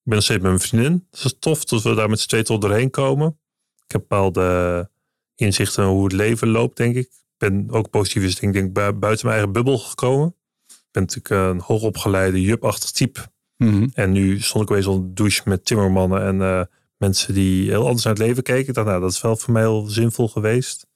Ik 0.05 0.11
ben 0.11 0.15
nog 0.15 0.23
steeds 0.23 0.41
met 0.41 0.49
mijn 0.49 0.67
vriendin. 0.67 1.07
Het 1.11 1.23
is 1.23 1.35
tof 1.39 1.65
dat 1.65 1.81
we 1.81 1.95
daar 1.95 2.09
met 2.09 2.19
z'n 2.19 2.27
tweeën 2.27 2.43
tot 2.43 2.61
doorheen 2.61 2.89
komen. 2.89 3.39
Ik 3.85 3.91
heb 3.91 4.01
bepaalde 4.01 4.89
inzichten 5.35 5.83
in 5.83 5.89
hoe 5.89 6.03
het 6.03 6.13
leven 6.13 6.47
loopt, 6.47 6.77
denk 6.77 6.95
ik. 6.95 7.05
Ik 7.05 7.37
ben 7.37 7.67
ook 7.69 7.89
positief 7.89 8.23
is, 8.23 8.35
denk 8.35 8.55
ik, 8.55 8.73
buiten 8.73 8.99
mijn 9.01 9.27
eigen 9.27 9.51
bubbel 9.51 9.77
gekomen. 9.77 10.35
Ik 10.67 10.91
ben 10.91 11.01
natuurlijk 11.01 11.29
een 11.29 11.59
hoogopgeleide, 11.59 12.41
jupachtig 12.41 12.91
type. 12.91 13.19
Mhm. 13.57 13.87
En 13.93 14.11
nu 14.11 14.39
stond 14.39 14.63
ik 14.63 14.71
opeens 14.71 14.85
onder 14.85 15.07
de 15.07 15.13
douche 15.13 15.41
met 15.45 15.65
timmermannen 15.65 16.21
en 16.21 16.41
eh, 16.41 16.61
mensen 16.97 17.33
die 17.33 17.69
heel 17.69 17.85
anders 17.85 18.03
naar 18.03 18.13
het 18.13 18.21
leven 18.21 18.43
keken. 18.43 18.67
Ik 18.67 18.73
dacht, 18.73 18.87
nou, 18.87 19.01
dat 19.01 19.11
is 19.11 19.21
wel 19.21 19.35
voor 19.35 19.53
mij 19.53 19.61
heel 19.61 19.85
zinvol 19.87 20.27
geweest. 20.27 20.87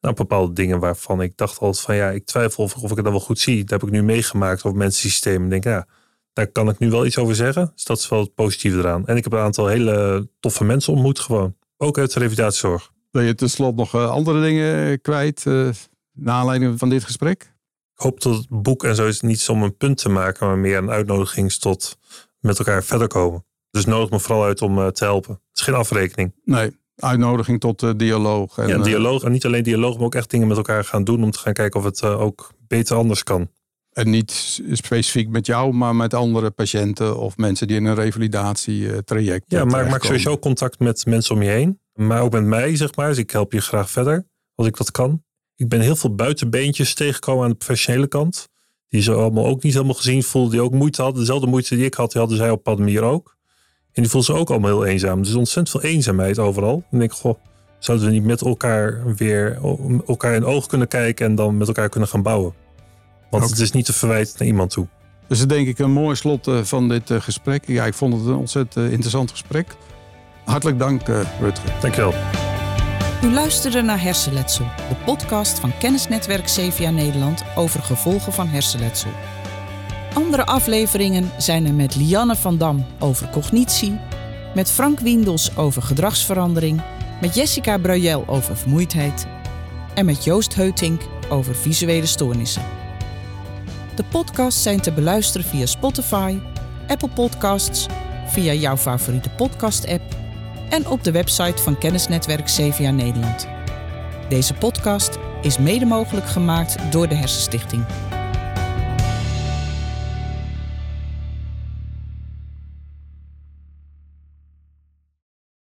Nou, 0.00 0.14
bepaalde 0.14 0.52
dingen 0.52 0.78
waarvan 0.78 1.22
ik 1.22 1.36
dacht 1.36 1.58
altijd 1.58 1.84
van 1.84 1.96
ja, 1.96 2.10
ik 2.10 2.24
twijfel 2.24 2.64
of, 2.64 2.74
of 2.74 2.90
ik 2.90 2.96
het 2.96 3.04
dan 3.04 3.12
wel 3.12 3.22
goed 3.22 3.38
zie. 3.38 3.60
Dat 3.64 3.80
heb 3.80 3.88
ik 3.88 3.94
nu 3.94 4.02
meegemaakt 4.02 4.64
over 4.64 4.78
mensensystemen. 4.78 5.44
Ik 5.44 5.50
denk, 5.50 5.64
ja, 5.64 5.86
daar 6.32 6.46
kan 6.46 6.68
ik 6.68 6.78
nu 6.78 6.90
wel 6.90 7.06
iets 7.06 7.18
over 7.18 7.34
zeggen. 7.34 7.70
Dus 7.74 7.84
dat 7.84 7.98
is 7.98 8.08
wel 8.08 8.20
het 8.20 8.34
positieve 8.34 8.78
eraan. 8.78 9.06
En 9.06 9.16
ik 9.16 9.24
heb 9.24 9.32
een 9.32 9.38
aantal 9.38 9.66
hele 9.66 10.28
toffe 10.40 10.64
mensen 10.64 10.92
ontmoet 10.92 11.18
gewoon. 11.18 11.56
Ook 11.76 11.98
uit 11.98 12.12
de 12.12 12.18
revalidatiezorg. 12.18 12.92
Wil 13.10 13.22
je 13.22 13.34
tenslotte 13.34 13.76
nog 13.76 13.94
eh, 13.94 14.10
andere 14.10 14.42
dingen 14.42 15.00
kwijt 15.00 15.44
uh, 15.44 15.68
naar 16.12 16.34
aanleiding 16.34 16.78
van 16.78 16.88
dit 16.88 17.04
gesprek? 17.04 17.42
Ik 17.94 18.04
hoop 18.04 18.20
dat 18.20 18.36
het 18.36 18.46
boek 18.48 18.84
en 18.84 18.94
zo 18.94 19.06
is 19.06 19.20
niet 19.20 19.48
om 19.48 19.62
een 19.62 19.76
punt 19.76 19.98
te 19.98 20.08
maken, 20.08 20.46
maar 20.46 20.58
meer 20.58 20.76
een 20.76 20.90
uitnodiging 20.90 21.52
tot 21.52 21.98
met 22.40 22.58
elkaar 22.58 22.84
verder 22.84 23.06
komen. 23.06 23.44
Dus 23.70 23.84
nodig 23.84 24.10
me 24.10 24.20
vooral 24.20 24.44
uit 24.44 24.62
om 24.62 24.78
uh, 24.78 24.86
te 24.86 25.04
helpen. 25.04 25.32
Het 25.32 25.58
is 25.58 25.62
geen 25.62 25.74
afrekening. 25.74 26.32
Nee, 26.44 26.76
uitnodiging 26.96 27.60
tot 27.60 27.82
uh, 27.82 27.90
dialoog. 27.96 28.58
En, 28.58 28.68
ja, 28.68 28.78
dialoog. 28.78 29.22
En 29.22 29.32
niet 29.32 29.44
alleen 29.44 29.62
dialoog, 29.62 29.96
maar 29.96 30.04
ook 30.04 30.14
echt 30.14 30.30
dingen 30.30 30.48
met 30.48 30.56
elkaar 30.56 30.84
gaan 30.84 31.04
doen 31.04 31.22
om 31.22 31.30
te 31.30 31.38
gaan 31.38 31.52
kijken 31.52 31.80
of 31.80 31.86
het 31.86 32.02
uh, 32.02 32.20
ook 32.20 32.52
beter 32.68 32.96
anders 32.96 33.22
kan. 33.22 33.50
En 33.92 34.10
niet 34.10 34.60
specifiek 34.72 35.28
met 35.28 35.46
jou, 35.46 35.72
maar 35.72 35.96
met 35.96 36.14
andere 36.14 36.50
patiënten 36.50 37.18
of 37.18 37.36
mensen 37.36 37.66
die 37.66 37.76
in 37.76 37.84
een 37.84 37.94
revalidatietraject. 37.94 39.44
Ja, 39.48 39.64
maar 39.64 39.84
ik 39.84 39.90
maak 39.90 40.04
sowieso 40.04 40.38
contact 40.38 40.78
met 40.78 41.06
mensen 41.06 41.34
om 41.34 41.42
je 41.42 41.50
heen. 41.50 41.80
Maar 41.92 42.22
ook 42.22 42.32
met 42.32 42.44
mij, 42.44 42.76
zeg 42.76 42.96
maar. 42.96 43.08
Dus 43.08 43.18
ik 43.18 43.30
help 43.30 43.52
je 43.52 43.60
graag 43.60 43.90
verder 43.90 44.26
als 44.54 44.66
ik 44.66 44.76
dat 44.76 44.90
kan. 44.90 45.22
Ik 45.56 45.68
ben 45.68 45.80
heel 45.80 45.96
veel 45.96 46.14
buitenbeentjes 46.14 46.94
tegengekomen 46.94 47.44
aan 47.44 47.50
de 47.50 47.56
professionele 47.56 48.06
kant. 48.06 48.48
Die 48.88 49.02
ze 49.02 49.12
allemaal 49.12 49.46
ook 49.46 49.62
niet 49.62 49.72
helemaal 49.72 49.94
gezien 49.94 50.22
voelden. 50.22 50.50
Die 50.50 50.60
ook 50.60 50.72
moeite 50.72 51.02
hadden. 51.02 51.20
Dezelfde 51.20 51.46
moeite 51.46 51.76
die 51.76 51.84
ik 51.84 51.94
had, 51.94 52.12
die 52.12 52.20
hadden 52.20 52.38
zij 52.38 52.50
op 52.50 52.62
Padmir 52.62 53.02
ook. 53.02 53.36
En 53.98 54.04
die 54.04 54.12
voelden 54.12 54.34
ze 54.34 54.40
ook 54.40 54.50
allemaal 54.50 54.70
heel 54.70 54.84
eenzaam. 54.84 55.22
Dus 55.22 55.34
ontzettend 55.34 55.70
veel 55.70 55.90
eenzaamheid 55.90 56.38
overal. 56.38 56.82
En 56.90 57.00
ik 57.00 57.12
goh, 57.12 57.34
zouden 57.78 58.06
we 58.06 58.12
niet 58.12 58.24
met 58.24 58.40
elkaar 58.40 59.14
weer 59.16 59.58
elkaar 60.06 60.34
in 60.34 60.44
oog 60.44 60.66
kunnen 60.66 60.88
kijken 60.88 61.26
en 61.26 61.34
dan 61.34 61.56
met 61.56 61.66
elkaar 61.66 61.88
kunnen 61.88 62.08
gaan 62.08 62.22
bouwen? 62.22 62.54
Want 63.30 63.42
okay. 63.42 63.48
het 63.48 63.58
is 63.58 63.72
niet 63.72 63.84
te 63.84 63.92
verwijten 63.92 64.34
naar 64.38 64.48
iemand 64.48 64.70
toe. 64.70 64.86
Dus 65.28 65.38
dat 65.38 65.48
denk 65.48 65.66
ik 65.66 65.78
een 65.78 65.90
mooi 65.90 66.16
slot 66.16 66.50
van 66.62 66.88
dit 66.88 67.10
gesprek. 67.12 67.66
Ja, 67.66 67.84
ik 67.84 67.94
vond 67.94 68.14
het 68.14 68.26
een 68.26 68.34
ontzettend 68.34 68.90
interessant 68.90 69.30
gesprek. 69.30 69.76
Hartelijk 70.44 70.78
dank, 70.78 71.06
Rutger. 71.40 71.72
Dankjewel. 71.80 72.14
U 73.22 73.32
luisterde 73.32 73.82
naar 73.82 74.02
Hersenletsel, 74.02 74.66
de 74.88 74.96
podcast 75.04 75.58
van 75.58 75.78
Kennisnetwerk 75.78 76.44
CVA 76.44 76.90
Nederland 76.90 77.44
over 77.54 77.82
gevolgen 77.82 78.32
van 78.32 78.46
hersenletsel. 78.48 79.10
Andere 80.14 80.46
afleveringen 80.46 81.30
zijn 81.38 81.66
er 81.66 81.74
met 81.74 81.96
Lianne 81.96 82.36
van 82.36 82.58
Dam 82.58 82.86
over 82.98 83.28
cognitie, 83.30 83.98
met 84.54 84.70
Frank 84.70 85.00
Wiendels 85.00 85.56
over 85.56 85.82
gedragsverandering, 85.82 86.80
met 87.20 87.34
Jessica 87.34 87.78
Bruyel 87.78 88.24
over 88.26 88.56
vermoeidheid 88.56 89.26
en 89.94 90.04
met 90.04 90.24
Joost 90.24 90.54
Heutink 90.54 91.02
over 91.28 91.54
visuele 91.54 92.06
stoornissen. 92.06 92.62
De 93.94 94.04
podcasts 94.04 94.62
zijn 94.62 94.80
te 94.80 94.92
beluisteren 94.92 95.46
via 95.46 95.66
Spotify, 95.66 96.38
Apple 96.86 97.08
Podcasts, 97.08 97.86
via 98.26 98.52
jouw 98.52 98.76
favoriete 98.76 99.30
podcast-app 99.30 100.16
en 100.70 100.86
op 100.88 101.04
de 101.04 101.10
website 101.10 101.62
van 101.62 101.78
Kennisnetwerk 101.78 102.44
CVA 102.44 102.90
Nederland. 102.90 103.48
Deze 104.28 104.54
podcast 104.54 105.18
is 105.42 105.58
mede 105.58 105.84
mogelijk 105.84 106.26
gemaakt 106.26 106.76
door 106.90 107.08
de 107.08 107.14
Hersenstichting. 107.14 107.84